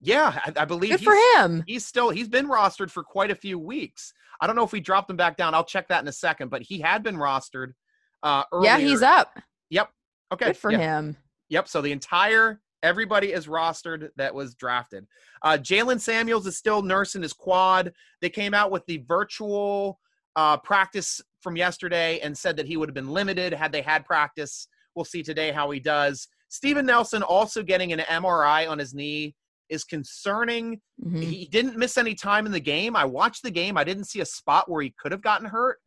Yeah, 0.01 0.39
I, 0.45 0.61
I 0.61 0.65
believe. 0.65 0.91
Good 0.91 1.03
for 1.03 1.15
him. 1.35 1.63
He's 1.67 1.85
still 1.85 2.09
he's 2.09 2.29
been 2.29 2.47
rostered 2.47 2.89
for 2.89 3.03
quite 3.03 3.31
a 3.31 3.35
few 3.35 3.57
weeks. 3.59 4.13
I 4.39 4.47
don't 4.47 4.55
know 4.55 4.63
if 4.63 4.71
we 4.71 4.79
dropped 4.79 5.09
him 5.09 5.17
back 5.17 5.35
down. 5.35 5.53
I'll 5.53 5.65
check 5.65 5.87
that 5.89 6.01
in 6.01 6.07
a 6.07 6.13
second. 6.13 6.49
But 6.49 6.61
he 6.61 6.79
had 6.79 7.03
been 7.03 7.15
rostered. 7.15 7.73
Uh, 8.21 8.43
earlier. 8.51 8.71
Yeah, 8.71 8.77
he's 8.79 9.01
up. 9.01 9.39
Yep. 9.69 9.89
Okay. 10.33 10.45
Good 10.47 10.57
for 10.57 10.71
yeah. 10.71 10.99
him. 10.99 11.17
Yep. 11.49 11.67
So 11.67 11.81
the 11.81 11.91
entire 11.91 12.61
Everybody 12.83 13.33
is 13.33 13.47
rostered 13.47 14.09
that 14.15 14.33
was 14.33 14.55
drafted. 14.55 15.05
Uh, 15.41 15.57
Jaylen 15.59 15.99
Samuels 15.99 16.47
is 16.47 16.57
still 16.57 16.81
nursing 16.81 17.21
his 17.21 17.33
quad. 17.33 17.91
They 18.21 18.29
came 18.29 18.53
out 18.53 18.71
with 18.71 18.85
the 18.85 19.03
virtual 19.07 19.99
uh, 20.35 20.57
practice 20.57 21.21
from 21.41 21.57
yesterday 21.57 22.19
and 22.19 22.37
said 22.37 22.55
that 22.57 22.67
he 22.67 22.77
would 22.77 22.89
have 22.89 22.93
been 22.93 23.09
limited 23.09 23.53
had 23.53 23.71
they 23.71 23.81
had 23.81 24.05
practice. 24.05 24.67
We'll 24.95 25.05
see 25.05 25.23
today 25.23 25.51
how 25.51 25.69
he 25.71 25.79
does. 25.79 26.27
Steven 26.49 26.85
Nelson 26.85 27.21
also 27.21 27.61
getting 27.61 27.93
an 27.93 27.99
MRI 27.99 28.69
on 28.69 28.79
his 28.79 28.93
knee 28.93 29.35
is 29.69 29.83
concerning. 29.83 30.81
Mm-hmm. 31.03 31.21
He 31.21 31.45
didn't 31.45 31.77
miss 31.77 31.97
any 31.97 32.15
time 32.15 32.45
in 32.45 32.51
the 32.51 32.59
game. 32.59 32.95
I 32.95 33.05
watched 33.05 33.43
the 33.43 33.51
game. 33.51 33.77
I 33.77 33.83
didn't 33.83 34.05
see 34.05 34.21
a 34.21 34.25
spot 34.25 34.69
where 34.69 34.81
he 34.81 34.93
could 34.97 35.11
have 35.11 35.21
gotten 35.21 35.47
hurt. 35.47 35.77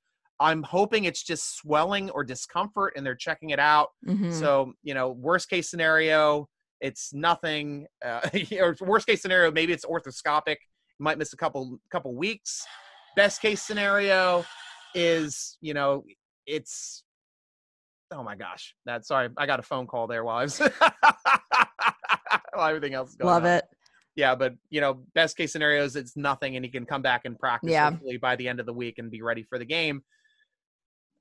I'm 0.41 0.63
hoping 0.63 1.05
it's 1.05 1.23
just 1.23 1.57
swelling 1.57 2.11
or 2.11 2.25
discomfort 2.25 2.95
and 2.97 3.05
they're 3.05 3.15
checking 3.15 3.51
it 3.51 3.59
out. 3.59 3.91
Mm-hmm. 4.07 4.33
So, 4.33 4.73
you 4.83 4.95
know, 4.95 5.11
worst 5.11 5.49
case 5.49 5.71
scenario, 5.71 6.49
it's 6.83 7.15
nothing. 7.15 7.87
Uh, 8.05 8.29
or 8.61 8.77
worst 8.83 9.07
case 9.07 9.23
scenario, 9.23 9.51
maybe 9.51 9.73
it's 9.73 9.87
orthoscopic. 9.87 10.57
You 10.99 11.05
might 11.05 11.17
miss 11.17 11.33
a 11.33 11.37
couple 11.37 11.79
couple 11.91 12.15
weeks. 12.15 12.67
Best 13.17 13.41
case 13.41 13.63
scenario 13.63 14.45
is 14.95 15.57
you 15.61 15.75
know 15.75 16.05
it's 16.47 17.05
oh 18.13 18.23
my 18.23 18.37
gosh 18.37 18.75
that 18.85 19.07
sorry 19.07 19.29
i 19.39 19.47
got 19.47 19.59
a 19.59 19.63
phone 19.63 19.87
call 19.87 20.07
there 20.07 20.25
while 20.25 20.39
i 20.39 20.43
was 20.43 20.59
while 22.53 22.69
everything 22.69 22.95
else 22.95 23.11
is 23.11 23.17
going 23.17 23.33
love 23.33 23.45
on. 23.45 23.51
it 23.51 23.65
yeah 24.17 24.35
but 24.35 24.55
you 24.71 24.81
know 24.81 25.03
best 25.15 25.37
case 25.37 25.53
scenario 25.53 25.83
is 25.83 25.97
it's 25.97 26.17
nothing 26.17 26.57
and 26.57 26.65
he 26.65 26.71
can 26.71 26.85
come 26.85 27.03
back 27.03 27.23
and 27.25 27.39
practice 27.39 27.71
yeah. 27.71 27.91
hopefully 27.91 28.19
by 28.19 28.37
the 28.37 28.47
end 28.47 28.61
of 28.61 28.67
the 28.67 28.73
week 28.73 28.99
and 28.99 29.11
be 29.11 29.23
ready 29.23 29.43
for 29.43 29.59
the 29.59 29.65
game 29.65 30.03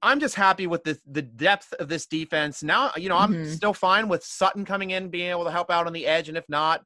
I'm 0.04 0.20
just 0.20 0.36
happy 0.36 0.68
with 0.68 0.84
the 0.84 1.00
the 1.06 1.22
depth 1.22 1.74
of 1.74 1.88
this 1.88 2.06
defense. 2.06 2.64
Now, 2.64 2.92
you 2.98 3.10
know, 3.10 3.18
I'm 3.18 3.34
mm-hmm. 3.34 3.52
still 3.52 3.74
fine 3.74 4.08
with 4.08 4.24
Sutton 4.24 4.66
coming 4.66 4.92
in, 4.92 5.10
being 5.10 5.30
able 5.30 5.46
to 5.46 5.52
help 5.52 5.70
out 5.70 5.88
on 5.88 5.94
the 5.94 6.08
edge, 6.08 6.30
and 6.30 6.38
if 6.38 6.48
not, 6.50 6.84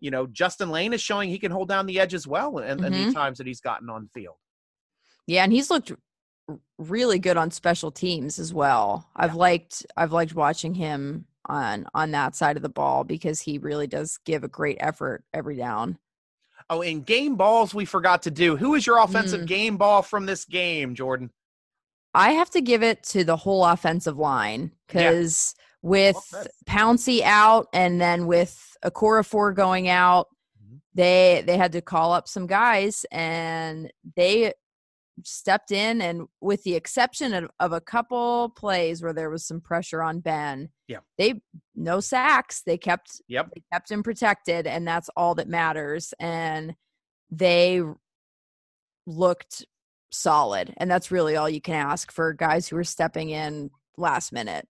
you 0.00 0.10
know, 0.10 0.26
Justin 0.26 0.70
Layne 0.70 0.92
is 0.92 1.00
showing 1.00 1.30
he 1.30 1.38
can 1.38 1.52
hold 1.52 1.68
down 1.68 1.86
the 1.86 2.00
edge 2.00 2.14
as 2.14 2.26
well, 2.26 2.58
and, 2.58 2.80
mm-hmm. 2.80 3.08
the 3.08 3.12
times 3.12 3.38
that 3.38 3.46
he's 3.46 3.60
gotten 3.60 3.88
on 3.88 4.08
field. 4.12 4.36
Yeah, 5.26 5.44
and 5.44 5.52
he's 5.52 5.70
looked 5.70 5.92
really 6.78 7.18
good 7.18 7.36
on 7.36 7.50
special 7.50 7.90
teams 7.90 8.38
as 8.38 8.52
well. 8.54 9.08
I've 9.16 9.34
liked 9.34 9.84
I've 9.96 10.12
liked 10.12 10.34
watching 10.34 10.74
him 10.74 11.26
on 11.46 11.86
on 11.94 12.10
that 12.12 12.34
side 12.34 12.56
of 12.56 12.62
the 12.62 12.68
ball 12.68 13.04
because 13.04 13.40
he 13.40 13.58
really 13.58 13.86
does 13.86 14.18
give 14.24 14.44
a 14.44 14.48
great 14.48 14.78
effort 14.80 15.24
every 15.32 15.56
down. 15.56 15.98
Oh, 16.70 16.82
in 16.82 17.02
game 17.02 17.36
balls 17.36 17.74
we 17.74 17.84
forgot 17.84 18.22
to 18.22 18.30
do. 18.30 18.56
Who 18.56 18.74
is 18.74 18.86
your 18.86 18.98
offensive 18.98 19.42
mm. 19.42 19.46
game 19.46 19.76
ball 19.76 20.02
from 20.02 20.26
this 20.26 20.44
game, 20.44 20.94
Jordan? 20.94 21.30
I 22.14 22.32
have 22.32 22.50
to 22.50 22.60
give 22.60 22.82
it 22.82 23.02
to 23.04 23.24
the 23.24 23.36
whole 23.36 23.64
offensive 23.64 24.18
line 24.18 24.72
because 24.86 25.54
yeah. 25.56 25.64
with 25.82 26.16
well, 26.32 26.46
Pouncey 26.66 27.22
out 27.22 27.68
and 27.72 28.00
then 28.00 28.26
with 28.26 28.76
Okorafor 28.84 29.54
going 29.54 29.88
out, 29.88 30.28
mm-hmm. 30.62 30.76
they 30.94 31.42
they 31.46 31.56
had 31.56 31.72
to 31.72 31.80
call 31.80 32.12
up 32.12 32.28
some 32.28 32.46
guys 32.46 33.04
and 33.10 33.92
they 34.16 34.52
stepped 35.24 35.72
in 35.72 36.00
and 36.00 36.26
with 36.40 36.62
the 36.62 36.74
exception 36.74 37.34
of, 37.34 37.50
of 37.60 37.72
a 37.72 37.80
couple 37.80 38.50
plays 38.50 39.02
where 39.02 39.12
there 39.12 39.30
was 39.30 39.44
some 39.44 39.60
pressure 39.60 40.02
on 40.02 40.20
Ben, 40.20 40.68
yeah, 40.86 40.98
they 41.16 41.40
no 41.74 42.00
sacks. 42.00 42.62
They 42.62 42.78
kept 42.78 43.20
yep 43.28 43.50
they 43.54 43.62
kept 43.72 43.90
him 43.90 44.02
protected, 44.02 44.66
and 44.66 44.86
that's 44.86 45.10
all 45.16 45.34
that 45.36 45.48
matters. 45.48 46.14
And 46.18 46.74
they 47.30 47.82
looked 49.06 49.64
solid. 50.10 50.74
And 50.76 50.90
that's 50.90 51.10
really 51.10 51.36
all 51.36 51.48
you 51.48 51.60
can 51.60 51.74
ask 51.74 52.10
for 52.12 52.32
guys 52.32 52.68
who 52.68 52.76
are 52.76 52.84
stepping 52.84 53.30
in 53.30 53.70
last 53.96 54.32
minute. 54.32 54.66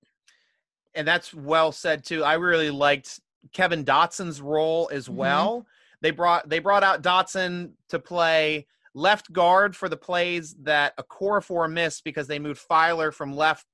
And 0.95 1.07
that's 1.07 1.33
well 1.33 1.73
said 1.73 2.05
too. 2.05 2.25
I 2.25 2.35
really 2.35 2.71
liked 2.71 3.21
Kevin 3.53 3.85
Dotson's 3.85 4.41
role 4.41 4.91
as 4.93 5.07
mm-hmm. 5.07 5.17
well. 5.17 5.67
They 6.01 6.11
brought 6.11 6.49
they 6.49 6.59
brought 6.59 6.85
out 6.85 7.03
Dotson 7.03 7.73
to 7.89 7.99
play 7.99 8.67
left 8.95 9.33
guard 9.33 9.77
for 9.77 9.89
the 9.89 9.97
plays 9.97 10.55
that 10.63 10.97
Okorafor 10.97 11.71
missed 11.71 12.05
because 12.05 12.27
they 12.27 12.39
moved 12.39 12.61
Feiler 12.69 13.13
from 13.13 13.35
left 13.35 13.67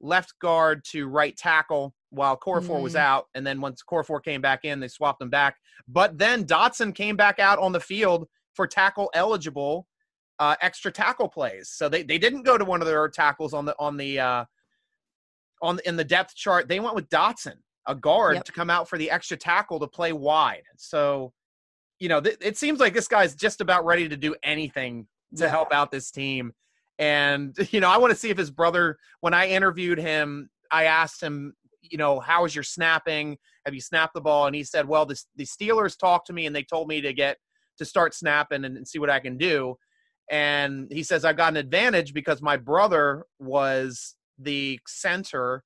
left 0.00 0.38
guard 0.40 0.84
to 0.84 1.08
right 1.08 1.36
tackle 1.36 1.94
while 2.10 2.36
Okorafor 2.36 2.78
mm. 2.78 2.82
was 2.82 2.96
out. 2.96 3.26
And 3.34 3.46
then 3.46 3.60
once 3.60 3.82
Okorafor 3.82 4.22
came 4.22 4.40
back 4.40 4.64
in, 4.64 4.80
they 4.80 4.88
swapped 4.88 5.18
them 5.18 5.30
back. 5.30 5.56
But 5.88 6.18
then 6.18 6.44
Dotson 6.44 6.94
came 6.94 7.16
back 7.16 7.38
out 7.38 7.58
on 7.58 7.72
the 7.72 7.80
field 7.80 8.28
for 8.54 8.66
tackle 8.66 9.10
eligible 9.14 9.86
uh, 10.38 10.56
extra 10.60 10.90
tackle 10.92 11.28
plays. 11.28 11.70
So 11.70 11.88
they, 11.88 12.02
they 12.02 12.18
didn't 12.18 12.42
go 12.42 12.58
to 12.58 12.64
one 12.64 12.80
of 12.80 12.86
their 12.86 13.08
tackles 13.08 13.54
on 13.54 13.64
the 13.64 13.74
on 13.78 13.96
the 13.96 14.18
uh, 14.20 14.44
on 15.62 15.80
in 15.84 15.96
the 15.96 16.04
depth 16.04 16.34
chart. 16.34 16.68
They 16.68 16.80
went 16.80 16.94
with 16.94 17.08
Dotson, 17.08 17.56
a 17.86 17.94
guard, 17.94 18.36
yep. 18.36 18.44
to 18.44 18.52
come 18.52 18.70
out 18.70 18.88
for 18.88 18.98
the 18.98 19.10
extra 19.10 19.36
tackle 19.36 19.80
to 19.80 19.86
play 19.86 20.12
wide. 20.12 20.64
So, 20.76 21.32
you 21.98 22.08
know, 22.08 22.20
th- 22.20 22.38
it 22.40 22.56
seems 22.56 22.80
like 22.80 22.94
this 22.94 23.08
guy's 23.08 23.34
just 23.34 23.60
about 23.60 23.84
ready 23.84 24.08
to 24.08 24.16
do 24.16 24.34
anything 24.42 25.06
to 25.36 25.44
yeah. 25.44 25.50
help 25.50 25.72
out 25.72 25.90
this 25.90 26.10
team. 26.10 26.52
And 26.98 27.56
you 27.70 27.80
know, 27.80 27.90
I 27.90 27.98
want 27.98 28.12
to 28.12 28.18
see 28.18 28.30
if 28.30 28.38
his 28.38 28.50
brother. 28.50 28.98
When 29.20 29.34
I 29.34 29.48
interviewed 29.48 29.98
him, 29.98 30.50
I 30.70 30.84
asked 30.84 31.22
him, 31.22 31.54
you 31.80 31.98
know, 31.98 32.20
how 32.20 32.44
is 32.44 32.54
your 32.54 32.64
snapping? 32.64 33.38
Have 33.64 33.74
you 33.74 33.80
snapped 33.80 34.14
the 34.14 34.20
ball? 34.20 34.46
And 34.46 34.54
he 34.54 34.64
said, 34.64 34.86
well, 34.86 35.06
the, 35.06 35.20
the 35.36 35.44
Steelers 35.44 35.98
talked 35.98 36.26
to 36.28 36.32
me 36.32 36.46
and 36.46 36.54
they 36.54 36.62
told 36.62 36.88
me 36.88 37.00
to 37.00 37.12
get 37.12 37.38
to 37.78 37.84
start 37.84 38.14
snapping 38.14 38.64
and, 38.64 38.76
and 38.76 38.86
see 38.86 38.98
what 38.98 39.10
I 39.10 39.20
can 39.20 39.36
do. 39.36 39.76
And 40.30 40.88
he 40.90 41.02
says, 41.02 41.24
I've 41.24 41.36
got 41.36 41.52
an 41.52 41.56
advantage 41.56 42.12
because 42.12 42.42
my 42.42 42.56
brother 42.56 43.24
was 43.38 44.16
the 44.38 44.80
center 44.86 45.62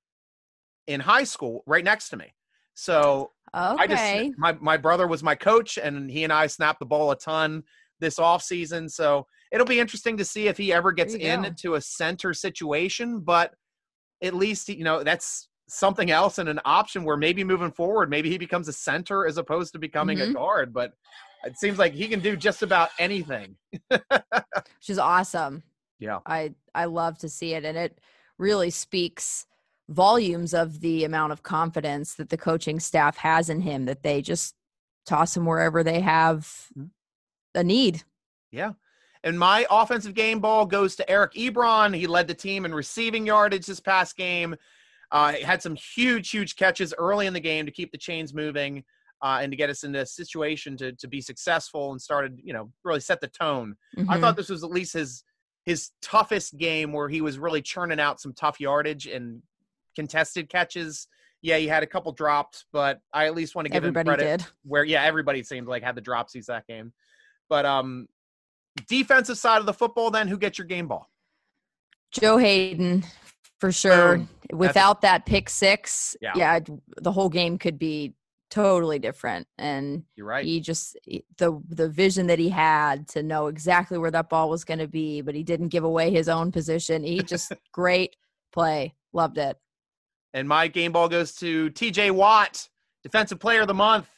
in 0.86 1.00
high 1.00 1.24
school 1.24 1.62
right 1.66 1.84
next 1.84 2.10
to 2.10 2.16
me. 2.16 2.34
So 2.74 3.32
okay. 3.54 3.82
I 3.82 3.86
just 3.86 4.38
my, 4.38 4.52
my 4.60 4.76
brother 4.76 5.06
was 5.06 5.22
my 5.22 5.34
coach 5.34 5.78
and 5.78 6.10
he 6.10 6.24
and 6.24 6.32
I 6.32 6.46
snapped 6.46 6.80
the 6.80 6.86
ball 6.86 7.10
a 7.10 7.16
ton 7.16 7.62
this 8.00 8.18
off 8.18 8.42
season. 8.42 8.88
So 8.88 9.26
it'll 9.52 9.66
be 9.66 9.80
interesting 9.80 10.16
to 10.16 10.24
see 10.24 10.48
if 10.48 10.56
he 10.56 10.72
ever 10.72 10.92
gets 10.92 11.14
into 11.14 11.74
a 11.74 11.80
center 11.80 12.32
situation, 12.32 13.20
but 13.20 13.54
at 14.22 14.34
least 14.34 14.68
you 14.68 14.84
know 14.84 15.02
that's 15.02 15.48
something 15.68 16.10
else 16.10 16.38
and 16.38 16.48
an 16.48 16.60
option 16.64 17.04
where 17.04 17.16
maybe 17.16 17.44
moving 17.44 17.70
forward, 17.70 18.10
maybe 18.10 18.28
he 18.28 18.38
becomes 18.38 18.68
a 18.68 18.72
center 18.72 19.26
as 19.26 19.38
opposed 19.38 19.72
to 19.72 19.78
becoming 19.78 20.18
mm-hmm. 20.18 20.32
a 20.32 20.34
guard. 20.34 20.72
But 20.72 20.92
it 21.44 21.58
seems 21.58 21.78
like 21.78 21.92
he 21.92 22.08
can 22.08 22.20
do 22.20 22.36
just 22.36 22.62
about 22.62 22.90
anything. 22.98 23.56
Which 23.88 24.88
is 24.88 24.98
awesome. 24.98 25.62
Yeah. 25.98 26.20
I 26.26 26.54
I 26.74 26.86
love 26.86 27.18
to 27.18 27.28
see 27.28 27.54
it 27.54 27.64
and 27.64 27.76
it 27.76 27.98
really 28.38 28.70
speaks 28.70 29.46
volumes 29.88 30.54
of 30.54 30.80
the 30.80 31.04
amount 31.04 31.32
of 31.32 31.42
confidence 31.42 32.14
that 32.14 32.30
the 32.30 32.36
coaching 32.36 32.80
staff 32.80 33.16
has 33.18 33.50
in 33.50 33.60
him 33.60 33.84
that 33.86 34.02
they 34.02 34.22
just 34.22 34.54
toss 35.04 35.36
him 35.36 35.44
wherever 35.44 35.82
they 35.82 36.00
have 36.00 36.40
mm-hmm. 36.78 36.86
a 37.54 37.64
need. 37.64 38.02
Yeah. 38.50 38.72
And 39.24 39.38
my 39.38 39.66
offensive 39.70 40.14
game 40.14 40.40
ball 40.40 40.64
goes 40.64 40.96
to 40.96 41.10
Eric 41.10 41.34
Ebron. 41.34 41.94
He 41.94 42.06
led 42.06 42.26
the 42.26 42.34
team 42.34 42.64
in 42.64 42.74
receiving 42.74 43.26
yardage 43.26 43.66
this 43.66 43.80
past 43.80 44.16
game. 44.16 44.56
Uh, 45.12 45.34
had 45.44 45.60
some 45.60 45.74
huge, 45.74 46.30
huge 46.30 46.56
catches 46.56 46.94
early 46.96 47.26
in 47.26 47.34
the 47.34 47.40
game 47.40 47.66
to 47.66 47.72
keep 47.72 47.90
the 47.92 47.98
chains 47.98 48.32
moving 48.32 48.84
uh, 49.22 49.38
and 49.42 49.52
to 49.52 49.56
get 49.56 49.70
us 49.70 49.84
into 49.84 50.00
a 50.00 50.06
situation 50.06 50.76
to 50.78 50.92
to 50.92 51.08
be 51.08 51.20
successful 51.20 51.92
and 51.92 52.00
started, 52.00 52.40
you 52.42 52.52
know, 52.52 52.70
really 52.84 53.00
set 53.00 53.20
the 53.20 53.28
tone. 53.28 53.76
Mm-hmm. 53.96 54.10
I 54.10 54.20
thought 54.20 54.36
this 54.36 54.48
was 54.48 54.64
at 54.64 54.70
least 54.70 54.92
his 54.94 55.24
his 55.64 55.90
toughest 56.02 56.56
game 56.58 56.92
where 56.92 57.08
he 57.08 57.20
was 57.20 57.38
really 57.38 57.62
churning 57.62 58.00
out 58.00 58.20
some 58.20 58.32
tough 58.32 58.60
yardage 58.60 59.06
and 59.06 59.42
contested 59.94 60.48
catches. 60.48 61.06
Yeah, 61.42 61.56
he 61.56 61.66
had 61.66 61.82
a 61.82 61.86
couple 61.86 62.12
dropped, 62.12 62.66
but 62.72 63.00
I 63.12 63.26
at 63.26 63.34
least 63.34 63.54
want 63.54 63.66
to 63.66 63.70
give 63.70 63.84
everybody 63.84 64.10
him 64.10 64.16
credit. 64.16 64.38
Did. 64.40 64.46
Where 64.64 64.84
yeah, 64.84 65.04
everybody 65.04 65.42
seemed 65.42 65.68
like 65.68 65.82
had 65.82 65.94
the 65.94 66.02
dropsies 66.02 66.46
that 66.46 66.66
game. 66.66 66.92
But 67.48 67.66
um 67.66 68.06
defensive 68.88 69.36
side 69.38 69.58
of 69.58 69.66
the 69.66 69.74
football, 69.74 70.10
then 70.10 70.28
who 70.28 70.38
gets 70.38 70.58
your 70.58 70.66
game 70.66 70.88
ball? 70.88 71.10
Joe 72.12 72.38
Haden 72.38 73.04
for 73.58 73.70
sure. 73.70 74.16
Boom. 74.16 74.28
Without 74.52 75.00
That's, 75.00 75.12
that 75.12 75.26
pick 75.26 75.48
six, 75.48 76.16
yeah. 76.20 76.32
yeah, 76.34 76.60
the 77.00 77.12
whole 77.12 77.28
game 77.28 77.56
could 77.56 77.78
be 77.78 78.14
totally 78.50 78.98
different. 78.98 79.46
And 79.58 80.04
you're 80.16 80.26
right. 80.26 80.44
He 80.44 80.60
just 80.60 80.96
the 81.38 81.60
the 81.68 81.88
vision 81.88 82.26
that 82.26 82.38
he 82.38 82.48
had 82.48 83.08
to 83.08 83.22
know 83.22 83.46
exactly 83.46 83.98
where 83.98 84.10
that 84.10 84.28
ball 84.28 84.50
was 84.50 84.64
going 84.64 84.80
to 84.80 84.88
be, 84.88 85.20
but 85.20 85.34
he 85.34 85.42
didn't 85.42 85.68
give 85.68 85.84
away 85.84 86.10
his 86.10 86.28
own 86.28 86.52
position. 86.52 87.02
He 87.02 87.22
just 87.22 87.52
great 87.72 88.16
play, 88.52 88.94
loved 89.12 89.38
it. 89.38 89.56
And 90.34 90.48
my 90.48 90.68
game 90.68 90.92
ball 90.92 91.08
goes 91.08 91.34
to 91.36 91.70
T.J. 91.70 92.12
Watt, 92.12 92.68
defensive 93.02 93.40
player 93.40 93.62
of 93.62 93.68
the 93.68 93.74
month, 93.74 94.08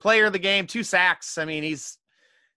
player 0.00 0.26
of 0.26 0.32
the 0.32 0.38
game, 0.38 0.66
two 0.66 0.82
sacks. 0.82 1.38
I 1.38 1.44
mean, 1.44 1.62
he's 1.62 1.98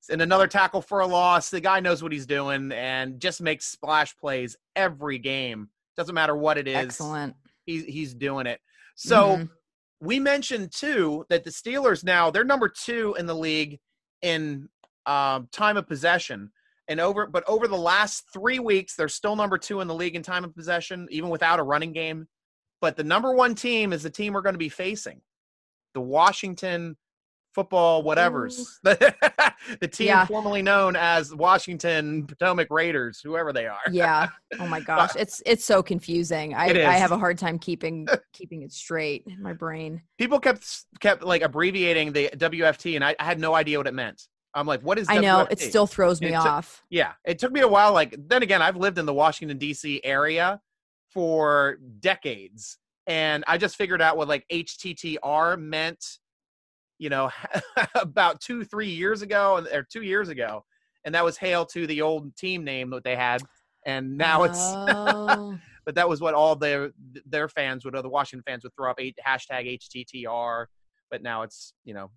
and 0.10 0.22
another 0.22 0.48
tackle 0.48 0.82
for 0.82 1.02
a 1.02 1.08
loss. 1.08 1.50
The 1.50 1.60
guy 1.60 1.80
knows 1.80 2.02
what 2.02 2.12
he's 2.12 2.26
doing 2.26 2.72
and 2.72 3.20
just 3.20 3.42
makes 3.42 3.66
splash 3.66 4.16
plays 4.18 4.56
every 4.76 5.18
game. 5.18 5.70
Doesn't 5.96 6.16
matter 6.16 6.36
what 6.36 6.58
it 6.58 6.68
is. 6.68 6.76
Excellent. 6.76 7.36
He's 7.66 7.84
he's 7.86 8.14
doing 8.14 8.48
it. 8.48 8.60
So 8.96 9.30
mm-hmm. 9.30 9.46
We 10.00 10.20
mentioned 10.20 10.72
too 10.72 11.26
that 11.30 11.44
the 11.44 11.50
Steelers 11.50 12.04
now 12.04 12.30
they're 12.30 12.44
number 12.44 12.70
two 12.70 13.16
in 13.18 13.26
the 13.26 13.36
league 13.36 13.80
in 14.22 14.70
um, 15.06 15.48
time 15.52 15.78
of 15.78 15.88
possession. 15.88 16.52
And 16.90 17.00
over, 17.02 17.28
but 17.28 17.44
over 17.48 17.68
the 17.68 17.76
last 17.76 18.26
three 18.32 18.60
weeks, 18.60 18.96
they're 18.96 19.10
still 19.10 19.36
number 19.36 19.58
two 19.58 19.82
in 19.82 19.88
the 19.88 19.96
league 19.96 20.16
in 20.16 20.24
time 20.24 20.46
of 20.46 20.56
possession, 20.56 21.08
even 21.12 21.30
without 21.30 21.60
a 21.60 21.64
running 21.64 21.92
game. 21.92 22.28
But 22.80 22.96
the 22.96 23.04
number 23.04 23.34
one 23.34 23.56
team 23.56 23.92
is 23.92 24.04
the 24.04 24.10
team 24.10 24.34
we're 24.34 24.42
going 24.42 24.54
to 24.54 24.60
be 24.60 24.70
facing, 24.70 25.22
the 25.94 26.02
Washington 26.02 26.96
football 27.54 28.04
whatever's 28.04 28.80
mm. 28.86 29.14
the 29.80 29.88
team 29.88 30.08
yeah. 30.08 30.26
formerly 30.26 30.62
known 30.62 30.96
as 30.96 31.34
Washington 31.34 32.26
Potomac 32.28 32.68
Raiders, 32.70 33.20
whoever 33.24 33.52
they 33.52 33.68
are. 33.68 33.80
yeah. 33.92 34.28
Oh 34.60 34.66
my 34.66 34.80
gosh, 34.80 35.12
it's 35.18 35.44
it's 35.46 35.66
so 35.66 35.84
confusing. 35.84 36.54
I 36.54 36.68
I 36.68 36.94
have 36.94 37.12
a 37.12 37.18
hard 37.18 37.38
time 37.38 37.60
keeping 37.60 38.08
keeping 38.34 38.62
it 38.62 38.72
straight 38.72 39.24
in 39.28 39.42
my 39.42 39.52
brain. 39.52 40.02
People 40.18 40.40
kept 40.40 40.86
kept 41.02 41.22
like 41.22 41.42
abbreviating 41.42 42.14
the 42.14 42.30
WFT, 42.30 42.96
and 42.96 43.04
I, 43.04 43.14
I 43.20 43.26
had 43.26 43.40
no 43.42 43.54
idea 43.56 43.78
what 43.78 43.88
it 43.88 43.94
meant. 43.94 44.24
I'm 44.54 44.66
like, 44.66 44.82
what 44.82 44.98
is? 44.98 45.08
I 45.10 45.20
know 45.20 45.46
it 45.52 45.60
still 45.60 45.86
throws 45.86 46.22
me 46.22 46.34
off. 46.34 46.82
yeah, 46.90 47.12
it 47.26 47.40
took 47.40 47.52
me 47.52 47.60
a 47.60 47.68
while. 47.68 47.92
Like 47.92 48.16
then 48.18 48.42
again, 48.42 48.62
I've 48.62 48.78
lived 48.78 48.98
in 48.98 49.06
the 49.06 49.14
Washington 49.14 49.58
D.C. 49.58 50.00
area 50.04 50.62
for 51.12 51.78
decades, 52.00 52.78
and 53.06 53.44
I 53.48 53.58
just 53.58 53.76
figured 53.76 54.02
out 54.02 54.16
what 54.16 54.30
like 54.30 54.46
HTTR 54.50 55.60
meant 55.60 56.20
you 56.98 57.10
know, 57.10 57.30
about 57.96 58.42
two, 58.42 58.64
three 58.64 58.90
years 58.90 59.22
ago, 59.22 59.66
or 59.74 59.84
two 59.84 60.02
years 60.02 60.30
ago, 60.30 60.64
and 61.06 61.16
that 61.16 61.24
was 61.24 61.38
hail 61.38 61.66
to 61.68 61.88
the 61.88 62.02
old 62.02 62.36
team 62.36 62.64
name 62.64 62.90
that 62.92 63.04
they 63.04 63.16
had, 63.16 63.42
and 63.86 64.18
now 64.18 64.44
it's. 64.44 64.60
Oh. 64.60 65.58
but 65.86 65.96
that 65.96 66.10
was 66.10 66.20
what 66.20 66.34
all 66.34 66.56
their 66.56 66.92
their 67.26 67.48
fans 67.48 67.86
would, 67.86 67.96
or 67.96 68.02
the 68.02 68.10
Washington 68.10 68.44
fans 68.46 68.64
would 68.64 68.76
throw 68.76 68.92
up 68.92 69.00
eight, 69.00 69.18
hashtag 69.26 69.80
HTTR. 69.80 70.66
But 71.10 71.24
now 71.24 71.44
it's 71.44 71.74
you 71.86 71.94
know 71.94 72.12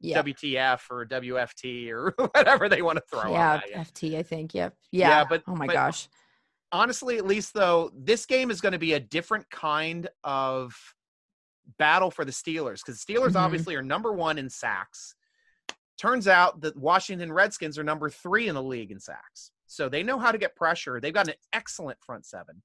yeah. 0.00 0.22
WTF 0.22 0.80
or 0.90 1.06
WFT 1.06 1.90
or 1.90 2.14
whatever 2.32 2.68
they 2.68 2.82
want 2.82 2.98
to 2.98 3.04
throw. 3.10 3.32
Yeah, 3.32 3.60
FT, 3.74 4.16
I 4.16 4.22
think. 4.22 4.54
Yep. 4.54 4.74
Yeah. 4.92 5.08
yeah. 5.08 5.24
but 5.28 5.42
oh 5.46 5.56
my 5.56 5.66
but 5.66 5.72
gosh. 5.72 6.08
Honestly, 6.72 7.16
at 7.16 7.26
least 7.26 7.54
though, 7.54 7.90
this 7.96 8.26
game 8.26 8.50
is 8.50 8.60
going 8.60 8.72
to 8.72 8.78
be 8.78 8.94
a 8.94 9.00
different 9.00 9.48
kind 9.50 10.08
of 10.24 10.74
battle 11.78 12.10
for 12.10 12.24
the 12.24 12.32
Steelers 12.32 12.84
because 12.84 13.02
Steelers 13.02 13.28
mm-hmm. 13.28 13.38
obviously 13.38 13.74
are 13.74 13.82
number 13.82 14.12
one 14.12 14.38
in 14.38 14.48
sacks. 14.50 15.14
Turns 15.98 16.28
out 16.28 16.60
that 16.60 16.76
Washington 16.76 17.32
Redskins 17.32 17.78
are 17.78 17.84
number 17.84 18.10
three 18.10 18.48
in 18.48 18.54
the 18.54 18.62
league 18.62 18.90
in 18.90 19.00
sacks. 19.00 19.50
So 19.66 19.88
they 19.88 20.02
know 20.02 20.18
how 20.18 20.30
to 20.30 20.38
get 20.38 20.54
pressure. 20.54 21.00
They've 21.00 21.12
got 21.12 21.28
an 21.28 21.34
excellent 21.52 21.98
front 22.04 22.26
seven. 22.26 22.62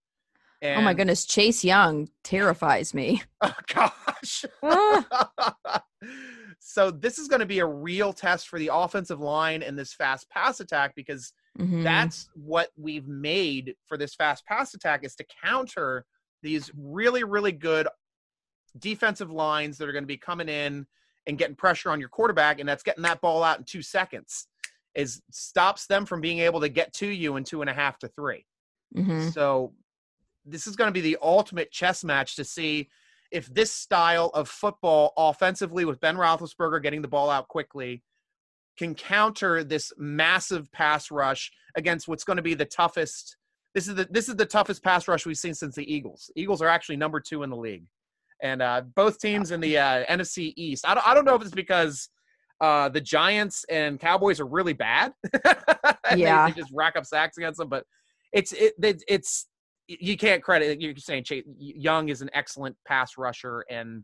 And, 0.62 0.80
oh 0.80 0.84
my 0.84 0.94
goodness, 0.94 1.26
Chase 1.26 1.64
Young 1.64 2.10
terrifies 2.24 2.94
me. 2.94 3.24
Oh 3.44 3.56
gosh. 3.74 4.46
Ah. 4.62 5.84
so 6.60 6.92
this 6.92 7.18
is 7.18 7.28
going 7.28 7.40
to 7.40 7.48
be 7.48 7.58
a 7.58 7.66
real 7.66 8.14
test 8.14 8.48
for 8.48 8.60
the 8.60 8.70
offensive 8.72 9.20
line 9.20 9.64
and 9.64 9.78
this 9.78 9.94
fast 9.94 10.30
pass 10.30 10.60
attack 10.60 10.94
because 10.96 11.34
mm-hmm. 11.58 11.82
that's 11.82 12.30
what 12.36 12.70
we've 12.78 13.08
made 13.08 13.74
for 13.88 13.98
this 13.98 14.14
fast 14.14 14.46
pass 14.46 14.76
attack 14.76 15.04
is 15.04 15.16
to 15.16 15.26
counter 15.44 16.06
these 16.44 16.72
really 16.78 17.24
really 17.24 17.52
good 17.52 17.88
defensive 18.80 19.32
lines 19.32 19.78
that 19.78 19.88
are 19.88 19.92
going 19.92 20.04
to 20.04 20.08
be 20.08 20.18
coming 20.18 20.50
in 20.50 20.86
and 21.28 21.38
getting 21.38 21.56
pressure 21.56 21.90
on 21.90 22.00
your 22.00 22.10
quarterback, 22.10 22.60
and 22.60 22.68
that's 22.68 22.84
getting 22.84 23.04
that 23.04 23.22
ball 23.22 23.44
out 23.44 23.60
in 23.60 23.64
two 23.64 23.82
seconds. 23.82 24.48
Is 24.94 25.22
stops 25.32 25.88
them 25.88 26.06
from 26.06 26.20
being 26.20 26.40
able 26.40 26.60
to 26.60 26.68
get 26.68 26.94
to 26.96 27.08
you 27.08 27.38
in 27.38 27.46
two 27.46 27.62
and 27.62 27.70
a 27.70 27.74
half 27.74 27.98
to 28.00 28.10
3 28.10 28.46
mm-hmm. 28.98 29.30
So 29.30 29.72
this 30.46 30.68
is 30.68 30.76
going 30.76 30.90
to 30.90 30.94
be 30.94 31.00
the 31.00 31.18
ultimate 31.22 31.72
chess 31.72 32.04
match 32.04 32.36
to 32.36 32.44
see 32.44 32.90
if 33.32 33.46
this 33.54 33.72
style 33.72 34.32
of 34.34 34.50
football 34.50 35.14
offensively 35.16 35.86
with 35.86 36.02
Ben 36.02 36.18
Roethlisberger 36.18 36.84
getting 36.84 37.02
the 37.02 37.08
ball 37.08 37.30
out 37.30 37.48
quickly 37.48 38.04
can 38.78 38.94
counter 38.94 39.64
this 39.64 39.94
massive 39.98 40.70
pass 40.74 41.10
rush 41.10 41.54
against 41.76 42.10
what's 42.10 42.26
going 42.26 42.38
to 42.38 42.44
be 42.44 42.54
the 42.54 42.66
toughest. 42.66 43.38
This 43.74 43.88
is 43.88 43.96
the 43.96 44.10
this 44.12 44.28
is 44.28 44.36
the 44.36 44.46
toughest 44.46 44.84
pass 44.84 45.08
rush 45.08 45.26
we've 45.26 45.38
seen 45.38 45.54
since 45.54 45.76
the 45.76 45.90
Eagles. 45.90 46.30
Eagles 46.36 46.62
are 46.62 46.68
actually 46.68 46.98
number 46.98 47.22
two 47.22 47.44
in 47.44 47.50
the 47.50 47.56
league 47.56 47.86
and 48.42 48.62
uh, 48.62 48.82
both 48.96 49.20
teams 49.20 49.52
in 49.52 49.60
the 49.60 49.78
uh, 49.78 50.06
NFC 50.06 50.54
East. 50.56 50.88
I 50.88 50.94
don't, 50.94 51.08
I 51.08 51.14
don't 51.14 51.26
know 51.26 51.36
if 51.36 51.42
it's 51.42 51.52
because 51.52 52.10
Uh, 52.62 52.90
the 52.90 53.02
Giants 53.02 53.66
and 53.70 54.00
Cowboys 54.00 54.40
are 54.40 54.46
really 54.46 54.74
bad. 54.74 55.14
yeah, 56.16 56.46
they, 56.46 56.52
they, 56.52 56.60
just 56.62 56.72
rack 56.72 56.96
up 56.96 57.08
sacks 57.08 57.38
against 57.38 57.58
them. 57.58 57.70
But 57.70 57.86
it's 58.32 58.52
it, 58.54 58.74
it 58.84 59.04
it's 59.08 59.48
you 59.88 60.16
can't 60.16 60.44
credit. 60.44 60.80
You're 60.80 60.96
saying 60.96 61.24
Chase 61.24 61.44
Young 61.58 62.10
is 62.10 62.22
an 62.22 62.30
excellent 62.36 62.78
pass 62.88 63.18
rusher, 63.18 63.66
and 63.68 64.04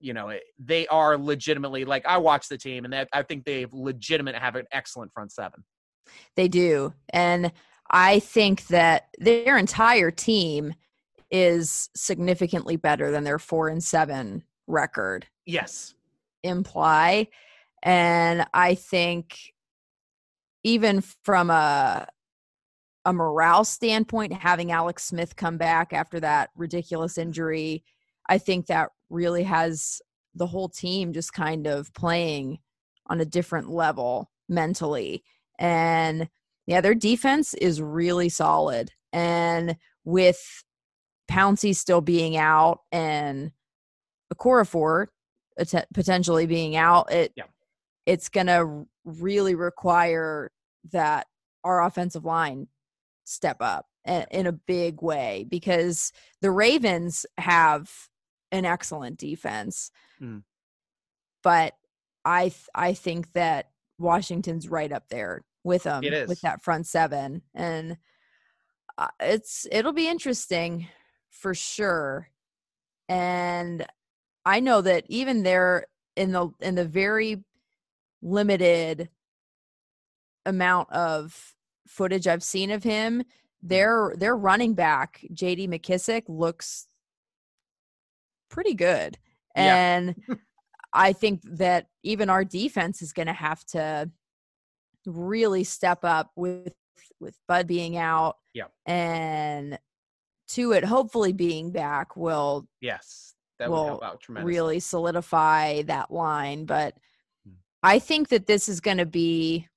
you 0.00 0.12
know 0.12 0.32
they 0.58 0.88
are 0.88 1.16
legitimately 1.16 1.84
like 1.84 2.04
I 2.04 2.18
watch 2.18 2.48
the 2.48 2.58
team, 2.58 2.84
and 2.84 2.92
that 2.92 3.08
I 3.12 3.22
think 3.22 3.44
they've 3.44 3.72
legitimate 3.72 4.34
have 4.34 4.56
an 4.56 4.66
excellent 4.72 5.12
front 5.12 5.30
seven. 5.30 5.64
They 6.34 6.48
do, 6.48 6.94
and 7.10 7.52
I 7.88 8.18
think 8.18 8.66
that 8.66 9.06
their 9.20 9.56
entire 9.56 10.10
team 10.10 10.74
is 11.30 11.90
significantly 11.94 12.76
better 12.76 13.10
than 13.10 13.24
their 13.24 13.38
four 13.38 13.68
and 13.68 13.82
seven 13.82 14.42
record. 14.66 15.26
Yes. 15.46 15.94
Imply. 16.42 17.28
And 17.82 18.46
I 18.54 18.74
think 18.74 19.52
even 20.64 21.02
from 21.22 21.50
a 21.50 22.06
a 23.04 23.12
morale 23.12 23.64
standpoint, 23.64 24.34
having 24.34 24.70
Alex 24.70 25.04
Smith 25.04 25.34
come 25.34 25.56
back 25.56 25.94
after 25.94 26.20
that 26.20 26.50
ridiculous 26.54 27.16
injury, 27.16 27.82
I 28.28 28.36
think 28.36 28.66
that 28.66 28.90
really 29.08 29.44
has 29.44 30.02
the 30.34 30.46
whole 30.46 30.68
team 30.68 31.14
just 31.14 31.32
kind 31.32 31.66
of 31.66 31.92
playing 31.94 32.58
on 33.06 33.20
a 33.20 33.24
different 33.24 33.70
level 33.70 34.30
mentally. 34.46 35.24
And 35.58 36.28
yeah, 36.66 36.82
their 36.82 36.94
defense 36.94 37.54
is 37.54 37.80
really 37.80 38.28
solid. 38.28 38.90
And 39.12 39.76
with 40.04 40.64
Pouncey 41.30 41.74
still 41.74 42.00
being 42.00 42.36
out 42.36 42.80
and 42.90 43.52
Okorafor 44.34 45.06
potentially 45.92 46.46
being 46.46 46.76
out, 46.76 47.12
it 47.12 47.32
yeah. 47.36 47.44
it's 48.06 48.28
going 48.28 48.46
to 48.46 48.86
really 49.04 49.54
require 49.54 50.50
that 50.92 51.26
our 51.64 51.84
offensive 51.84 52.24
line 52.24 52.68
step 53.24 53.58
up 53.60 53.86
in 54.06 54.46
a 54.46 54.52
big 54.52 55.02
way 55.02 55.44
because 55.48 56.12
the 56.40 56.50
Ravens 56.50 57.26
have 57.36 57.90
an 58.50 58.64
excellent 58.64 59.18
defense. 59.18 59.90
Mm. 60.20 60.42
But 61.42 61.74
I 62.24 62.44
th- 62.44 62.68
I 62.74 62.94
think 62.94 63.32
that 63.34 63.70
Washington's 63.98 64.68
right 64.68 64.92
up 64.92 65.08
there 65.08 65.44
with 65.64 65.82
them 65.82 66.02
with 66.02 66.40
that 66.40 66.62
front 66.62 66.86
seven 66.86 67.42
and 67.54 67.98
uh, 68.96 69.08
it's 69.20 69.66
it'll 69.70 69.92
be 69.92 70.08
interesting 70.08 70.88
for 71.30 71.54
sure 71.54 72.28
and 73.08 73.86
i 74.44 74.60
know 74.60 74.80
that 74.80 75.04
even 75.08 75.42
there 75.42 75.86
in 76.16 76.32
the 76.32 76.50
in 76.60 76.74
the 76.74 76.84
very 76.84 77.42
limited 78.22 79.08
amount 80.46 80.90
of 80.90 81.54
footage 81.86 82.26
i've 82.26 82.42
seen 82.42 82.70
of 82.70 82.82
him 82.82 83.20
mm-hmm. 83.20 83.68
their 83.68 84.14
their 84.16 84.36
running 84.36 84.74
back 84.74 85.24
jd 85.32 85.68
McKissic 85.68 86.24
looks 86.28 86.86
pretty 88.50 88.74
good 88.74 89.18
and 89.54 90.14
yeah. 90.28 90.34
i 90.92 91.12
think 91.12 91.40
that 91.44 91.86
even 92.02 92.30
our 92.30 92.44
defense 92.44 93.02
is 93.02 93.12
going 93.12 93.26
to 93.26 93.32
have 93.32 93.64
to 93.64 94.10
really 95.06 95.64
step 95.64 96.04
up 96.04 96.32
with 96.36 96.72
with 97.20 97.36
Bud 97.46 97.66
being 97.66 97.96
out. 97.96 98.36
Yeah. 98.54 98.64
And 98.86 99.78
Tuitt 100.48 100.84
hopefully 100.84 101.32
being 101.32 101.70
back 101.70 102.16
will 102.16 102.66
yes 102.80 103.34
that 103.58 103.70
will 103.70 103.84
help 103.84 104.04
out 104.04 104.20
tremendously. 104.20 104.54
really 104.54 104.80
solidify 104.80 105.82
that 105.82 106.10
line. 106.10 106.64
But 106.64 106.94
hmm. 107.46 107.54
I 107.82 107.98
think 107.98 108.28
that 108.28 108.46
this 108.46 108.68
is 108.68 108.80
going 108.80 108.98
to 108.98 109.06
be 109.06 109.68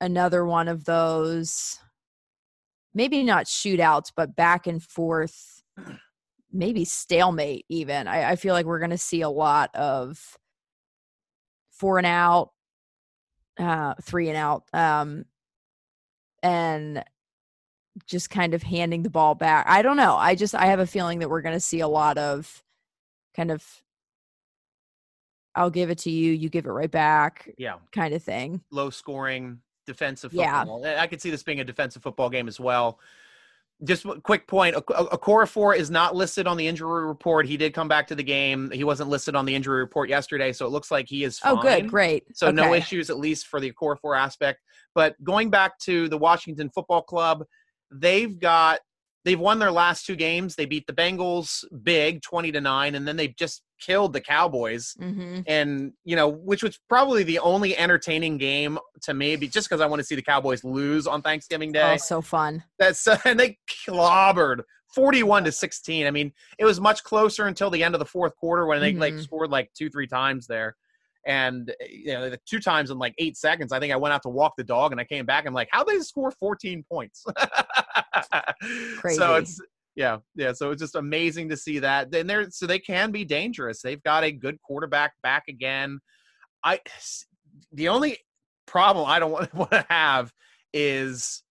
another 0.00 0.44
one 0.44 0.68
of 0.68 0.84
those 0.84 1.78
maybe 2.94 3.22
not 3.22 3.46
shootouts, 3.46 4.10
but 4.16 4.34
back 4.34 4.66
and 4.66 4.82
forth, 4.82 5.62
maybe 6.52 6.84
stalemate 6.84 7.64
even. 7.68 8.08
I, 8.08 8.30
I 8.30 8.36
feel 8.36 8.54
like 8.54 8.66
we're 8.66 8.80
going 8.80 8.90
to 8.90 8.98
see 8.98 9.20
a 9.20 9.28
lot 9.28 9.74
of 9.74 10.36
four 11.70 11.98
and 11.98 12.06
out, 12.06 12.50
uh, 13.58 13.94
three 14.02 14.28
and 14.28 14.36
out, 14.36 14.64
um, 14.72 15.26
and 16.42 17.04
just 18.06 18.30
kind 18.30 18.54
of 18.54 18.62
handing 18.62 19.02
the 19.02 19.10
ball 19.10 19.34
back. 19.34 19.66
I 19.68 19.82
don't 19.82 19.96
know. 19.96 20.16
I 20.16 20.34
just 20.34 20.54
I 20.54 20.66
have 20.66 20.80
a 20.80 20.86
feeling 20.86 21.20
that 21.20 21.30
we're 21.30 21.42
going 21.42 21.56
to 21.56 21.60
see 21.60 21.80
a 21.80 21.88
lot 21.88 22.18
of 22.18 22.62
kind 23.34 23.50
of 23.50 23.64
I'll 25.54 25.70
give 25.70 25.90
it 25.90 25.98
to 25.98 26.10
you, 26.10 26.32
you 26.32 26.48
give 26.48 26.66
it 26.66 26.70
right 26.70 26.90
back. 26.90 27.50
Yeah. 27.58 27.76
Kind 27.92 28.14
of 28.14 28.22
thing. 28.22 28.62
Low 28.70 28.90
scoring 28.90 29.58
defensive 29.86 30.32
football. 30.32 30.82
Yeah. 30.84 31.02
I 31.02 31.06
could 31.06 31.20
see 31.20 31.30
this 31.30 31.42
being 31.42 31.60
a 31.60 31.64
defensive 31.64 32.02
football 32.02 32.30
game 32.30 32.46
as 32.46 32.60
well 32.60 33.00
just 33.84 34.04
a 34.04 34.20
quick 34.20 34.46
point 34.46 34.74
Okorafor 34.74 35.76
is 35.76 35.90
not 35.90 36.14
listed 36.14 36.46
on 36.46 36.56
the 36.56 36.66
injury 36.66 37.06
report. 37.06 37.46
He 37.46 37.56
did 37.56 37.74
come 37.74 37.86
back 37.86 38.08
to 38.08 38.14
the 38.14 38.22
game. 38.22 38.70
He 38.72 38.82
wasn't 38.82 39.08
listed 39.08 39.36
on 39.36 39.44
the 39.44 39.54
injury 39.54 39.78
report 39.78 40.08
yesterday, 40.08 40.52
so 40.52 40.66
it 40.66 40.70
looks 40.70 40.90
like 40.90 41.08
he 41.08 41.22
is 41.22 41.38
fine. 41.38 41.56
Oh, 41.56 41.62
good, 41.62 41.88
great. 41.88 42.24
So 42.36 42.48
okay. 42.48 42.56
no 42.56 42.74
issues, 42.74 43.08
at 43.08 43.18
least 43.18 43.46
for 43.46 43.60
the 43.60 43.72
Okorafor 43.72 44.18
aspect. 44.18 44.60
But 44.94 45.22
going 45.22 45.48
back 45.48 45.78
to 45.80 46.08
the 46.08 46.18
Washington 46.18 46.70
Football 46.70 47.02
Club, 47.02 47.44
they've 47.90 48.38
got 48.38 48.80
they've 49.24 49.38
won 49.38 49.58
their 49.58 49.70
last 49.70 50.06
two 50.06 50.16
games. 50.16 50.54
They 50.54 50.64
beat 50.64 50.86
the 50.86 50.92
Bengals 50.92 51.64
big, 51.82 52.22
twenty 52.22 52.52
to 52.52 52.60
nine, 52.60 52.94
and 52.94 53.06
then 53.06 53.16
they've 53.16 53.34
just 53.36 53.62
killed 53.80 54.12
the 54.12 54.20
Cowboys. 54.20 54.94
Mm-hmm. 55.00 55.40
And 55.46 55.92
you 56.04 56.16
know, 56.16 56.28
which 56.28 56.62
was 56.62 56.78
probably 56.88 57.22
the 57.22 57.38
only 57.38 57.76
entertaining 57.76 58.38
game 58.38 58.78
to 59.02 59.14
me, 59.14 59.36
just 59.36 59.68
because 59.68 59.80
I 59.80 59.86
want 59.86 60.00
to 60.00 60.04
see 60.04 60.14
the 60.14 60.22
Cowboys 60.22 60.64
lose 60.64 61.06
on 61.06 61.22
Thanksgiving 61.22 61.72
Day. 61.72 61.94
Oh, 61.94 61.96
so 61.96 62.20
fun! 62.20 62.62
That's 62.78 63.06
uh, 63.06 63.18
and 63.24 63.38
they 63.38 63.58
clobbered. 63.86 64.62
41 64.94 65.44
to 65.44 65.52
16. 65.52 66.06
I 66.06 66.10
mean, 66.10 66.32
it 66.58 66.64
was 66.64 66.80
much 66.80 67.04
closer 67.04 67.46
until 67.46 67.68
the 67.68 67.84
end 67.84 67.94
of 67.94 67.98
the 67.98 68.06
fourth 68.06 68.34
quarter 68.36 68.64
when 68.64 68.80
they 68.80 68.92
mm-hmm. 68.92 69.00
like 69.02 69.18
scored 69.18 69.50
like 69.50 69.70
two, 69.74 69.90
three 69.90 70.06
times 70.06 70.46
there 70.46 70.76
and 71.26 71.74
you 71.88 72.14
know 72.14 72.30
the 72.30 72.40
two 72.46 72.58
times 72.58 72.90
in 72.90 72.98
like 72.98 73.14
eight 73.18 73.36
seconds 73.36 73.72
i 73.72 73.78
think 73.78 73.92
i 73.92 73.96
went 73.96 74.12
out 74.12 74.22
to 74.22 74.28
walk 74.28 74.54
the 74.56 74.64
dog 74.64 74.92
and 74.92 75.00
i 75.00 75.04
came 75.04 75.26
back 75.26 75.40
and 75.40 75.48
I'm 75.48 75.54
like 75.54 75.68
how 75.70 75.84
they 75.84 75.98
score 76.00 76.30
14 76.30 76.84
points 76.90 77.24
Crazy. 78.98 79.16
so 79.18 79.34
it's 79.36 79.60
yeah 79.96 80.18
yeah 80.34 80.52
so 80.52 80.70
it's 80.70 80.80
just 80.82 80.94
amazing 80.94 81.48
to 81.48 81.56
see 81.56 81.78
that 81.78 82.14
and 82.14 82.28
they're 82.28 82.50
so 82.50 82.66
they 82.66 82.78
can 82.78 83.10
be 83.10 83.24
dangerous 83.24 83.82
they've 83.82 84.02
got 84.02 84.24
a 84.24 84.30
good 84.30 84.60
quarterback 84.62 85.12
back 85.22 85.44
again 85.48 85.98
i 86.64 86.80
the 87.72 87.88
only 87.88 88.18
problem 88.66 89.08
i 89.08 89.18
don't 89.18 89.32
want, 89.32 89.52
want 89.54 89.70
to 89.70 89.84
have 89.88 90.32
is 90.72 91.42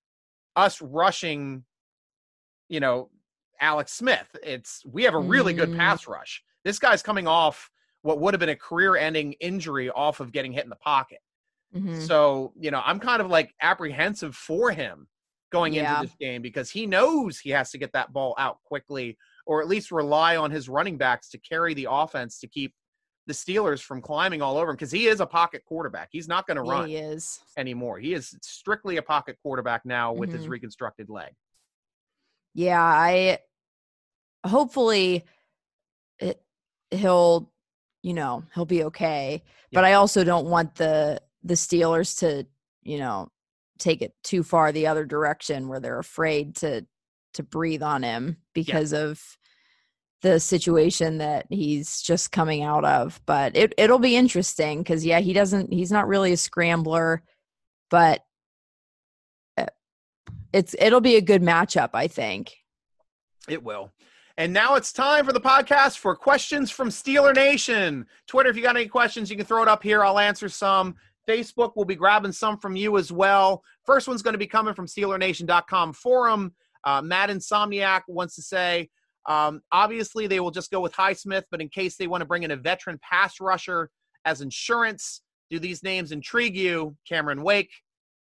us 0.56 0.82
rushing 0.82 1.64
you 2.70 2.80
know 2.80 3.10
alex 3.60 3.94
smith 3.94 4.28
it's 4.44 4.84
we 4.86 5.04
have 5.04 5.14
a 5.14 5.20
really 5.20 5.54
mm. 5.54 5.58
good 5.58 5.76
pass 5.76 6.08
rush 6.08 6.44
this 6.64 6.80
guy's 6.80 7.02
coming 7.02 7.28
off 7.28 7.70
what 8.08 8.22
would 8.22 8.34
have 8.34 8.40
been 8.40 8.50
a 8.50 8.56
career-ending 8.56 9.34
injury 9.34 9.90
off 9.90 10.20
of 10.20 10.32
getting 10.32 10.54
hit 10.54 10.64
in 10.64 10.70
the 10.70 10.78
pocket. 10.78 11.20
Mm-hmm. 11.76 12.00
So, 12.02 12.54
you 12.58 12.72
know, 12.72 12.82
I'm 12.86 13.00
kind 13.00 13.22
of 13.22 13.30
like 13.30 13.54
apprehensive 13.62 14.34
for 14.34 14.72
him 14.72 15.08
going 15.52 15.74
yeah. 15.74 15.98
into 15.98 16.08
this 16.08 16.16
game 16.20 16.42
because 16.42 16.70
he 16.70 16.86
knows 16.86 17.40
he 17.40 17.50
has 17.50 17.72
to 17.72 17.78
get 17.78 17.94
that 17.94 18.12
ball 18.14 18.36
out 18.38 18.58
quickly 18.64 19.18
or 19.46 19.62
at 19.62 19.68
least 19.68 19.92
rely 19.92 20.36
on 20.36 20.52
his 20.52 20.68
running 20.68 20.98
backs 20.98 21.30
to 21.30 21.38
carry 21.38 21.74
the 21.74 21.88
offense 21.90 22.40
to 22.40 22.48
keep 22.48 22.74
the 23.28 23.34
Steelers 23.34 23.82
from 23.82 24.02
climbing 24.02 24.42
all 24.42 24.58
over 24.58 24.72
him 24.72 24.76
because 24.76 24.92
he 24.92 25.08
is 25.08 25.20
a 25.20 25.26
pocket 25.26 25.64
quarterback. 25.66 26.10
He's 26.12 26.28
not 26.28 26.48
going 26.48 26.56
to 26.56 26.64
run 26.64 26.88
he 26.88 26.96
is. 26.96 27.40
anymore. 27.58 28.00
He 28.00 28.14
is 28.14 28.36
strictly 28.42 28.98
a 28.98 29.02
pocket 29.02 29.38
quarterback 29.42 29.86
now 29.86 30.14
with 30.14 30.30
mm-hmm. 30.30 30.38
his 30.38 30.48
reconstructed 30.48 31.10
leg. 31.10 31.34
Yeah, 32.54 32.82
I 32.82 33.40
hopefully 34.46 35.26
it, 36.20 36.42
he'll 36.92 37.52
you 38.02 38.14
know 38.14 38.44
he'll 38.54 38.66
be 38.66 38.86
okay 38.86 39.44
yeah. 39.72 39.78
but 39.78 39.84
i 39.84 39.94
also 39.94 40.24
don't 40.24 40.48
want 40.48 40.76
the 40.76 41.22
the 41.44 41.54
steelers 41.54 42.20
to 42.20 42.46
you 42.84 42.98
know 42.98 43.30
take 43.80 44.02
it 44.02 44.14
too 44.24 44.44
far 44.44 44.72
the 44.72 44.88
other 44.88 45.06
direction 45.06 45.68
where 45.68 45.80
they're 45.80 46.00
afraid 46.00 46.56
to 46.56 46.86
to 47.34 47.44
breathe 47.44 47.84
on 47.84 48.04
him 48.04 48.38
because 48.54 48.94
yeah. 48.94 49.00
of 49.00 49.38
the 50.22 50.40
situation 50.40 51.20
that 51.20 51.46
he's 51.50 52.02
just 52.02 52.32
coming 52.32 52.64
out 52.64 52.84
of 52.84 53.22
but 53.26 53.56
it 53.56 53.74
it'll 53.78 54.00
be 54.00 54.16
interesting 54.16 54.84
cuz 54.84 55.06
yeah 55.06 55.20
he 55.20 55.34
doesn't 55.34 55.72
he's 55.72 55.92
not 55.92 56.08
really 56.08 56.32
a 56.32 56.38
scrambler 56.38 57.22
but 57.90 58.22
uh, 59.58 59.66
it's 60.52 60.76
it'll 60.80 61.02
be 61.02 61.16
a 61.16 61.22
good 61.22 61.44
matchup 61.44 61.92
i 61.94 62.08
think 62.08 62.56
it 63.48 63.64
will 63.64 63.92
and 64.38 64.54
now 64.54 64.76
it's 64.76 64.94
time 64.94 65.26
for 65.26 65.34
the 65.34 65.42
podcast 65.42 65.98
for 65.98 66.16
questions 66.16 66.70
from 66.70 66.90
Steeler 66.90 67.36
Nation. 67.36 68.06
Twitter, 68.28 68.50
if 68.50 68.56
you 68.56 68.62
got 68.62 68.76
any 68.76 68.88
questions, 68.88 69.32
you 69.32 69.36
can 69.36 69.48
throw 69.48 69.64
it 69.64 69.68
up 69.68 69.82
here. 69.82 70.06
I'll 70.06 70.20
answer 70.20 70.48
some. 70.48 70.96
Facebook, 71.28 71.74
we'll 71.76 71.86
be 71.86 71.96
grabbing 71.96 72.32
some 72.32 72.58
from 72.58 72.76
you 72.76 72.98
as 72.98 73.12
well. 73.12 73.64
First 73.86 74.08
one's 74.08 74.22
going 74.22 74.34
to 74.34 74.40
be 74.40 74.48
coming 74.48 74.74
from 74.74 74.88
SteelerNation.com 74.88 75.94
forum. 75.94 76.54
Uh, 76.84 77.02
Matt 77.02 77.30
Insomniac 77.30 78.02
wants 78.08 78.36
to 78.36 78.42
say, 78.42 78.90
um, 79.28 79.62
obviously 79.72 80.26
they 80.28 80.40
will 80.40 80.52
just 80.52 80.72
go 80.72 80.80
with 80.80 80.94
Highsmith, 80.94 81.44
but 81.52 81.62
in 81.62 81.68
case 81.70 81.98
they 81.98 82.08
want 82.08 82.22
to 82.22 82.26
bring 82.26 82.44
in 82.44 82.52
a 82.52 82.56
veteran 82.56 83.00
pass 83.02 83.42
rusher 83.42 83.90
as 84.26 84.42
insurance, 84.42 85.22
Do 85.50 85.60
these 85.60 85.84
names 85.84 86.12
intrigue 86.12 86.56
you? 86.56 86.96
Cameron 87.08 87.42
Wake, 87.44 87.72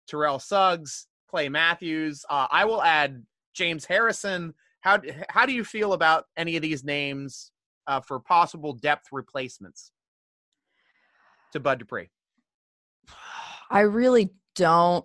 Terrell 0.08 0.38
Suggs, 0.38 1.06
Clay 1.28 1.48
Matthews. 1.48 2.24
Uh, 2.28 2.46
I 2.50 2.64
will 2.64 2.82
add 2.82 3.24
James 3.54 3.84
Harrison. 3.84 4.54
How 4.80 5.00
how 5.28 5.46
do 5.46 5.52
you 5.52 5.64
feel 5.64 5.92
about 5.92 6.24
any 6.36 6.56
of 6.56 6.62
these 6.62 6.84
names 6.84 7.52
uh, 7.86 8.00
for 8.00 8.18
possible 8.20 8.72
depth 8.72 9.08
replacements 9.12 9.92
to 11.52 11.60
Bud 11.60 11.80
Dupree? 11.80 12.10
I 13.70 13.80
really 13.80 14.30
don't 14.56 15.04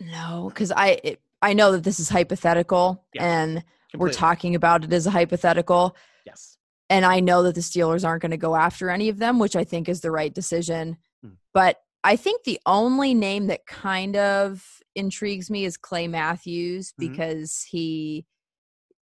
know 0.00 0.46
because 0.52 0.72
I 0.72 0.98
it, 1.04 1.20
I 1.42 1.52
know 1.52 1.72
that 1.72 1.84
this 1.84 2.00
is 2.00 2.08
hypothetical 2.08 3.04
Yeah, 3.14 3.24
and 3.42 3.64
we're 3.96 4.12
talking 4.12 4.54
about 4.54 4.84
it 4.84 4.92
as 4.92 5.06
a 5.06 5.10
hypothetical. 5.10 5.96
Yes. 6.26 6.56
and 6.90 7.04
I 7.04 7.20
know 7.20 7.42
that 7.44 7.54
the 7.54 7.60
Steelers 7.60 8.04
aren't 8.06 8.22
going 8.22 8.30
to 8.32 8.36
go 8.36 8.54
after 8.56 8.90
any 8.90 9.08
of 9.08 9.18
them, 9.18 9.38
which 9.38 9.56
I 9.56 9.64
think 9.64 9.88
is 9.88 10.00
the 10.00 10.10
right 10.10 10.32
decision. 10.34 10.96
Hmm. 11.22 11.32
But 11.54 11.80
I 12.04 12.16
think 12.16 12.44
the 12.44 12.60
only 12.66 13.12
name 13.14 13.46
that 13.48 13.66
kind 13.66 14.16
of 14.16 14.64
intrigues 14.94 15.50
me 15.50 15.64
is 15.64 15.76
Clay 15.76 16.06
Matthews 16.08 16.92
Mhm. 16.92 16.94
because 16.98 17.62
he 17.70 18.26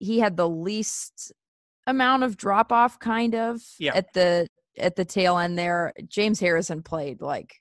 he 0.00 0.20
had 0.20 0.36
the 0.36 0.48
least 0.48 1.32
amount 1.86 2.22
of 2.22 2.36
drop 2.36 2.70
off 2.72 2.98
kind 3.00 3.34
of 3.34 3.62
Yeah. 3.78 3.94
at 3.94 4.12
the 4.12 4.46
at 4.78 4.94
the 4.96 5.04
tail 5.04 5.38
end 5.38 5.58
there. 5.58 5.92
James 6.06 6.38
Harrison 6.40 6.82
played 6.82 7.20
like 7.20 7.60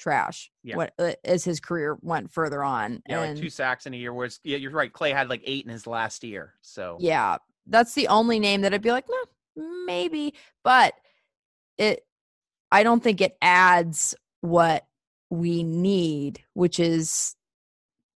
trash 0.00 0.50
Yeah. 0.64 0.76
what 0.76 0.92
uh, 0.98 1.12
as 1.24 1.44
his 1.44 1.60
career 1.60 1.96
went 2.00 2.32
further 2.32 2.64
on 2.64 3.02
Yeah, 3.08 3.20
and 3.22 3.34
like 3.34 3.42
two 3.42 3.50
sacks 3.50 3.86
in 3.86 3.94
a 3.94 3.96
year. 3.96 4.12
Whereas 4.12 4.40
yeah, 4.42 4.56
you're 4.56 4.72
right. 4.72 4.92
Clay 4.92 5.10
had 5.12 5.28
like 5.28 5.42
eight 5.44 5.64
in 5.64 5.70
his 5.70 5.86
last 5.86 6.24
year. 6.24 6.54
So 6.62 6.96
yeah 6.98 7.36
that's 7.66 7.94
the 7.94 8.08
only 8.08 8.40
name 8.40 8.62
that 8.62 8.72
i'd 8.72 8.80
be 8.82 8.90
like 8.90 9.04
no 9.56 9.64
maybe 9.86 10.32
but 10.64 10.94
it 11.76 12.04
i 12.72 12.82
don't 12.82 13.02
think 13.02 13.20
it 13.20 13.36
adds 13.42 14.14
what 14.40 14.86
we 15.28 15.62
need 15.62 16.42
which 16.54 16.80
is 16.80 17.36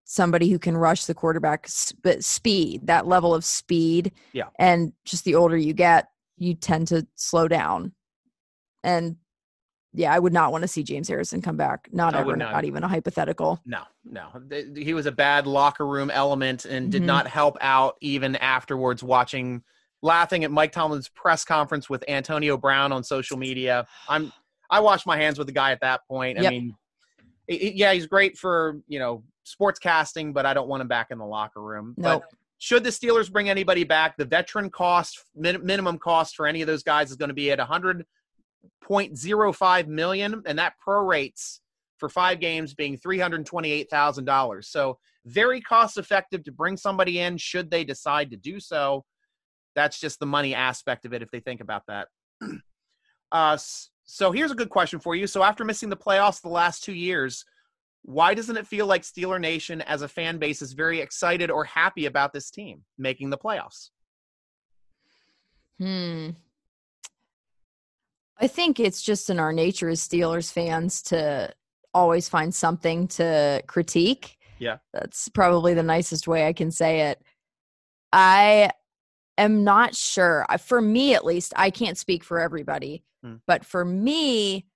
somebody 0.05 0.51
who 0.51 0.59
can 0.59 0.77
rush 0.77 1.05
the 1.05 1.15
quarterback 1.15 1.69
but 2.03 2.25
speed 2.25 2.87
that 2.87 3.07
level 3.07 3.35
of 3.35 3.45
speed 3.45 4.13
Yeah. 4.33 4.49
and 4.59 4.93
just 5.05 5.25
the 5.25 5.35
older 5.35 5.57
you 5.59 5.75
get 5.75 6.09
you 6.39 6.55
tend 6.55 6.89
to 6.89 7.07
slow 7.15 7.47
down 7.47 7.93
and 8.83 9.17
yeah 9.95 10.13
i 10.13 10.19
would 10.19 10.33
not 10.33 10.51
want 10.53 10.63
to 10.63 10.69
see 10.69 10.83
james 10.83 11.09
harrison 11.09 11.41
come 11.41 11.57
back 11.57 11.89
not 11.93 12.15
I 12.15 12.21
ever 12.21 12.37
not. 12.37 12.53
not. 12.53 12.65
even 12.65 12.83
a 12.83 12.89
hypothetical 12.89 13.61
No, 13.65 13.83
no. 14.05 14.27
He 14.77 14.93
was 14.93 15.07
a 15.07 15.13
bad 15.13 15.47
locker 15.47 15.87
room 15.87 16.11
element 16.11 16.65
and 16.65 16.91
did 16.93 17.03
Mhm. 17.03 17.07
not 17.07 17.27
help 17.27 17.57
out 17.61 17.97
even 18.01 18.37
afterwards 18.37 19.03
watching 19.03 19.63
laughing 20.03 20.45
at 20.45 20.51
Mike 20.51 20.73
Tomlin's 20.73 21.09
press 21.09 21.45
conference 21.45 21.89
with 21.89 22.05
Antonio 22.09 22.59
Brown 22.59 22.93
on 22.93 23.03
social 23.03 23.39
media. 23.39 23.87
I'm 24.09 24.33
I 24.71 24.81
washed 24.81 25.07
my 25.07 25.17
hands 25.17 25.39
with 25.39 25.47
the 25.47 25.53
guy 25.53 25.71
at 25.73 25.81
that 25.81 26.01
point. 26.09 26.39
I 26.39 26.43
Yep. 26.43 26.51
mean, 26.53 26.77
i- 27.51 27.53
i- 27.55 27.73
yeah, 27.75 27.93
he's 27.93 28.07
great 28.07 28.37
for, 28.37 28.81
you 28.89 28.99
know, 28.99 29.23
sports 29.45 29.79
casting, 29.79 30.33
but 30.33 30.45
I 30.47 30.53
don't 30.55 30.69
want 30.69 30.81
him 30.83 30.89
back 30.89 31.11
in 31.11 31.19
the 31.19 31.25
locker 31.25 31.63
room. 31.63 31.95
Nope. 31.97 32.23
But 32.29 32.39
should 32.59 32.83
the 32.85 32.91
Steelers 32.91 33.31
bring 33.33 33.49
anybody 33.49 33.85
back, 33.85 34.17
the 34.17 34.25
veteran 34.25 34.71
cost, 34.71 35.23
min- 35.35 35.65
minimum 35.65 35.99
cost 35.99 36.35
for 36.35 36.47
any 36.47 36.61
of 36.63 36.67
those 36.67 36.83
guys 36.83 37.11
is 37.11 37.17
going 37.17 37.29
to 37.29 37.35
be 37.35 37.51
at 37.51 37.59
100.05 38.89 39.87
million, 39.87 40.43
and 40.47 40.59
that 40.59 40.75
prorates 40.87 41.61
for 41.99 42.09
five 42.09 42.41
games 42.41 42.75
being 42.75 42.99
$328,000. 42.99 44.65
So 44.65 44.99
very 45.27 45.61
cost 45.61 45.97
effective 45.97 46.45
to 46.45 46.53
bring 46.53 46.77
somebody 46.77 47.21
in 47.21 47.37
should 47.37 47.71
they 47.71 47.85
decide 47.85 48.31
to 48.31 48.37
do 48.37 48.61
so. 48.61 49.05
That's 49.75 49.99
just 49.99 50.21
the 50.21 50.27
money 50.27 50.55
aspect 50.55 51.07
of 51.07 51.15
it 51.15 51.23
if 51.23 51.31
they 51.31 51.41
think 51.41 51.61
about 51.61 51.83
that. 51.89 52.09
uh, 53.33 53.59
so 54.05 54.33
here's 54.33 54.51
a 54.51 54.57
good 54.57 54.71
question 54.71 55.01
for 55.01 55.17
you. 55.17 55.27
So 55.27 55.43
after 55.43 55.65
missing 55.65 55.89
the 55.89 55.97
playoffs 55.97 56.43
the 56.43 56.49
last 56.49 56.85
two 56.85 56.93
years, 56.93 57.45
why 58.03 58.35
doesn't 58.35 58.57
it 58.57 58.67
feel 58.67 58.87
like 58.87 59.03
Steeler 59.03 59.41
Nation 59.41 59.81
as 59.81 60.03
a 60.03 60.09
fan 60.09 60.39
base 60.39 60.61
is 60.61 60.75
very 60.75 61.01
excited 61.01 61.51
or 61.51 61.65
happy 61.65 62.05
about 62.05 62.35
this 62.35 62.51
team 62.51 62.85
making 62.99 63.31
the 63.31 63.39
playoffs? 63.39 63.91
Hmm. 65.79 66.31
I 68.41 68.47
think 68.47 68.81
it's 68.81 69.03
just 69.03 69.31
in 69.31 69.39
our 69.39 69.53
nature 69.53 69.89
as 69.89 70.07
Steelers 70.07 70.53
fans 70.53 71.03
to 71.03 71.53
always 71.93 72.29
find 72.29 72.55
something 72.55 73.07
to 73.09 73.63
critique. 73.67 74.37
Yeah. 74.59 74.79
That's 74.93 75.29
probably 75.29 75.75
the 75.75 75.83
nicest 75.83 76.27
way 76.27 76.47
I 76.47 76.53
can 76.53 76.71
say 76.71 77.03
it. 77.11 77.23
I 78.13 78.71
am 79.39 79.65
not 79.65 79.95
sure. 79.95 80.47
For 80.61 80.81
me, 80.81 81.15
at 81.15 81.25
least, 81.25 81.53
I 81.57 81.71
can't 81.71 81.99
speak 81.99 82.25
for 82.25 82.41
everybody, 82.41 83.05
Hmm. 83.23 83.37
but 83.47 83.65
for 83.65 83.85
me, 83.85 84.67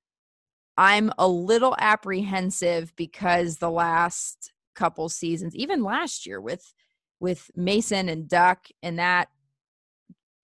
I'm 0.77 1.13
a 1.19 1.27
little 1.29 1.75
apprehensive 1.79 2.95
because 2.97 3.57
the 3.57 3.71
last 3.71 4.53
couple 4.75 5.09
seasons, 5.09 5.55
even 5.57 5.83
last 5.83 6.25
year 6.27 6.41
with 6.41 6.73
with 7.21 7.51
Mason 7.57 8.09
and 8.09 8.29
Duck 8.29 8.69
and 8.81 9.01
that 9.01 9.29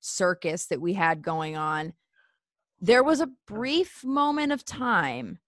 circus 0.00 0.66
that 0.66 0.80
we 0.80 0.94
had 0.94 1.22
going 1.22 1.56
on, 1.56 1.92
there 2.84 3.02
was 3.02 3.20
a 3.20 3.30
brief 3.46 4.04
moment 4.04 4.52
of 4.52 4.62
time 4.64 5.38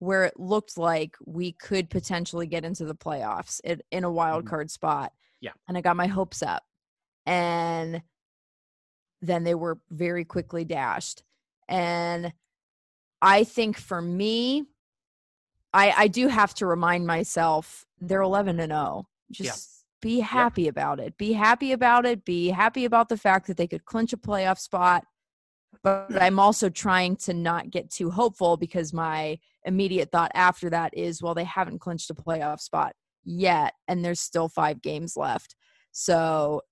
where 0.00 0.24
it 0.24 0.38
looked 0.38 0.76
like 0.76 1.16
we 1.24 1.52
could 1.52 1.88
potentially 1.88 2.46
get 2.48 2.64
into 2.64 2.84
the 2.84 2.96
playoffs 2.96 3.60
in, 3.62 3.80
in 3.92 4.02
a 4.02 4.10
wild 4.10 4.44
Mhm. 4.44 4.48
card 4.48 4.70
spot. 4.70 5.12
Yeah. 5.40 5.52
And 5.68 5.78
I 5.78 5.80
got 5.80 5.96
my 5.96 6.08
hopes 6.08 6.42
up. 6.42 6.64
And 7.26 8.02
then 9.22 9.44
they 9.44 9.54
were 9.54 9.78
very 9.90 10.24
quickly 10.24 10.64
dashed. 10.64 11.22
And 11.68 12.34
I 13.22 13.44
think 13.44 13.78
for 13.78 14.02
me, 14.02 14.64
I 15.72 15.92
I 15.96 16.08
do 16.08 16.26
have 16.28 16.54
to 16.54 16.66
remind 16.66 17.06
myself 17.06 17.86
they're 18.00 18.20
11 18.20 18.58
and 18.60 18.72
0. 18.72 19.06
Just 19.30 19.86
be 20.00 20.20
happy 20.20 20.68
about 20.68 20.98
it. 21.00 21.16
Be 21.16 21.32
happy 21.32 21.72
about 21.72 22.04
it. 22.04 22.24
Be 22.24 22.48
happy 22.48 22.84
about 22.84 23.08
the 23.08 23.16
fact 23.16 23.46
that 23.46 23.56
they 23.56 23.66
could 23.68 23.84
clinch 23.86 24.12
a 24.12 24.18
playoff 24.18 24.58
spot. 24.58 25.06
But 25.82 26.20
I'm 26.22 26.38
also 26.38 26.68
trying 26.68 27.16
to 27.16 27.34
not 27.34 27.70
get 27.70 27.90
too 27.90 28.10
hopeful 28.10 28.56
because 28.56 28.92
my 28.92 29.38
immediate 29.64 30.10
thought 30.10 30.30
after 30.34 30.70
that 30.70 30.96
is, 30.96 31.22
well, 31.22 31.34
they 31.34 31.44
haven't 31.44 31.80
clinched 31.80 32.10
a 32.10 32.14
playoff 32.14 32.60
spot 32.60 32.94
yet, 33.24 33.74
and 33.88 34.04
there's 34.04 34.20
still 34.20 34.48
five 34.48 34.82
games 34.82 35.16
left. 35.16 35.56
So 35.92 36.62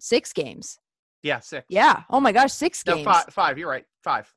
six 0.00 0.32
games. 0.32 0.78
Yeah, 1.22 1.40
six. 1.40 1.66
Yeah. 1.68 2.02
Oh 2.10 2.20
my 2.20 2.32
gosh, 2.32 2.52
six 2.52 2.84
No, 2.86 2.94
games. 2.94 3.04
five, 3.06 3.24
five. 3.30 3.58
You're 3.58 3.68
right. 3.68 3.84
Five. 4.04 4.32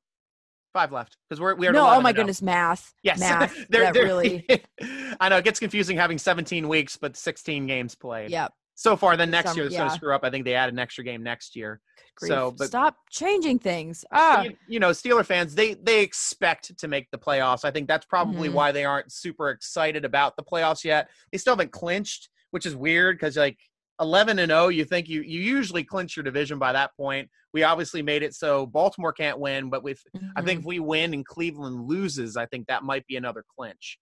Five 0.74 0.92
left. 0.92 1.18
Because 1.30 1.42
we're, 1.42 1.56
we're 1.56 1.72
no, 1.74 1.88
oh 1.90 2.02
my 2.02 2.14
goodness, 2.14 2.42
math. 2.42 2.94
Yes. 3.04 3.20
Math. 3.22 3.54
They're- 3.70 3.92
they're- 3.92 4.04
really. 4.06 4.46
I 5.20 5.30
know 5.30 5.38
it 5.38 5.44
gets 5.44 5.60
confusing 5.60 5.98
having 5.98 6.18
17 6.18 6.68
weeks, 6.68 6.98
but 6.98 7.16
16 7.18 7.68
games 7.68 7.94
played. 7.94 8.32
Yep. 8.32 8.54
So 8.82 8.96
far, 8.98 9.16
then 9.16 9.30
next 9.30 9.50
Some- 9.52 9.58
year 9.58 9.68
it's 9.68 9.78
going 9.78 9.90
to 9.90 9.96
screw 9.96 10.12
up. 10.16 10.24
I 10.24 10.32
think 10.32 10.44
they 10.44 10.56
add 10.56 10.68
an 10.70 10.80
extra 10.80 11.04
game 11.04 11.22
next 11.22 11.56
year. 11.56 11.80
So, 12.18 12.50
but 12.58 12.66
stop 12.68 12.96
changing 13.12 13.60
things. 13.60 14.04
Ah, 14.12 14.42
you, 14.42 14.58
you 14.68 14.80
know, 14.80 14.90
Steeler 14.90 15.24
fans, 15.24 15.54
they 15.54 15.76
they 15.76 16.02
expect 16.02 16.76
to 16.80 16.88
make 16.88 17.08
the 17.12 17.18
playoffs. 17.20 17.64
I 17.64 17.70
think 17.70 17.88
that's 17.88 18.08
probably 18.08 18.50
Mhm. 18.50 18.54
why 18.54 18.72
they 18.72 18.84
aren't 18.84 19.12
super 19.12 19.52
excited 19.52 20.04
about 20.04 20.36
the 20.36 20.42
playoffs 20.44 20.84
yet. 20.84 21.10
They 21.32 21.38
still 21.38 21.54
haven't 21.54 21.72
clinched, 21.72 22.30
which 22.50 22.66
is 22.66 22.76
weird 22.76 23.18
because 23.18 23.38
like 23.38 23.60
11 24.00 24.40
and 24.40 24.50
0, 24.50 24.70
you 24.70 24.84
think 24.84 25.08
you 25.08 25.22
you 25.22 25.42
usually 25.42 25.84
clinch 25.84 26.16
your 26.18 26.24
division 26.24 26.58
by 26.58 26.74
that 26.74 26.96
point. 26.98 27.30
We 27.54 27.62
obviously 27.62 28.02
made 28.02 28.24
it 28.24 28.34
so 28.34 28.66
Baltimore 28.66 29.14
can't 29.14 29.38
win, 29.40 29.70
but 29.70 29.84
with 29.84 30.02
I 30.36 30.42
think 30.42 30.62
if 30.62 30.66
we 30.66 30.80
win 30.80 31.14
and 31.14 31.24
Cleveland 31.26 31.88
loses, 31.88 32.36
I 32.36 32.48
think 32.48 32.66
that 32.68 32.84
might 32.84 33.06
be 33.06 33.16
another 33.16 33.46
clinch. 33.56 34.00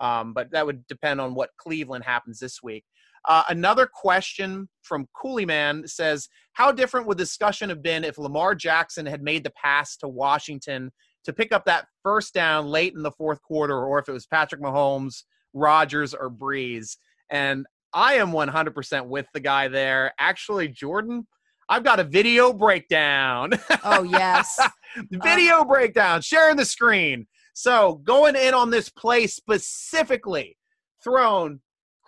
Um, 0.00 0.34
but 0.34 0.52
that 0.52 0.66
would 0.66 0.86
depend 0.86 1.20
on 1.20 1.34
what 1.34 1.50
Cleveland 1.56 2.04
happens 2.04 2.38
this 2.38 2.62
week. 2.62 2.84
Uh, 3.28 3.42
another 3.48 3.86
question 3.86 4.68
from 4.82 5.06
Cooley 5.14 5.44
Man 5.44 5.86
says, 5.86 6.28
"How 6.54 6.72
different 6.72 7.06
would 7.06 7.18
the 7.18 7.24
discussion 7.24 7.68
have 7.68 7.82
been 7.82 8.04
if 8.04 8.18
Lamar 8.18 8.54
Jackson 8.54 9.06
had 9.06 9.22
made 9.22 9.44
the 9.44 9.52
pass 9.62 9.96
to 9.98 10.08
Washington 10.08 10.90
to 11.24 11.32
pick 11.32 11.52
up 11.52 11.64
that 11.66 11.86
first 12.02 12.32
down 12.32 12.66
late 12.66 12.94
in 12.94 13.02
the 13.02 13.12
fourth 13.12 13.42
quarter, 13.42 13.84
or 13.84 13.98
if 13.98 14.08
it 14.08 14.12
was 14.12 14.26
Patrick 14.26 14.62
Mahomes, 14.62 15.24
Rodgers, 15.52 16.14
or 16.14 16.30
Brees?" 16.30 16.96
And 17.30 17.66
I 17.92 18.14
am 18.14 18.32
100% 18.32 19.06
with 19.06 19.26
the 19.34 19.40
guy 19.40 19.68
there. 19.68 20.12
Actually, 20.18 20.68
Jordan, 20.68 21.26
I've 21.68 21.84
got 21.84 22.00
a 22.00 22.04
video 22.04 22.52
breakdown. 22.52 23.52
oh 23.84 24.02
yes. 24.02 24.58
video 25.10 25.64
breakdown, 25.64 26.20
sharing 26.20 26.56
the 26.56 26.64
screen. 26.64 27.26
So 27.52 28.00
going 28.04 28.36
in 28.36 28.54
on 28.54 28.70
this 28.70 28.88
play 28.88 29.26
specifically, 29.26 30.56
thrown 31.02 31.60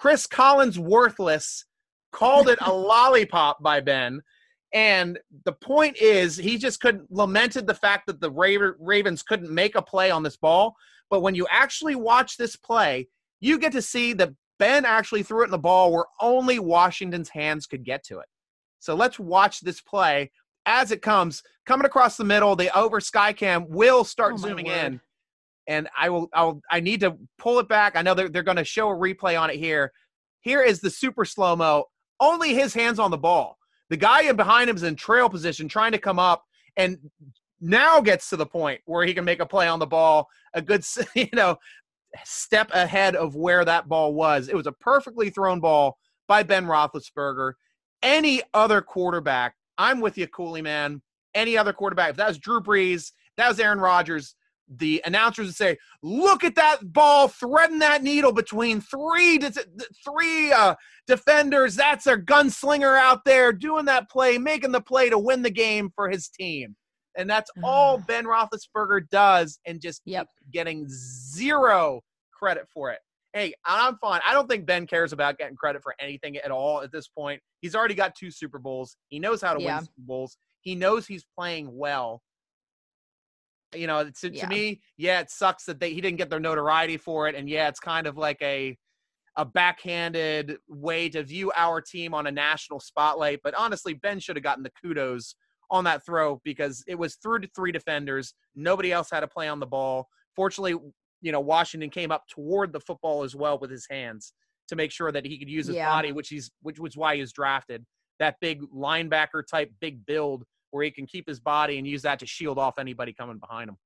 Chris 0.03 0.27
Collins 0.27 0.81
worthless, 0.81 1.65
called 2.11 2.49
it 2.49 2.59
a 2.61 2.73
lollipop 2.73 3.63
by 3.63 3.79
Ben. 3.79 4.21
And 4.75 5.17
the 5.45 5.53
point 5.53 5.97
is, 5.97 6.37
he 6.37 6.59
just 6.59 6.81
couldn't 6.81 7.13
lamented 7.13 7.69
the 7.69 7.75
fact 7.75 8.09
that 8.09 8.21
the 8.21 8.29
Ravens 8.81 9.23
couldn't 9.23 9.55
make 9.55 9.77
a 9.77 9.81
play 9.81 10.11
on 10.11 10.25
this 10.25 10.37
ball. 10.37 10.75
But 11.09 11.21
when 11.21 11.37
you 11.37 11.47
actually 11.53 11.95
watch 11.95 12.37
this 12.37 12.57
play, 12.57 13.07
you 13.41 13.61
get 13.61 13.71
to 13.73 13.81
see 13.81 14.13
that 14.15 14.33
Ben 14.59 14.85
actually 14.85 15.23
threw 15.23 15.43
it 15.43 15.45
in 15.45 15.51
the 15.53 15.59
ball 15.59 15.93
where 15.93 16.07
only 16.21 16.59
Washington's 16.59 17.29
hands 17.29 17.69
could 17.69 17.85
get 17.85 18.03
to 18.07 18.19
it. 18.19 18.27
So 18.81 18.97
let's 18.97 19.21
watch 19.21 19.61
this 19.61 19.81
play 19.81 20.33
as 20.67 20.91
it 20.91 21.01
comes, 21.01 21.45
coming 21.65 21.87
across 21.87 22.17
the 22.17 22.25
middle, 22.25 22.57
the 22.57 22.77
over 22.77 22.99
Skycam 22.99 23.69
will 23.69 24.03
start 24.03 24.35
Oh, 24.35 24.39
zooming 24.39 24.67
word. 24.67 24.85
in. 24.95 25.01
And 25.67 25.89
I 25.97 26.11
will 26.11 26.29
I'll 26.33 26.61
I 26.71 26.81
need 26.81 27.01
to 27.01 27.17
pull 27.39 27.59
it 27.59 27.69
back. 27.69 27.97
I 27.97 28.03
know 28.03 28.15
they're 28.15 28.29
they're 28.29 28.43
gonna 28.43 28.65
show 28.65 28.89
a 28.91 28.95
replay 28.95 29.41
on 29.41 29.51
it 29.51 29.57
here. 29.57 29.93
Here 30.41 30.63
is 30.63 30.81
the 30.81 30.91
super 30.91 31.25
slow-mo. 31.25 31.85
Only 32.19 32.55
his 32.55 32.75
hands 32.75 32.99
on 32.99 33.11
the 33.11 33.19
ball. 33.19 33.59
The 33.91 33.97
guy 33.97 34.23
in 34.23 34.37
behind 34.37 34.71
him 34.71 34.77
is 34.77 34.83
in 34.83 34.97
trail 34.97 35.29
position 35.29 35.69
trying 35.69 35.93
to 35.93 35.99
come 35.99 36.19
up 36.19 36.45
and 36.77 36.99
now 37.61 38.01
gets 38.01 38.29
to 38.31 38.37
the 38.37 38.47
point 38.47 38.81
where 38.87 39.07
he 39.07 39.15
can 39.15 39.25
make 39.25 39.41
a 39.41 39.47
play 39.47 39.69
on 39.69 39.79
the 39.79 39.87
ball, 39.87 40.29
a 40.55 40.61
good 40.61 40.85
you 41.15 41.29
know, 41.33 41.57
step 42.25 42.71
ahead 42.73 43.17
of 43.17 43.37
where 43.37 43.65
that 43.65 43.89
ball 43.89 44.15
was. 44.15 44.49
It 44.49 44.57
was 44.57 44.67
a 44.67 44.73
perfectly 44.73 45.31
thrown 45.31 45.61
ball 45.61 45.97
by 46.29 46.43
Ben 46.43 46.67
Roethlisberger. 46.67 47.53
Any 48.03 48.43
other 48.53 48.83
quarterback, 48.83 49.55
I'm 49.79 50.01
with 50.01 50.19
you, 50.19 50.27
Cooley 50.27 50.63
man. 50.63 51.03
Any 51.35 51.57
other 51.57 51.73
quarterback, 51.73 52.11
if 52.11 52.17
that 52.17 52.29
was 52.29 52.39
Drew 52.39 52.61
Brees, 52.61 53.13
that 53.37 53.49
was 53.49 53.59
Aaron 53.61 53.79
Rodgers, 53.79 54.35
the 54.69 55.03
announcers 55.05 55.47
would 55.47 55.55
say, 55.55 55.77
"Look 56.03 56.45
at 56.45 56.55
that 56.55 56.93
ball 56.93 57.29
threading 57.29 57.81
that 57.81 58.03
needle 58.03 58.33
between 58.33 58.81
three 58.81 59.39
de- 59.39 59.53
three 60.05 60.53
uh, 60.53 60.75
defenders. 61.07 61.75
That's 61.77 62.07
a 62.07 62.17
gunslinger 62.17 62.99
out 62.99 63.25
there 63.25 63.53
doing 63.53 63.85
that 63.87 64.09
play, 64.11 64.39
making 64.39 64.73
the 64.73 64.81
play 64.81 65.11
to 65.11 65.19
win 65.19 65.43
the 65.43 65.51
game 65.51 65.91
for 65.95 66.09
his 66.09 66.29
team." 66.29 66.77
And 67.17 67.29
that's 67.29 67.51
all 67.63 67.99
Ben 67.99 68.25
Roethlisberger 68.25 69.09
does, 69.11 69.59
and 69.67 69.81
just 69.83 70.01
Yep. 70.07 70.29
getting 70.51 70.87
zero 70.89 72.01
credit 72.33 72.67
for 72.73 72.91
it. 72.91 73.01
Hey, 73.35 73.55
I'm 73.65 73.97
fine. 73.99 74.21
I 74.27 74.33
don't 74.35 74.49
think 74.49 74.67
Ben 74.67 74.87
cares 74.87 75.13
about 75.13 75.39
getting 75.39 75.57
credit 75.57 75.83
for 75.83 75.95
anything 75.99 76.37
at 76.39 76.51
all 76.51 76.83
at 76.83 76.91
this 76.93 77.09
point. 77.09 77.41
He's 77.61 77.75
already 77.75 77.95
got 77.95 78.15
two 78.15 78.31
Super 78.31 78.59
Bowls. 78.59 78.97
He 79.09 79.19
knows 79.19 79.41
how 79.43 79.55
to 79.55 79.63
Yeah. 79.63 79.77
win 79.77 79.85
Super 79.87 80.01
Bowls. 80.07 80.37
He 80.61 80.75
knows 80.75 81.07
he's 81.07 81.25
playing 81.37 81.77
well. 81.77 82.23
You 83.75 83.87
know, 83.87 84.11
to, 84.11 84.31
to 84.31 84.47
me, 84.47 84.83
yeah, 84.97 85.21
it 85.21 85.31
sucks 85.31 85.65
that 85.65 85.81
they 85.81 85.93
he 85.93 86.01
didn't 86.01 86.19
get 86.19 86.31
their 86.31 86.41
notoriety 86.41 86.97
for 86.97 87.29
it, 87.29 87.35
and 87.35 87.49
yeah, 87.49 87.69
it's 87.69 87.81
kind 87.81 88.07
of 88.07 88.17
like 88.17 88.41
a 88.43 88.77
a 89.37 89.45
backhanded 89.47 90.59
way 90.69 91.09
to 91.09 91.23
view 91.23 91.51
our 91.57 91.81
team 91.81 92.13
on 92.13 92.27
a 92.27 92.31
national 92.31 92.81
spotlight. 92.81 93.41
But 93.43 93.55
honestly, 93.55 93.95
Ben 93.95 94.21
should 94.21 94.37
have 94.37 94.43
gotten 94.43 94.63
the 94.63 94.73
kudos 94.83 95.37
on 95.71 95.85
that 95.85 96.05
throw 96.05 96.41
because 96.45 96.85
it 96.87 96.99
was 96.99 97.15
through 97.17 97.41
to 97.41 97.49
three 97.57 97.73
defenders. 97.73 98.35
Nobody 98.55 98.93
else 98.93 99.09
had 99.11 99.21
to 99.21 99.29
play 99.29 99.49
on 99.49 99.59
the 99.59 99.67
ball. 99.67 100.07
Fortunately, 100.37 100.77
you 101.23 101.33
know, 101.33 101.41
Washington 101.41 101.89
came 101.89 102.11
up 102.11 102.25
toward 102.29 102.75
the 102.75 102.81
football 102.81 103.23
as 103.23 103.35
well 103.35 103.59
with 103.59 103.71
his 103.71 103.87
hands 103.91 104.35
to 104.69 104.77
make 104.77 104.91
sure 104.91 105.11
that 105.13 105.25
he 105.25 105.39
could 105.39 105.49
use 105.49 105.67
his 105.67 105.77
Yeah. 105.77 105.89
body, 105.89 106.13
which 106.13 106.29
he's 106.29 106.51
which 106.61 106.79
was 106.79 106.97
why 106.97 107.15
he 107.15 107.23
was 107.23 107.33
drafted. 107.33 107.87
That 108.19 108.37
big 108.41 108.61
linebacker 108.71 109.43
type 109.51 109.73
big 109.81 110.05
build 110.05 110.45
where 110.73 110.85
he 110.85 110.91
can 110.91 111.07
keep 111.07 111.29
his 111.29 111.39
body 111.39 111.79
and 111.79 111.87
use 111.87 112.03
that 112.03 112.19
to 112.19 112.27
shield 112.27 112.59
off 112.59 112.79
anybody 112.79 113.13
coming 113.13 113.39
behind 113.39 113.71
him. 113.71 113.77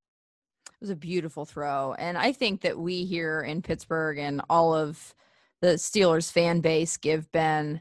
It 0.66 0.80
was 0.80 0.90
a 0.90 0.96
beautiful 0.96 1.44
throw. 1.44 1.94
And 1.98 2.16
I 2.16 2.32
think 2.32 2.62
that 2.62 2.78
we 2.78 3.04
here 3.04 3.42
in 3.42 3.62
Pittsburgh 3.62 4.18
and 4.18 4.40
all 4.48 4.74
of 4.74 5.14
the 5.60 5.74
Steelers 5.74 6.30
fan 6.30 6.60
base 6.60 6.96
give 6.96 7.30
Ben 7.32 7.80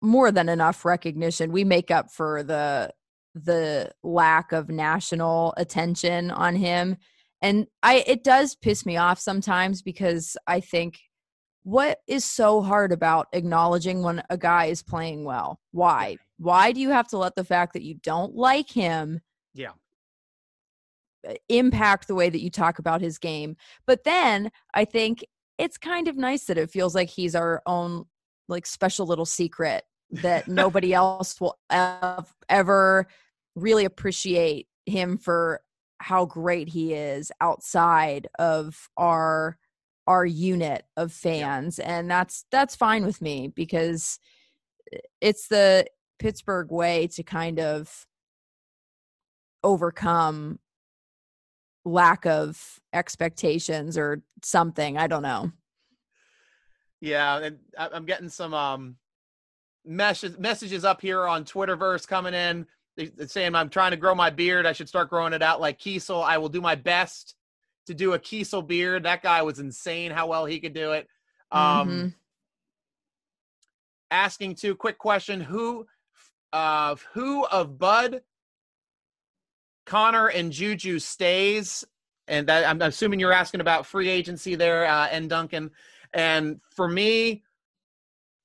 more 0.00 0.30
than 0.30 0.48
enough 0.48 0.84
recognition. 0.84 1.52
We 1.52 1.64
make 1.64 1.90
up 1.90 2.10
for 2.10 2.42
the 2.42 2.92
the 3.34 3.92
lack 4.02 4.52
of 4.52 4.70
national 4.70 5.52
attention 5.58 6.30
on 6.30 6.56
him. 6.56 6.96
And 7.42 7.66
I 7.82 8.04
it 8.06 8.24
does 8.24 8.54
piss 8.54 8.86
me 8.86 8.96
off 8.96 9.18
sometimes 9.18 9.82
because 9.82 10.36
I 10.46 10.60
think 10.60 10.98
what 11.64 11.98
is 12.06 12.24
so 12.24 12.62
hard 12.62 12.92
about 12.92 13.26
acknowledging 13.32 14.02
when 14.02 14.22
a 14.30 14.38
guy 14.38 14.66
is 14.66 14.82
playing 14.82 15.24
well? 15.24 15.60
Why? 15.72 16.16
Why 16.38 16.72
do 16.72 16.80
you 16.80 16.90
have 16.90 17.08
to 17.08 17.18
let 17.18 17.34
the 17.34 17.44
fact 17.44 17.72
that 17.72 17.82
you 17.82 17.94
don't 17.94 18.34
like 18.34 18.70
him 18.70 19.20
Yeah. 19.54 19.72
impact 21.48 22.06
the 22.06 22.14
way 22.14 22.30
that 22.30 22.42
you 22.42 22.50
talk 22.50 22.78
about 22.78 23.00
his 23.00 23.18
game. 23.18 23.56
But 23.86 24.04
then 24.04 24.50
I 24.74 24.84
think 24.84 25.24
it's 25.58 25.78
kind 25.78 26.08
of 26.08 26.16
nice 26.16 26.44
that 26.44 26.58
it 26.58 26.70
feels 26.70 26.94
like 26.94 27.08
he's 27.08 27.34
our 27.34 27.62
own 27.66 28.04
like 28.48 28.66
special 28.66 29.06
little 29.06 29.26
secret 29.26 29.84
that 30.10 30.46
nobody 30.48 30.94
else 30.94 31.40
will 31.40 31.58
ever 32.48 33.06
really 33.56 33.84
appreciate 33.84 34.68
him 34.84 35.18
for 35.18 35.60
how 35.98 36.26
great 36.26 36.68
he 36.68 36.92
is 36.92 37.32
outside 37.40 38.28
of 38.38 38.88
our 38.96 39.58
our 40.06 40.24
unit 40.24 40.84
of 40.96 41.10
fans 41.10 41.80
and 41.80 42.08
that's 42.08 42.44
that's 42.52 42.76
fine 42.76 43.04
with 43.04 43.20
me 43.20 43.48
because 43.48 44.20
it's 45.20 45.48
the 45.48 45.84
Pittsburgh 46.18 46.70
way 46.70 47.06
to 47.08 47.22
kind 47.22 47.58
of 47.60 48.06
overcome 49.62 50.58
lack 51.84 52.26
of 52.26 52.80
expectations 52.92 53.96
or 53.96 54.22
something. 54.42 54.98
I 54.98 55.06
don't 55.06 55.22
know. 55.22 55.52
Yeah, 57.00 57.38
and 57.38 57.58
I'm 57.78 58.06
getting 58.06 58.28
some 58.28 58.54
um 58.54 58.96
messages 59.84 60.38
messages 60.38 60.84
up 60.84 61.00
here 61.00 61.26
on 61.26 61.44
Twitterverse 61.44 62.06
coming 62.08 62.34
in. 62.34 62.66
They're 62.96 63.28
saying 63.28 63.54
I'm 63.54 63.68
trying 63.68 63.90
to 63.90 63.96
grow 63.96 64.14
my 64.14 64.30
beard. 64.30 64.66
I 64.66 64.72
should 64.72 64.88
start 64.88 65.10
growing 65.10 65.34
it 65.34 65.42
out 65.42 65.60
like 65.60 65.78
Keisel. 65.78 66.24
I 66.24 66.38
will 66.38 66.48
do 66.48 66.60
my 66.62 66.74
best 66.74 67.34
to 67.86 67.94
do 67.94 68.14
a 68.14 68.18
Keisel 68.18 68.66
beard. 68.66 69.04
That 69.04 69.22
guy 69.22 69.42
was 69.42 69.58
insane 69.58 70.10
how 70.10 70.26
well 70.26 70.46
he 70.46 70.58
could 70.58 70.72
do 70.72 70.92
it. 70.92 71.06
Um 71.52 71.88
Mhm. 71.88 72.14
asking 74.10 74.54
too 74.54 74.74
quick 74.74 74.98
question 74.98 75.40
who 75.40 75.86
of 76.52 77.06
who 77.12 77.44
of 77.46 77.78
Bud 77.78 78.22
Connor 79.86 80.28
and 80.28 80.52
Juju 80.52 80.98
stays. 80.98 81.84
And 82.28 82.48
that 82.48 82.66
I'm 82.68 82.82
assuming 82.82 83.20
you're 83.20 83.32
asking 83.32 83.60
about 83.60 83.86
free 83.86 84.08
agency 84.08 84.56
there 84.56 84.84
uh, 84.86 85.06
and 85.06 85.30
Duncan. 85.30 85.70
And 86.12 86.60
for 86.74 86.88
me 86.88 87.44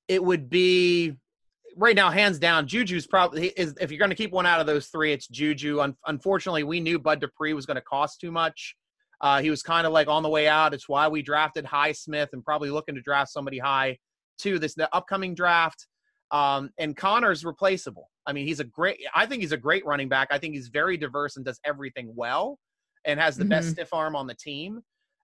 it 0.07 0.23
would 0.23 0.49
be 0.49 1.15
right 1.77 1.95
now 1.95 2.09
hands 2.09 2.37
down 2.37 2.67
Juju's 2.67 3.07
probably 3.07 3.47
is 3.47 3.75
if 3.79 3.91
you're 3.91 3.99
going 3.99 4.09
to 4.09 4.15
keep 4.15 4.31
one 4.31 4.45
out 4.45 4.59
of 4.59 4.67
those 4.67 4.87
three 4.87 5.13
it's 5.13 5.27
Juju. 5.27 5.79
Un- 5.79 5.95
unfortunately 6.05 6.63
we 6.63 6.79
knew 6.79 6.99
Bud 6.99 7.21
Dupree 7.21 7.53
was 7.53 7.65
going 7.65 7.75
to 7.75 7.81
cost 7.81 8.19
too 8.19 8.31
much. 8.31 8.75
Uh, 9.21 9.39
he 9.41 9.49
was 9.49 9.61
kind 9.61 9.85
of 9.85 9.93
like 9.93 10.07
on 10.07 10.23
the 10.23 10.29
way 10.29 10.47
out. 10.47 10.73
It's 10.73 10.89
why 10.89 11.07
we 11.07 11.21
drafted 11.21 11.63
Highsmith 11.63 12.29
and 12.33 12.43
probably 12.43 12.71
looking 12.71 12.95
to 12.95 13.01
draft 13.01 13.31
somebody 13.31 13.59
high 13.59 13.97
to 14.39 14.59
this 14.59 14.73
the 14.73 14.93
upcoming 14.95 15.35
draft. 15.35 15.87
Um, 16.31 16.69
and 16.77 16.95
Connor's 16.95 17.43
replaceable. 17.43 18.09
I 18.25 18.33
mean, 18.33 18.47
he's 18.47 18.59
a 18.59 18.63
great. 18.63 18.99
I 19.13 19.25
think 19.25 19.41
he's 19.41 19.51
a 19.51 19.57
great 19.57 19.85
running 19.85 20.07
back. 20.09 20.29
I 20.31 20.37
think 20.37 20.53
he's 20.53 20.69
very 20.69 20.95
diverse 20.97 21.35
and 21.35 21.45
does 21.45 21.59
everything 21.65 22.13
well, 22.15 22.57
and 23.05 23.19
has 23.19 23.35
the 23.35 23.45
best 23.45 23.69
Mhm. 23.69 23.71
stiff 23.71 23.93
arm 23.93 24.15
on 24.15 24.27
the 24.27 24.35
team, 24.35 24.81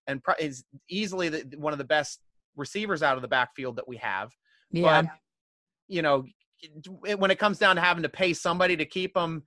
and 0.08 0.22
pro- 0.24 0.36
is 0.40 0.66
easily 0.90 1.30
the, 1.30 1.58
one 1.58 1.74
of 1.74 1.80
the 1.80 1.86
best 1.86 2.20
receivers 2.56 3.04
out 3.04 3.16
of 3.16 3.22
the 3.22 3.28
backfield 3.28 3.76
that 3.78 3.88
we 3.88 3.98
have. 3.98 4.32
Yeah. 4.72 5.04
But 5.04 5.12
you 5.88 6.02
know, 6.02 6.26
when 7.16 7.32
it 7.32 7.40
comes 7.40 7.60
down 7.60 7.76
to 7.78 7.82
having 7.82 8.04
to 8.04 8.10
pay 8.10 8.34
somebody 8.34 8.76
to 8.76 8.86
keep 8.86 9.16
him, 9.16 9.44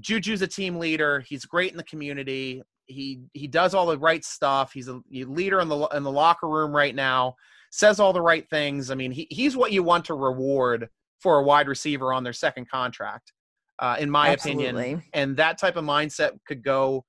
Juju's 0.00 0.42
a 0.42 0.46
team 0.46 0.76
leader. 0.78 1.20
He's 1.20 1.44
great 1.44 1.70
in 1.70 1.76
the 1.76 1.84
community. 1.84 2.62
He 2.86 3.20
he 3.34 3.46
does 3.46 3.74
all 3.74 3.86
the 3.86 3.98
right 3.98 4.24
stuff. 4.24 4.72
He's 4.72 4.88
a, 4.88 5.00
a 5.14 5.24
leader 5.24 5.60
in 5.60 5.68
the 5.68 5.86
in 5.88 6.02
the 6.02 6.10
locker 6.10 6.48
room 6.48 6.74
right 6.74 6.94
now. 6.94 7.34
Says 7.70 8.00
all 8.00 8.12
the 8.12 8.22
right 8.22 8.48
things. 8.48 8.90
I 8.90 8.94
mean, 8.94 9.12
he, 9.12 9.26
he's 9.30 9.56
what 9.56 9.72
you 9.72 9.82
want 9.82 10.04
to 10.06 10.14
reward 10.14 10.88
for 11.20 11.38
a 11.38 11.42
wide 11.42 11.68
receiver 11.68 12.12
on 12.12 12.24
their 12.24 12.32
second 12.32 12.68
contract, 12.70 13.32
uh, 13.78 13.96
in 13.98 14.10
my 14.10 14.28
opinion. 14.42 14.74
And 15.14 15.36
that 15.36 15.58
type 15.58 15.76
of 15.76 15.84
mindset 15.84 16.32
could 16.46 16.62
go 16.62 17.04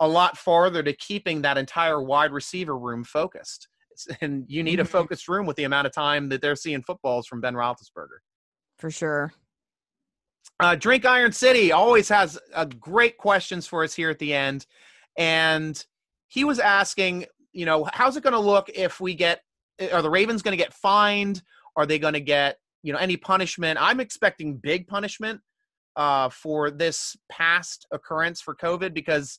a 0.00 0.08
lot 0.08 0.36
farther 0.36 0.82
to 0.82 0.92
keeping 0.94 1.42
that 1.42 1.56
entire 1.56 2.02
wide 2.02 2.32
receiver 2.32 2.76
room 2.78 3.04
focused. 3.04 3.68
And 4.20 4.44
you 4.48 4.64
need 4.64 4.80
a 4.80 4.84
Mhm. 4.84 4.88
focused 4.88 5.28
room 5.28 5.46
with 5.46 5.56
the 5.56 5.62
amount 5.62 5.86
of 5.86 5.92
time 5.92 6.28
that 6.30 6.42
they're 6.42 6.56
seeing 6.56 6.82
footballs 6.82 7.28
from 7.28 7.40
Ben 7.40 7.54
Roethlisberger. 7.54 8.18
For 8.80 8.90
sure. 8.90 9.32
Uh, 10.58 10.74
Drink 10.74 11.04
Iron 11.04 11.30
City 11.30 11.70
always 11.70 12.08
has 12.08 12.36
uh, 12.54 12.64
great 12.64 13.16
questions 13.18 13.68
for 13.68 13.84
us 13.84 13.94
here 13.94 14.10
at 14.10 14.18
the 14.18 14.34
end. 14.34 14.66
And 15.16 15.84
he 16.26 16.42
was 16.42 16.58
asking, 16.58 17.26
you 17.52 17.66
know, 17.66 17.88
how's 17.92 18.16
it 18.16 18.24
going 18.24 18.32
to 18.32 18.38
look 18.40 18.68
if 18.68 19.00
we 19.00 19.14
get, 19.14 19.42
are 19.92 20.02
the 20.02 20.10
Ravens 20.10 20.42
going 20.42 20.56
to 20.58 20.62
get 20.62 20.74
fined? 20.74 21.40
Are 21.76 21.86
they 21.86 22.00
going 22.00 22.14
to 22.14 22.20
get, 22.20 22.58
you 22.84 22.92
know, 22.92 22.98
any 22.98 23.16
punishment? 23.16 23.78
I'm 23.80 23.98
expecting 23.98 24.56
big 24.58 24.86
punishment 24.86 25.40
uh, 25.96 26.28
for 26.28 26.70
this 26.70 27.16
past 27.30 27.86
occurrence 27.90 28.40
for 28.40 28.54
COVID 28.54 28.92
because 28.94 29.38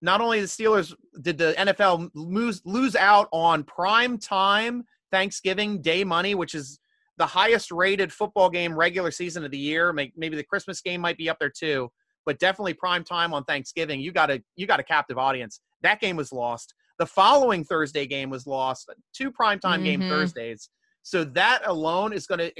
not 0.00 0.20
only 0.20 0.40
the 0.40 0.46
Steelers 0.46 0.94
did 1.20 1.36
the 1.36 1.54
NFL 1.58 2.10
lose 2.14 2.62
lose 2.64 2.94
out 2.94 3.28
on 3.32 3.64
prime 3.64 4.16
time 4.16 4.84
Thanksgiving 5.10 5.82
Day 5.82 6.04
money, 6.04 6.34
which 6.34 6.54
is 6.54 6.78
the 7.16 7.26
highest 7.26 7.70
rated 7.70 8.12
football 8.12 8.48
game 8.48 8.76
regular 8.76 9.10
season 9.10 9.44
of 9.44 9.50
the 9.50 9.58
year. 9.58 9.92
Maybe 9.92 10.36
the 10.36 10.44
Christmas 10.44 10.80
game 10.80 11.00
might 11.00 11.16
be 11.16 11.28
up 11.28 11.38
there 11.40 11.50
too, 11.50 11.90
but 12.26 12.38
definitely 12.38 12.74
prime 12.74 13.02
time 13.02 13.34
on 13.34 13.44
Thanksgiving. 13.44 14.00
You 14.00 14.12
got 14.12 14.30
a 14.30 14.42
you 14.56 14.66
got 14.66 14.80
a 14.80 14.84
captive 14.84 15.18
audience. 15.18 15.60
That 15.82 16.00
game 16.00 16.16
was 16.16 16.32
lost. 16.32 16.74
The 16.98 17.06
following 17.06 17.64
Thursday 17.64 18.06
game 18.06 18.30
was 18.30 18.46
lost. 18.46 18.88
Two 19.12 19.32
primetime 19.32 19.82
game 19.82 20.00
Mhm. 20.00 20.08
Thursdays. 20.08 20.68
So 21.02 21.24
that 21.24 21.62
alone 21.66 22.12
is 22.12 22.26
going 22.26 22.38
to 22.38 22.52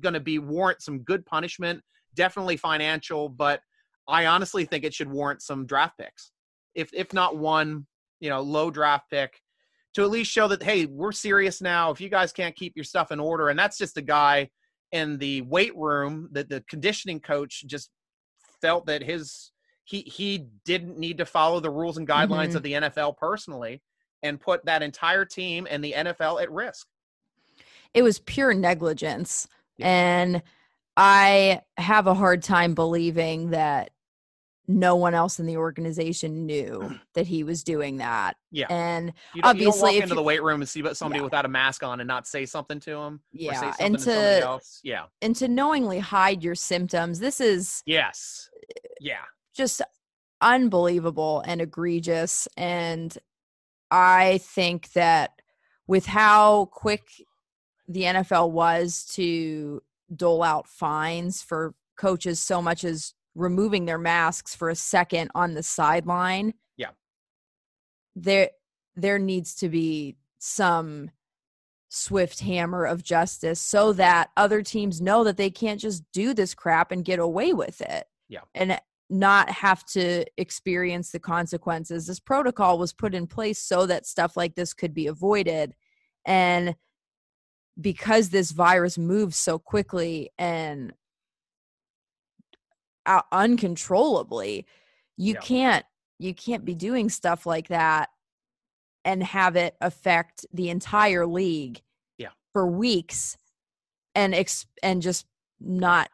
going 0.00 0.14
to 0.14 0.20
be 0.20 0.38
warrant 0.38 0.82
some 0.82 1.00
good 1.00 1.24
punishment. 1.26 1.82
definitely 2.14 2.56
financial, 2.56 3.28
but 3.28 3.60
I 4.08 4.24
honestly 4.24 4.64
think 4.64 4.84
it 4.84 4.94
should 4.94 5.10
warrant 5.10 5.42
some 5.42 5.66
draft 5.66 5.98
picks. 5.98 6.32
If 6.74 6.88
if 6.94 7.12
not 7.12 7.36
one, 7.36 7.86
you 8.20 8.30
know, 8.30 8.40
low 8.40 8.70
draft 8.70 9.10
pick 9.10 9.38
to 9.94 10.02
at 10.02 10.08
least 10.10 10.30
show 10.30 10.48
that 10.48 10.62
hey, 10.62 10.86
we're 10.86 11.12
serious 11.12 11.60
now. 11.60 11.90
If 11.90 12.00
you 12.00 12.08
guys 12.08 12.32
can't 12.32 12.56
keep 12.56 12.72
your 12.74 12.84
stuff 12.86 13.12
in 13.12 13.20
order, 13.20 13.50
and 13.50 13.58
that's 13.58 13.76
just 13.76 13.98
a 13.98 14.02
guy 14.02 14.48
in 14.92 15.18
the 15.18 15.42
weight 15.42 15.76
room 15.76 16.30
that 16.32 16.48
the 16.48 16.62
conditioning 16.70 17.20
coach 17.20 17.64
just 17.66 17.90
felt 18.62 18.86
that 18.86 19.02
his 19.02 19.52
he 19.84 20.00
he 20.00 20.46
didn't 20.64 20.98
need 20.98 21.18
to 21.18 21.26
follow 21.26 21.60
the 21.60 21.68
rules 21.70 21.98
and 21.98 22.08
guidelines 22.08 22.52
Mhm. 22.52 22.54
of 22.56 22.62
the 22.62 22.72
NFL 22.74 23.12
personally 23.18 23.82
and 24.22 24.40
put 24.40 24.64
that 24.64 24.82
entire 24.82 25.26
team 25.26 25.66
and 25.68 25.84
the 25.84 25.92
NFL 25.92 26.40
at 26.42 26.50
risk. 26.50 26.86
it 27.94 28.02
was 28.02 28.18
pure 28.20 28.52
negligence 28.54 29.46
Yeah. 29.78 29.86
and 29.88 30.42
i 30.96 31.60
have 31.76 32.06
a 32.06 32.14
hard 32.14 32.42
time 32.42 32.74
believing 32.74 33.50
that 33.50 33.90
no 34.68 34.96
one 34.96 35.14
else 35.14 35.38
in 35.38 35.46
the 35.46 35.58
organization 35.58 36.44
knew 36.44 36.98
that 37.14 37.26
he 37.26 37.44
was 37.44 37.62
doing 37.62 37.98
that 37.98 38.36
Yeah. 38.50 38.66
and 38.68 39.12
You 39.34 39.42
don't, 39.42 39.56
you 39.56 39.68
Obviously, 39.68 39.92
walk 39.94 40.02
into 40.02 40.08
you- 40.08 40.14
the 40.16 40.22
weight 40.22 40.42
room 40.42 40.60
and 40.60 40.68
see 40.68 40.82
somebody 40.94 41.20
Yeah. 41.20 41.24
without 41.24 41.44
a 41.44 41.48
mask 41.48 41.82
on 41.84 42.00
and 42.00 42.08
not 42.08 42.26
say 42.26 42.46
something 42.46 42.80
to 42.80 42.90
him 42.90 43.20
or 43.32 43.38
say 43.38 43.42
yeah 43.66 43.74
and 43.78 43.98
to 44.00 44.04
to 44.06 44.40
else. 44.42 44.80
Yeah. 44.82 45.04
and 45.22 45.36
to 45.36 45.46
knowingly 45.48 45.98
hide 46.00 46.42
your 46.42 46.54
symptoms 46.56 47.20
this 47.20 47.40
is 47.40 47.82
Yes. 47.86 48.50
Yeah. 49.00 49.22
just 49.54 49.82
unbelievable 50.40 51.42
and 51.46 51.60
egregious 51.60 52.46
and 52.56 53.16
i 53.90 54.38
think 54.42 54.90
that 54.92 55.40
with 55.86 56.06
how 56.06 56.66
quick 56.72 57.08
the 57.88 58.02
NFL 58.02 58.50
was 58.50 59.04
to 59.14 59.82
dole 60.14 60.42
out 60.42 60.66
fines 60.66 61.42
for 61.42 61.74
coaches 61.96 62.40
so 62.40 62.60
much 62.60 62.84
as 62.84 63.14
removing 63.34 63.84
their 63.84 63.98
masks 63.98 64.54
for 64.54 64.70
a 64.70 64.76
second 64.76 65.30
on 65.34 65.54
the 65.54 65.62
sideline. 65.62 66.54
Yeah. 66.76 66.90
There 68.14 68.50
there 68.96 69.18
needs 69.18 69.54
to 69.56 69.68
be 69.68 70.16
some 70.38 71.10
swift 71.88 72.40
hammer 72.40 72.84
of 72.84 73.02
justice 73.02 73.60
so 73.60 73.92
that 73.92 74.30
other 74.36 74.62
teams 74.62 75.00
know 75.00 75.22
that 75.24 75.36
they 75.36 75.50
can't 75.50 75.80
just 75.80 76.02
do 76.12 76.34
this 76.34 76.54
crap 76.54 76.90
and 76.90 77.04
get 77.04 77.18
away 77.18 77.52
with 77.52 77.80
it. 77.80 78.06
Yeah. 78.28 78.40
And 78.54 78.80
not 79.08 79.48
have 79.50 79.84
to 79.84 80.24
experience 80.36 81.10
the 81.10 81.20
consequences. 81.20 82.06
This 82.06 82.18
protocol 82.18 82.78
was 82.78 82.92
put 82.92 83.14
in 83.14 83.26
place 83.26 83.58
so 83.58 83.86
that 83.86 84.06
stuff 84.06 84.36
like 84.36 84.54
this 84.56 84.74
could 84.74 84.92
be 84.92 85.06
avoided. 85.06 85.74
And 86.24 86.74
because 87.80 88.30
this 88.30 88.50
virus 88.52 88.96
moves 88.98 89.36
so 89.36 89.58
quickly 89.58 90.30
and 90.38 90.92
uncontrollably, 93.32 94.66
you 95.16 95.34
Yeah. 95.34 95.40
can't 95.40 95.86
you 96.18 96.32
can't 96.34 96.64
be 96.64 96.74
doing 96.74 97.10
stuff 97.10 97.44
like 97.44 97.68
that 97.68 98.08
and 99.04 99.22
have 99.22 99.54
it 99.54 99.76
affect 99.82 100.46
the 100.50 100.70
entire 100.70 101.26
league 101.26 101.82
Yeah. 102.16 102.30
for 102.54 102.66
weeks 102.66 103.36
and 104.14 104.34
ex- 104.34 104.64
and 104.82 105.02
just 105.02 105.26
not 105.60 106.10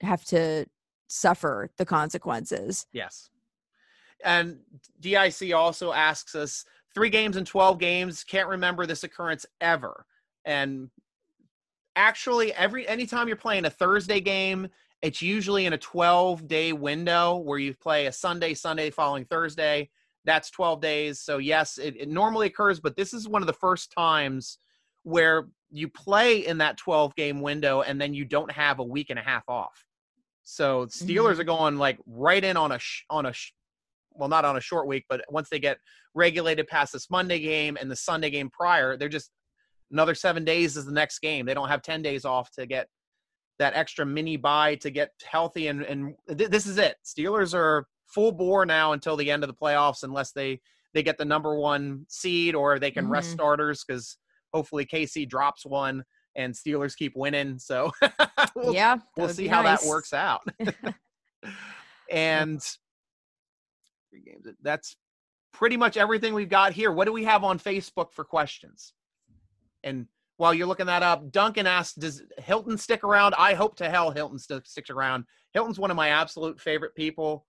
have 0.00 0.24
to 0.26 0.64
suffer 1.08 1.70
the 1.76 1.84
consequences. 1.84 2.86
Yes. 2.90 3.28
And 4.24 4.64
DIC 5.00 5.52
also 5.52 5.92
asks 5.92 6.34
us 6.34 6.64
three 6.94 7.10
games 7.10 7.36
in 7.36 7.44
12 7.44 7.78
games. 7.78 8.24
Can't 8.24 8.48
remember 8.48 8.86
this 8.86 9.04
occurrence 9.04 9.44
ever. 9.60 10.06
And 10.46 10.90
actually, 11.96 12.52
every 12.54 12.86
anytime 12.88 13.28
you're 13.28 13.36
playing 13.36 13.64
a 13.64 13.70
Thursday 13.70 14.20
game, 14.20 14.68
it's 15.02 15.20
usually 15.20 15.66
in 15.66 15.72
a 15.72 15.78
12 15.78 16.46
day 16.48 16.72
window 16.72 17.36
where 17.36 17.58
you 17.58 17.74
play 17.74 18.06
a 18.06 18.12
Sunday, 18.12 18.54
Sunday 18.54 18.90
following 18.90 19.24
Thursday. 19.24 19.90
That's 20.24 20.50
12 20.50 20.80
days. 20.80 21.20
So, 21.20 21.36
yes, 21.38 21.76
it, 21.76 21.96
it 21.98 22.08
normally 22.08 22.46
occurs, 22.46 22.80
but 22.80 22.96
this 22.96 23.12
is 23.12 23.28
one 23.28 23.42
of 23.42 23.46
the 23.46 23.52
first 23.52 23.92
times 23.92 24.58
where 25.02 25.48
you 25.70 25.88
play 25.88 26.46
in 26.46 26.58
that 26.58 26.78
12 26.78 27.14
game 27.16 27.42
window 27.42 27.82
and 27.82 28.00
then 28.00 28.14
you 28.14 28.24
don't 28.24 28.50
have 28.50 28.78
a 28.78 28.84
week 28.84 29.10
and 29.10 29.18
a 29.18 29.22
half 29.22 29.42
off. 29.48 29.84
So 30.42 30.86
Steelers 30.86 31.34
Mhm. 31.36 31.38
are 31.40 31.44
going 31.44 31.76
like 31.76 31.98
right 32.06 32.42
in 32.42 32.56
on 32.56 32.72
a 32.72 32.78
sh- 32.78 33.04
on 33.10 33.26
a 33.26 33.32
sh- 33.32 33.52
well 34.12 34.28
not 34.28 34.44
on 34.44 34.56
a 34.56 34.60
short 34.60 34.86
week, 34.86 35.04
but 35.08 35.22
once 35.28 35.48
they 35.50 35.58
get 35.58 35.78
regulated 36.14 36.66
past 36.68 36.92
this 36.92 37.10
Monday 37.10 37.40
game 37.40 37.76
and 37.78 37.90
the 37.90 37.96
Sunday 37.96 38.30
game 38.30 38.48
prior, 38.48 38.96
they're 38.96 39.08
just 39.08 39.30
another 39.90 40.14
seven 40.14 40.44
days 40.44 40.76
is 40.76 40.86
the 40.86 40.92
next 40.92 41.18
game. 41.20 41.46
They 41.46 41.54
don't 41.54 41.68
have 41.68 41.82
ten 41.82 42.02
days 42.02 42.24
off 42.24 42.50
to 42.52 42.66
get 42.66 42.88
that 43.58 43.74
extra 43.74 44.04
mini 44.04 44.36
buy 44.36 44.74
to 44.76 44.90
get 44.90 45.10
healthy 45.24 45.68
and 45.68 45.82
and 45.82 46.14
th- 46.36 46.50
this 46.50 46.66
is 46.66 46.78
it. 46.78 46.96
Steelers 47.04 47.54
are 47.54 47.86
full 48.08 48.32
bore 48.32 48.66
now 48.66 48.92
until 48.92 49.16
the 49.16 49.30
end 49.30 49.42
of 49.44 49.48
the 49.48 49.54
playoffs 49.54 50.02
unless 50.02 50.32
they 50.32 50.60
they 50.92 51.02
get 51.02 51.18
the 51.18 51.24
number 51.24 51.54
one 51.56 52.04
seed 52.08 52.54
or 52.54 52.78
they 52.78 52.90
can 52.90 53.08
rest 53.08 53.30
Mhm. 53.30 53.34
starters 53.34 53.84
because 53.84 54.16
hopefully 54.52 54.84
KC 54.86 55.28
drops 55.28 55.64
one 55.66 56.04
and 56.36 56.52
Steelers 56.54 56.96
keep 56.96 57.12
winning. 57.16 57.58
So 57.58 57.92
we'll, 58.56 58.74
yeah, 58.74 58.96
we'll 59.16 59.28
see 59.28 59.46
how 59.48 59.62
nice. 59.62 59.82
that 59.82 59.88
works 59.88 60.12
out. 60.12 60.42
and 62.10 62.60
three 64.10 64.22
games. 64.24 64.46
That's 64.62 64.96
pretty 65.52 65.76
much 65.76 65.96
everything 65.96 66.34
we've 66.34 66.48
got 66.48 66.72
here. 66.72 66.92
What 66.92 67.04
do 67.06 67.12
we 67.12 67.24
have 67.24 67.44
on 67.44 67.58
Facebook 67.58 68.12
for 68.12 68.24
questions? 68.24 68.92
And 69.84 70.06
while 70.36 70.52
you're 70.52 70.66
looking 70.66 70.86
that 70.86 71.04
up, 71.04 71.30
Duncan 71.30 71.66
asked, 71.66 72.00
"Does 72.00 72.22
Hilton 72.38 72.76
stick 72.76 73.04
around?" 73.04 73.34
I 73.38 73.54
hope 73.54 73.76
to 73.76 73.88
hell 73.88 74.10
Hilton 74.10 74.38
st- 74.38 74.66
sticks 74.66 74.90
around. 74.90 75.26
Hilton's 75.52 75.78
one 75.78 75.90
of 75.92 75.96
my 75.96 76.08
absolute 76.08 76.60
favorite 76.60 76.94
people 76.96 77.46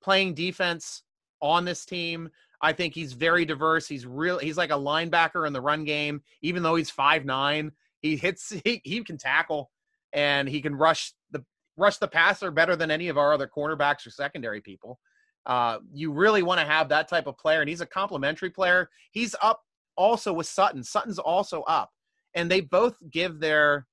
playing 0.00 0.34
defense 0.34 1.02
on 1.40 1.64
this 1.64 1.84
team. 1.84 2.30
I 2.60 2.72
think 2.72 2.94
he's 2.94 3.12
very 3.12 3.44
diverse. 3.44 3.88
He's 3.88 4.06
real. 4.06 4.38
He's 4.38 4.56
like 4.56 4.70
a 4.70 4.74
linebacker 4.74 5.46
in 5.46 5.52
the 5.52 5.60
run 5.60 5.84
game. 5.84 6.22
Even 6.42 6.62
though 6.62 6.76
he's 6.76 6.90
five 6.90 7.24
nine, 7.24 7.72
he 8.00 8.16
hits. 8.16 8.52
He, 8.64 8.80
he 8.84 9.02
can 9.02 9.18
tackle 9.18 9.70
and 10.12 10.48
he 10.48 10.62
can 10.62 10.74
rush 10.74 11.12
the 11.32 11.44
rush 11.76 11.98
the 11.98 12.08
passer 12.08 12.50
better 12.50 12.76
than 12.76 12.90
any 12.90 13.08
of 13.08 13.18
our 13.18 13.32
other 13.32 13.48
cornerbacks 13.48 14.06
or 14.06 14.10
secondary 14.10 14.60
people. 14.60 15.00
Uh, 15.44 15.78
you 15.92 16.12
really 16.12 16.42
want 16.42 16.60
to 16.60 16.66
have 16.66 16.88
that 16.88 17.08
type 17.08 17.26
of 17.26 17.36
player, 17.36 17.60
and 17.60 17.68
he's 17.68 17.82
a 17.82 17.86
complementary 17.86 18.48
player. 18.48 18.88
He's 19.10 19.34
up 19.42 19.62
also 19.96 20.32
with 20.32 20.46
Sutton. 20.46 20.82
Sutton's 20.82 21.18
also 21.18 21.62
up, 21.62 21.90
and 22.34 22.50
they 22.50 22.60
both 22.60 22.96
give 23.10 23.40
their 23.40 23.86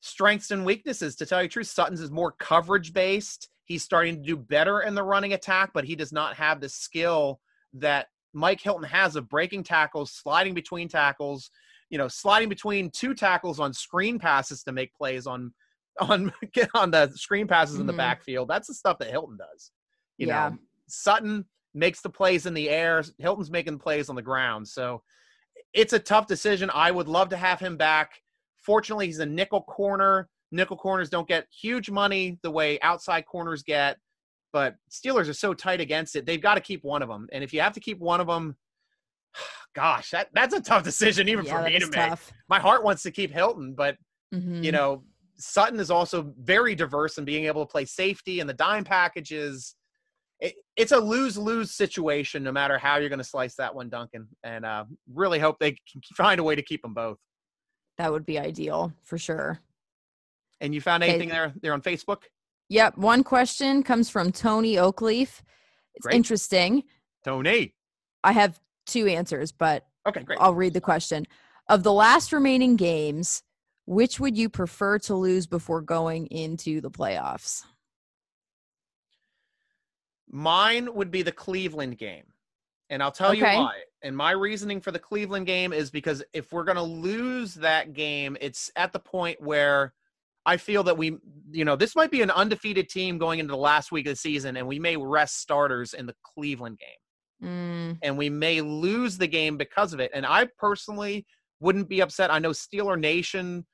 strengths 0.00 0.50
and 0.50 0.64
weaknesses. 0.64 1.16
To 1.16 1.26
tell 1.26 1.42
you 1.42 1.48
the 1.48 1.52
truth, 1.52 1.66
Sutton's 1.68 2.00
is 2.00 2.10
more 2.10 2.32
coverage 2.32 2.92
based. 2.92 3.48
He's 3.64 3.82
starting 3.82 4.16
to 4.16 4.22
do 4.22 4.36
better 4.36 4.82
in 4.82 4.94
the 4.94 5.02
running 5.02 5.32
attack, 5.32 5.70
but 5.72 5.84
he 5.84 5.96
does 5.96 6.12
not 6.12 6.36
have 6.36 6.60
the 6.60 6.68
skill 6.68 7.40
that 7.72 8.08
Mike 8.34 8.60
Hilton 8.60 8.84
has 8.84 9.16
of 9.16 9.28
breaking 9.28 9.62
tackles, 9.62 10.12
sliding 10.12 10.52
between 10.54 10.88
tackles, 10.88 11.50
you 11.88 11.96
know, 11.96 12.08
sliding 12.08 12.48
between 12.48 12.90
two 12.90 13.14
tackles 13.14 13.60
on 13.60 13.72
screen 13.72 14.18
passes 14.18 14.62
to 14.64 14.72
make 14.72 14.94
plays 14.94 15.26
on 15.26 15.52
on 16.00 16.32
get 16.52 16.68
on 16.74 16.90
the 16.90 17.08
screen 17.14 17.46
passes 17.46 17.78
in 17.78 17.86
the 17.86 17.92
Mhm. 17.92 17.98
backfield. 17.98 18.48
That's 18.48 18.66
the 18.66 18.74
stuff 18.74 18.98
that 18.98 19.10
Hilton 19.10 19.36
does. 19.36 19.70
You 20.18 20.26
Yeah. 20.26 20.48
know, 20.50 20.58
Sutton 20.88 21.44
makes 21.74 22.00
the 22.00 22.10
plays 22.10 22.46
in 22.46 22.54
the 22.54 22.70
air. 22.70 23.02
Hilton's 23.18 23.50
making 23.50 23.78
plays 23.78 24.08
on 24.08 24.16
the 24.16 24.22
ground. 24.22 24.66
So 24.68 25.02
it's 25.72 25.92
a 25.92 25.98
tough 25.98 26.26
decision. 26.26 26.70
I 26.72 26.90
would 26.90 27.08
love 27.08 27.28
to 27.30 27.36
have 27.36 27.60
him 27.60 27.76
back. 27.76 28.12
Fortunately, 28.56 29.06
he's 29.06 29.18
a 29.18 29.26
nickel 29.26 29.62
corner. 29.62 30.28
Nickel 30.52 30.76
corners 30.76 31.10
don't 31.10 31.28
get 31.28 31.46
huge 31.50 31.90
money 31.90 32.38
the 32.42 32.50
way 32.50 32.78
outside 32.80 33.26
corners 33.26 33.62
get, 33.62 33.98
but 34.52 34.76
Steelers 34.90 35.28
are 35.28 35.34
so 35.34 35.52
tight 35.52 35.80
against 35.80 36.14
it. 36.14 36.26
They've 36.26 36.40
got 36.40 36.54
to 36.54 36.60
keep 36.60 36.84
one 36.84 37.02
of 37.02 37.08
them. 37.08 37.26
And 37.32 37.42
if 37.42 37.52
you 37.52 37.60
have 37.60 37.72
to 37.72 37.80
keep 37.80 37.98
one 37.98 38.20
of 38.20 38.28
them, 38.28 38.56
gosh, 39.74 40.10
that, 40.10 40.28
that's 40.32 40.54
a 40.54 40.60
tough 40.60 40.84
decision 40.84 41.28
even 41.28 41.44
yeah, 41.44 41.58
for 41.58 41.64
me 41.64 41.78
to 41.78 41.84
is 41.84 41.90
make. 41.90 42.12
My 42.48 42.60
heart 42.60 42.84
wants 42.84 43.02
to 43.02 43.10
keep 43.10 43.32
Hilton, 43.32 43.74
but 43.74 43.96
Mhm. 44.32 44.64
you 44.64 44.72
know, 44.72 45.04
Sutton 45.36 45.80
is 45.80 45.90
also 45.90 46.32
very 46.38 46.74
diverse 46.74 47.18
in 47.18 47.24
being 47.24 47.44
able 47.46 47.66
to 47.66 47.70
play 47.70 47.84
safety 47.84 48.40
and 48.40 48.48
the 48.48 48.54
dime 48.54 48.84
packages. 48.84 49.74
It, 50.44 50.54
it's 50.76 50.92
a 50.92 50.98
lose 50.98 51.36
lose 51.38 51.70
situation 51.72 52.42
no 52.42 52.52
matter 52.52 52.76
how 52.78 52.96
you're 52.96 53.08
going 53.08 53.18
to 53.18 53.24
slice 53.24 53.54
that 53.56 53.74
one, 53.74 53.88
Duncan. 53.88 54.28
And 54.42 54.64
uh, 54.64 54.84
really 55.12 55.38
hope 55.38 55.58
they 55.58 55.72
can 55.72 56.02
find 56.14 56.38
a 56.38 56.44
way 56.44 56.54
to 56.54 56.62
keep 56.62 56.82
them 56.82 56.94
both. 56.94 57.18
that 57.98 58.10
would 58.12 58.26
be 58.26 58.38
ideal 58.38 58.92
for 59.02 59.16
sure. 59.18 59.60
And 60.60 60.74
you 60.74 60.80
found 60.80 61.02
Okay. 61.02 61.10
anything 61.12 61.28
there 61.28 61.52
there 61.62 61.72
on 61.72 61.80
Facebook? 61.82 62.22
Yep. 62.68 62.96
One 62.98 63.22
question 63.24 63.82
comes 63.82 64.08
from 64.10 64.32
Tony 64.32 64.74
Oakleaf. 64.74 65.40
It's 65.94 66.02
Great. 66.06 66.14
interesting. 66.16 66.82
Tony. 67.24 67.74
I 68.22 68.32
have 68.32 68.58
two 68.86 69.06
answers, 69.06 69.52
but 69.52 69.86
Okay, 70.06 70.22
great. 70.22 70.38
I'll 70.40 70.54
read 70.54 70.74
the 70.74 70.80
question. 70.80 71.26
Of 71.68 71.82
the 71.82 71.92
last 71.92 72.32
remaining 72.32 72.76
games, 72.76 73.42
which 73.86 74.18
would 74.20 74.36
you 74.36 74.48
prefer 74.50 74.98
to 75.00 75.14
lose 75.14 75.46
before 75.46 75.80
going 75.82 76.26
into 76.28 76.80
the 76.80 76.90
playoffs? 76.90 77.62
Mine 80.34 80.92
would 80.92 81.12
be 81.12 81.22
the 81.22 81.30
Cleveland 81.30 81.96
game. 81.96 82.24
And 82.90 83.00
I'll 83.02 83.12
tell 83.12 83.30
Okay. 83.30 83.54
you 83.54 83.60
why. 83.60 83.82
And 84.02 84.16
my 84.16 84.32
reasoning 84.32 84.80
for 84.80 84.90
the 84.90 84.98
Cleveland 84.98 85.46
game 85.46 85.72
is 85.72 85.92
because 85.92 86.24
if 86.32 86.52
we're 86.52 86.64
going 86.64 86.76
to 86.76 86.82
lose 86.82 87.54
that 87.54 87.92
game, 87.92 88.36
it's 88.40 88.68
at 88.74 88.92
the 88.92 88.98
point 88.98 89.40
where 89.40 89.94
I 90.44 90.56
feel 90.56 90.82
that 90.82 90.98
we, 90.98 91.16
you 91.52 91.64
know, 91.64 91.76
this 91.76 91.94
might 91.94 92.10
be 92.10 92.20
an 92.20 92.32
undefeated 92.32 92.88
team 92.88 93.16
going 93.16 93.38
into 93.38 93.52
the 93.52 93.56
last 93.56 93.92
week 93.92 94.06
of 94.06 94.10
the 94.12 94.16
season, 94.16 94.56
and 94.56 94.66
we 94.66 94.78
may 94.80 94.96
rest 94.96 95.38
starters 95.40 95.94
in 95.94 96.04
the 96.04 96.16
Cleveland 96.22 96.78
game. 96.80 97.48
Mm. 97.48 97.98
And 98.02 98.18
we 98.18 98.28
may 98.28 98.60
lose 98.60 99.16
the 99.16 99.28
game 99.28 99.56
because 99.56 99.92
of 99.92 100.00
it. 100.00 100.10
And 100.12 100.26
I 100.26 100.48
personally 100.58 101.24
wouldn't 101.60 101.88
be 101.88 102.02
upset. 102.02 102.32
I 102.32 102.40
know 102.40 102.50
Steeler 102.50 102.98
Nation 102.98 103.64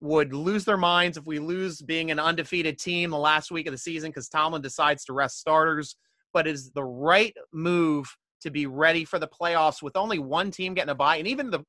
would 0.00 0.34
lose 0.34 0.64
their 0.64 0.76
minds 0.76 1.16
if 1.16 1.26
we 1.26 1.38
lose 1.38 1.80
being 1.80 2.10
an 2.10 2.18
undefeated 2.18 2.78
team 2.78 3.10
the 3.10 3.18
last 3.18 3.52
week 3.52 3.66
of 3.68 3.72
the 3.72 3.78
season 3.78 4.10
because 4.10 4.28
Tomlin 4.28 4.62
decides 4.62 5.04
to 5.04 5.12
rest 5.12 5.38
starters. 5.38 5.96
But 6.32 6.46
is 6.46 6.70
the 6.72 6.84
right 6.84 7.34
move 7.52 8.06
to 8.42 8.50
be 8.50 8.66
ready 8.66 9.04
for 9.04 9.18
the 9.18 9.28
playoffs 9.28 9.82
with 9.82 9.96
only 9.96 10.18
one 10.18 10.50
team 10.50 10.74
getting 10.74 10.90
a 10.90 10.94
bye. 10.94 11.16
And 11.16 11.26
even 11.26 11.50
the 11.50 11.64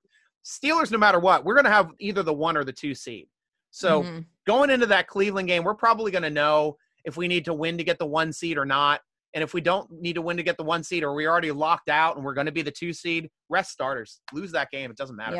Steelers, 0.45 0.91
no 0.91 0.97
matter 0.97 1.19
what, 1.19 1.43
we're 1.43 1.55
going 1.55 1.65
to 1.65 1.71
have 1.71 1.89
either 1.99 2.23
the 2.23 2.33
one 2.33 2.55
or 2.55 2.63
the 2.63 2.71
two 2.73 2.93
seed. 2.95 3.27
So 3.71 4.03
Mhm. 4.03 4.25
going 4.47 4.69
into 4.69 4.85
that 4.87 5.07
Cleveland 5.07 5.47
game, 5.47 5.63
we're 5.63 5.73
probably 5.75 6.11
going 6.11 6.23
to 6.23 6.29
know 6.29 6.77
if 7.05 7.17
we 7.17 7.27
need 7.27 7.45
to 7.45 7.53
win 7.53 7.77
to 7.77 7.83
get 7.83 7.99
the 7.99 8.05
one 8.05 8.31
seed 8.33 8.57
or 8.57 8.65
not. 8.65 9.01
And 9.33 9.43
if 9.43 9.53
we 9.53 9.61
don't 9.61 9.89
need 9.91 10.13
to 10.13 10.21
win 10.21 10.37
to 10.37 10.43
get 10.43 10.57
the 10.57 10.63
one 10.63 10.83
seed, 10.83 11.03
or 11.03 11.13
we 11.13 11.27
already 11.27 11.51
locked 11.51 11.89
out 11.89 12.15
and 12.15 12.25
we're 12.25 12.33
going 12.33 12.45
to 12.47 12.51
be 12.51 12.61
the 12.63 12.71
two 12.71 12.93
seed, 12.93 13.29
rest 13.49 13.71
starters, 13.71 14.21
lose 14.33 14.51
that 14.53 14.71
game. 14.71 14.89
It 14.89 14.97
doesn't 14.97 15.15
matter. 15.15 15.35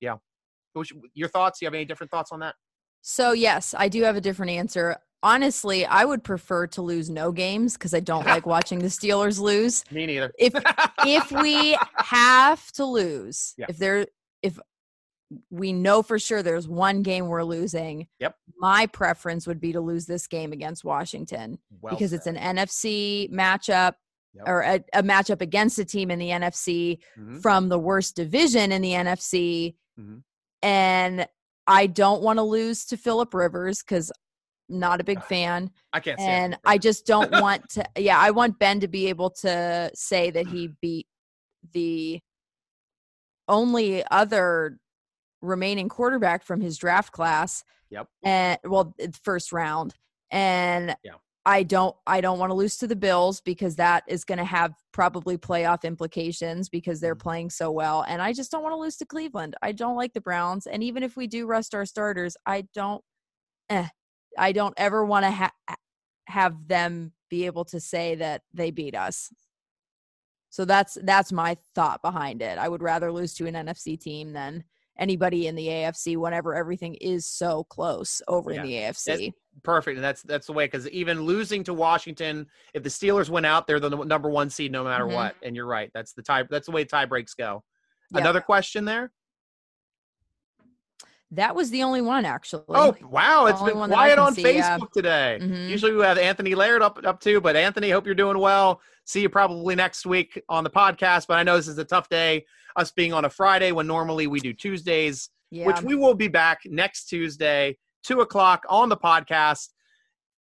Yeah. 0.00 0.16
Which- 0.72 0.92
Your 1.14 1.28
thoughts? 1.28 1.60
You 1.60 1.66
have 1.66 1.74
any 1.74 1.84
different 1.84 2.10
thoughts 2.10 2.32
on 2.32 2.40
that? 2.40 2.54
So 3.02 3.32
yes, 3.32 3.74
I 3.76 3.88
do 3.88 4.02
have 4.02 4.16
a 4.16 4.20
different 4.20 4.50
answer. 4.50 4.96
Honestly, 5.22 5.84
I 5.84 6.04
would 6.04 6.22
prefer 6.22 6.66
to 6.68 6.82
lose 6.82 7.10
no 7.10 7.32
games 7.32 7.72
because 7.74 7.92
I 7.92 8.00
don't 8.00 8.24
like 8.26 8.46
watching 8.46 8.78
the 8.78 8.86
Steelers 8.86 9.40
lose. 9.40 9.84
Me 9.90 10.06
neither. 10.06 10.32
If 10.38 10.52
if 11.04 11.32
we 11.42 11.76
have 11.96 12.70
to 12.72 12.84
lose, 12.84 13.54
Yeah. 13.58 13.66
if 13.68 13.78
there 13.78 14.06
if 14.42 14.58
we 15.50 15.72
know 15.72 16.02
for 16.02 16.18
sure 16.18 16.42
there's 16.42 16.68
one 16.68 17.02
game 17.02 17.26
we're 17.26 17.42
losing, 17.42 18.06
Yep. 18.20 18.36
my 18.58 18.86
preference 18.86 19.46
would 19.46 19.60
be 19.60 19.72
to 19.72 19.80
lose 19.80 20.06
this 20.06 20.26
game 20.26 20.52
against 20.52 20.84
Washington 20.84 21.58
well 21.82 21.94
because 21.94 22.10
said. 22.10 22.16
it's 22.18 22.26
an 22.28 22.36
NFC 22.36 23.28
matchup 23.32 23.94
Yep. 24.34 24.44
or 24.48 24.60
a, 24.62 24.84
a 24.92 25.02
matchup 25.02 25.40
against 25.42 25.78
a 25.80 25.84
team 25.84 26.10
in 26.12 26.18
the 26.20 26.28
NFC 26.30 26.98
Mhm. 27.18 27.42
from 27.42 27.68
the 27.68 27.78
worst 27.78 28.14
division 28.14 28.70
in 28.72 28.82
the 28.82 28.92
NFC. 28.92 29.74
Mhm. 29.98 30.22
And 30.62 31.26
I 31.66 31.86
don't 31.88 32.22
want 32.22 32.38
to 32.38 32.42
lose 32.42 32.84
to 32.86 32.96
Philip 32.96 33.34
Rivers 33.34 33.82
because 33.82 34.12
not 34.68 35.00
a 35.00 35.04
big 35.04 35.22
fan. 35.24 35.70
I 35.92 36.00
can't 36.00 36.18
say. 36.18 36.26
And 36.26 36.58
I 36.64 36.78
just 36.78 37.06
don't 37.06 37.30
want 37.32 37.68
to 37.70 37.84
yeah, 37.96 38.18
I 38.18 38.30
want 38.30 38.58
Ben 38.58 38.80
to 38.80 38.88
be 38.88 39.08
able 39.08 39.30
to 39.30 39.90
say 39.94 40.30
that 40.30 40.46
he 40.48 40.70
beat 40.80 41.06
the 41.72 42.20
only 43.48 44.04
other 44.10 44.78
remaining 45.40 45.88
quarterback 45.88 46.44
from 46.44 46.60
his 46.60 46.76
draft 46.76 47.12
class. 47.12 47.64
Yep. 47.90 48.06
And 48.22 48.58
well, 48.64 48.94
first 49.22 49.52
round. 49.52 49.94
And 50.30 50.96
Yeah. 51.02 51.14
I 51.46 51.62
don't 51.62 51.96
I 52.06 52.20
don't 52.20 52.38
want 52.38 52.50
to 52.50 52.54
lose 52.54 52.76
to 52.78 52.86
the 52.86 52.96
Bills 52.96 53.40
because 53.40 53.76
that 53.76 54.02
is 54.06 54.24
going 54.24 54.36
to 54.38 54.44
have 54.44 54.74
probably 54.92 55.38
playoff 55.38 55.84
implications 55.84 56.68
because 56.68 57.00
they're 57.00 57.16
Mhm. 57.16 57.20
playing 57.20 57.50
so 57.50 57.70
well 57.70 58.04
and 58.06 58.20
I 58.20 58.34
just 58.34 58.50
don't 58.50 58.62
want 58.62 58.74
to 58.74 58.78
lose 58.78 58.96
to 58.98 59.06
Cleveland. 59.06 59.56
I 59.62 59.72
don't 59.72 59.96
like 59.96 60.12
the 60.12 60.20
Browns 60.20 60.66
and 60.66 60.82
even 60.82 61.02
if 61.02 61.16
we 61.16 61.26
do 61.26 61.46
rest 61.46 61.74
our 61.74 61.86
starters, 61.86 62.36
I 62.44 62.62
don't 62.74 63.02
eh, 63.70 63.88
I 64.38 64.52
don't 64.52 64.74
ever 64.76 65.04
want 65.04 65.24
to 65.24 65.30
ha- 65.30 65.52
have 66.28 66.68
them 66.68 67.12
be 67.30 67.46
able 67.46 67.64
to 67.66 67.80
say 67.80 68.14
that 68.16 68.42
they 68.54 68.70
beat 68.70 68.94
us. 68.94 69.30
So 70.50 70.64
that's 70.64 70.96
that's 71.02 71.30
my 71.32 71.56
thought 71.74 72.00
behind 72.02 72.40
it. 72.42 72.58
I 72.58 72.68
would 72.68 72.82
rather 72.82 73.12
lose 73.12 73.34
to 73.34 73.46
an 73.46 73.54
NFC 73.54 74.00
team 74.00 74.32
than 74.32 74.64
anybody 74.98 75.46
in 75.46 75.54
the 75.54 75.66
AFC 75.68 76.16
whenever 76.16 76.54
everything 76.54 76.94
is 76.96 77.26
so 77.26 77.64
close 77.64 78.22
over 78.28 78.52
Yeah. 78.52 78.60
in 78.62 78.66
the 78.66 78.74
AFC. 78.74 79.32
perfect, 79.64 79.96
and 79.96 80.04
that's 80.04 80.22
that's 80.22 80.46
the 80.46 80.52
way. 80.52 80.64
Because 80.66 80.88
even 80.88 81.22
losing 81.22 81.64
to 81.64 81.74
Washington, 81.74 82.46
if 82.74 82.82
the 82.82 82.88
Steelers 82.88 83.28
went 83.28 83.44
out, 83.44 83.66
they're 83.66 83.80
the 83.80 83.90
number 83.90 84.30
one 84.30 84.48
seed 84.50 84.72
no 84.72 84.84
matter 84.84 85.04
Mhm. 85.04 85.14
what. 85.14 85.36
And 85.42 85.54
you're 85.54 85.66
right. 85.66 85.90
That's 85.94 86.12
the 86.14 86.22
tie. 86.22 86.44
That's 86.44 86.66
the 86.66 86.72
way 86.72 86.84
tie 86.84 87.04
breaks 87.06 87.34
go. 87.34 87.62
Another 88.14 88.40
question 88.40 88.84
there. 88.86 89.12
That 91.32 91.54
was 91.54 91.70
the 91.70 91.82
only 91.82 92.00
one 92.00 92.24
actually. 92.24 92.64
Oh 92.68 92.94
wow, 93.02 93.46
it's 93.46 93.60
been 93.60 93.78
one 93.78 93.90
quiet 93.90 94.18
on 94.18 94.34
see, 94.34 94.42
Facebook 94.42 94.54
yeah. 94.54 94.78
today. 94.94 95.38
Mhm. 95.40 95.68
Usually 95.68 95.92
we 95.92 96.02
have 96.02 96.16
Anthony 96.16 96.54
Laird 96.54 96.80
up 96.80 96.98
up 97.04 97.20
too, 97.20 97.40
but 97.40 97.54
Anthony, 97.54 97.90
hope 97.90 98.06
you're 98.06 98.14
doing 98.14 98.38
well. 98.38 98.80
See 99.04 99.20
you 99.20 99.28
probably 99.28 99.74
next 99.74 100.06
week 100.06 100.42
on 100.48 100.64
the 100.64 100.70
podcast. 100.70 101.26
But 101.26 101.38
I 101.38 101.42
know 101.42 101.56
this 101.56 101.68
is 101.68 101.78
a 101.78 101.84
tough 101.84 102.08
day, 102.08 102.46
us 102.76 102.92
being 102.92 103.12
on 103.12 103.26
a 103.26 103.30
Friday 103.30 103.72
when 103.72 103.86
normally 103.86 104.26
we 104.26 104.40
do 104.40 104.54
Tuesdays, 104.54 105.28
yeah. 105.50 105.66
which 105.66 105.82
we 105.82 105.94
will 105.94 106.14
be 106.14 106.28
back 106.28 106.60
next 106.64 107.06
Tuesday, 107.06 107.76
two 108.02 108.20
o'clock 108.20 108.64
on 108.68 108.88
the 108.88 108.96
podcast. 108.96 109.68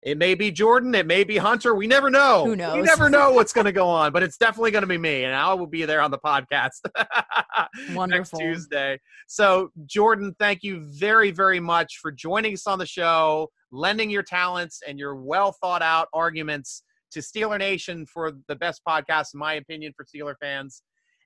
It 0.02 0.18
may 0.18 0.34
be 0.34 0.50
Jordan, 0.50 0.94
it 0.96 1.06
may 1.06 1.22
be 1.22 1.36
Hunter. 1.36 1.74
We 1.76 1.86
never 1.86 2.10
know. 2.10 2.44
Who 2.44 2.50
We 2.50 2.56
knows? 2.56 2.84
never 2.84 3.08
know 3.08 3.30
what's 3.34 3.52
going 3.52 3.66
to 3.66 3.72
go 3.72 3.86
on, 3.88 4.12
but 4.12 4.22
it's 4.24 4.36
definitely 4.36 4.72
going 4.72 4.82
to 4.82 4.88
be 4.88 4.98
me, 4.98 5.24
and 5.24 5.34
I 5.34 5.54
will 5.54 5.68
be 5.68 5.84
there 5.84 6.00
on 6.00 6.10
the 6.10 6.18
podcast 6.18 6.80
next 8.08 8.30
Tuesday. 8.36 8.98
So, 9.28 9.70
Jordan, 9.86 10.34
thank 10.40 10.64
you 10.64 10.84
very, 10.98 11.30
very 11.30 11.60
much 11.60 11.98
for 12.02 12.10
joining 12.10 12.54
us 12.54 12.66
on 12.66 12.80
the 12.80 12.86
show, 12.86 13.48
lending 13.70 14.10
your 14.10 14.24
talents 14.24 14.80
and 14.86 14.98
your 14.98 15.14
well 15.14 15.52
thought 15.60 15.82
out 15.82 16.08
arguments 16.12 16.82
to 17.12 17.20
Steeler 17.20 17.58
Nation 17.58 18.04
for 18.06 18.32
the 18.48 18.56
best 18.56 18.82
podcast, 18.88 19.34
in 19.34 19.38
my 19.40 19.54
opinion, 19.54 19.92
for 19.96 20.04
Steeler 20.04 20.34
fans. 20.40 20.82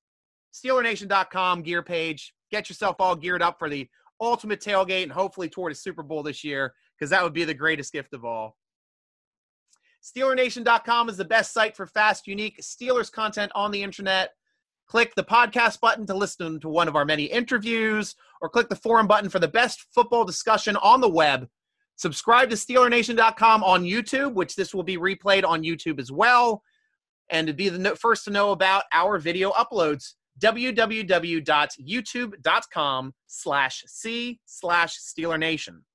SteelerNation.com 0.54 1.62
gear 1.64 1.84
page. 1.84 2.34
Get 2.52 2.70
yourself 2.70 2.96
all 3.00 3.16
geared 3.16 3.42
up 3.42 3.58
for 3.60 3.70
the 3.70 3.88
ultimate 4.22 4.62
tailgate 4.62 5.04
and 5.04 5.12
hopefully 5.12 5.50
toward 5.50 5.72
a 5.72 5.76
Super 5.76 6.04
Bowl 6.04 6.24
this 6.24 6.44
year 6.44 6.74
because 6.98 7.10
that 7.10 7.24
would 7.24 7.34
be 7.34 7.44
the 7.44 7.54
greatest 7.54 7.92
gift 7.92 8.14
of 8.14 8.24
all. 8.24 8.56
SteelerNation.com 10.04 11.10
is 11.10 11.18
the 11.18 11.26
best 11.26 11.54
site 11.54 11.78
for 11.78 11.88
fast, 11.88 12.28
unique 12.28 12.60
Steelers 12.62 13.12
content 13.12 13.52
on 13.56 13.72
the 13.72 13.82
internet. 13.82 14.34
Click 14.86 15.16
the 15.16 15.24
podcast 15.24 15.80
button 15.80 16.06
to 16.06 16.14
listen 16.14 16.60
to 16.60 16.68
one 16.68 16.90
of 16.90 16.98
our 16.98 17.06
many 17.06 17.24
interviews, 17.24 18.16
or 18.42 18.50
click 18.50 18.68
the 18.68 18.76
forum 18.76 19.08
button 19.08 19.30
for 19.30 19.40
the 19.40 19.48
best 19.48 19.86
football 19.96 20.26
discussion 20.26 20.76
on 20.78 21.00
the 21.00 21.10
web. 21.10 21.48
Subscribe 21.96 22.50
to 22.50 22.58
SteelerNation.com 22.58 23.64
on 23.64 23.84
YouTube, 23.84 24.34
which 24.34 24.56
this 24.56 24.74
will 24.74 24.84
be 24.84 24.98
replayed 24.98 25.46
on 25.46 25.64
YouTube 25.64 26.00
as 26.00 26.12
well. 26.12 26.64
And 27.30 27.48
to 27.48 27.54
be 27.54 27.70
the 27.70 27.96
first 27.96 28.26
to 28.26 28.32
know 28.32 28.52
about 28.52 28.84
our 28.92 29.18
video 29.20 29.52
uploads, 29.52 30.16
www.youtube.com 30.42 33.14
slash 33.28 33.84
C 33.88 34.42
slash 34.46 35.00
Steeler 35.00 35.40
Nation. 35.40 35.86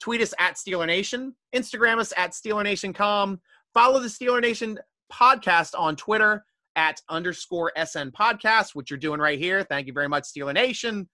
Tweet 0.00 0.20
us 0.20 0.34
at 0.38 0.54
Steeler 0.54 0.86
Nation, 0.86 1.34
Instagram 1.54 1.98
us 1.98 2.12
at 2.16 2.30
Steeler 2.30 2.62
Nation.com, 2.62 3.40
follow 3.74 3.98
the 3.98 4.08
Steeler 4.08 4.40
Nation 4.40 4.78
podcast 5.12 5.78
on 5.78 5.96
Twitter 5.96 6.44
at 6.76 7.00
underscore 7.08 7.72
SN 7.76 8.10
podcast, 8.10 8.74
which 8.74 8.90
you're 8.90 8.98
doing 8.98 9.20
right 9.20 9.38
here. 9.38 9.64
Thank 9.64 9.86
you 9.86 9.92
very 9.92 10.08
much, 10.08 10.24
Steeler 10.24 10.54
Nation. 10.54 11.08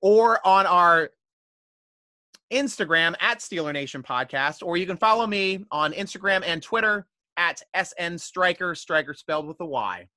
Or 0.00 0.44
on 0.46 0.66
our 0.66 1.10
Instagram 2.52 3.14
at 3.20 3.38
Steeler 3.38 3.72
Nation 3.72 4.02
Podcast, 4.02 4.62
or 4.62 4.76
you 4.76 4.86
can 4.86 4.96
follow 4.96 5.26
me 5.26 5.64
on 5.70 5.92
Instagram 5.92 6.42
and 6.44 6.62
Twitter 6.62 7.06
at 7.36 7.62
SN 7.76 8.18
Stryker, 8.18 8.74
Stryker 8.74 9.14
spelled 9.14 9.46
with 9.46 9.60
a 9.60 9.66
Y. 9.66 10.08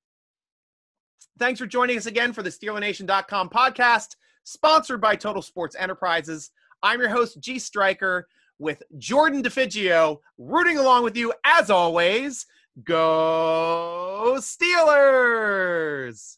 Thanks 1.39 1.59
for 1.59 1.65
joining 1.65 1.97
us 1.97 2.05
again 2.05 2.33
for 2.33 2.43
the 2.43 2.49
SteelerNation.com 2.49 3.49
podcast, 3.49 4.15
sponsored 4.43 5.01
by 5.01 5.15
Total 5.15 5.41
Sports 5.41 5.75
Enterprises. 5.77 6.51
I'm 6.83 6.99
your 6.99 7.09
host, 7.09 7.39
G 7.39 7.59
Stryker, 7.59 8.27
with 8.59 8.83
Jordan 8.97 9.41
DeFigio, 9.41 10.19
rooting 10.37 10.77
along 10.77 11.03
with 11.05 11.15
you 11.15 11.33
as 11.45 11.69
always. 11.69 12.45
Go 12.83 14.35
Steelers! 14.39 16.37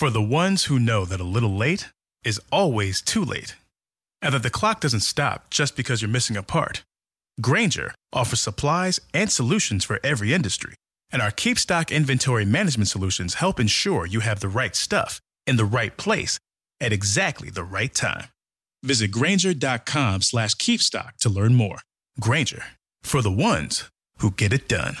For 0.00 0.10
the 0.10 0.22
ones 0.22 0.64
who 0.64 0.80
know 0.80 1.04
that 1.04 1.20
a 1.20 1.24
little 1.24 1.56
late 1.56 1.90
is 2.24 2.40
always 2.50 3.00
too 3.00 3.24
late, 3.24 3.54
and 4.20 4.34
that 4.34 4.42
the 4.42 4.50
clock 4.50 4.80
doesn't 4.80 5.00
stop 5.00 5.48
just 5.48 5.76
because 5.76 6.02
you're 6.02 6.08
missing 6.10 6.36
a 6.36 6.42
part, 6.42 6.82
Grainger 7.40 7.94
offers 8.12 8.40
supplies 8.40 9.00
and 9.14 9.30
solutions 9.30 9.84
for 9.84 10.00
every 10.02 10.34
industry. 10.34 10.74
And 11.12 11.22
our 11.22 11.30
Keep 11.30 11.58
Stock 11.58 11.92
inventory 11.92 12.44
management 12.44 12.88
solutions 12.88 13.34
help 13.34 13.60
ensure 13.60 14.06
you 14.06 14.20
have 14.20 14.40
the 14.40 14.48
right 14.48 14.74
stuff 14.74 15.20
in 15.46 15.56
the 15.56 15.64
right 15.64 15.96
place 15.96 16.38
at 16.80 16.92
exactly 16.92 17.48
the 17.48 17.62
right 17.62 17.94
time. 17.94 18.24
Visit 18.86 19.10
Grainger.com 19.10 20.22
slash 20.22 20.54
keepstock 20.54 21.16
to 21.18 21.28
learn 21.28 21.54
more. 21.54 21.78
Grainger, 22.20 22.64
for 23.02 23.20
the 23.20 23.30
ones 23.32 23.90
who 24.18 24.30
get 24.30 24.52
it 24.52 24.68
done. 24.68 24.98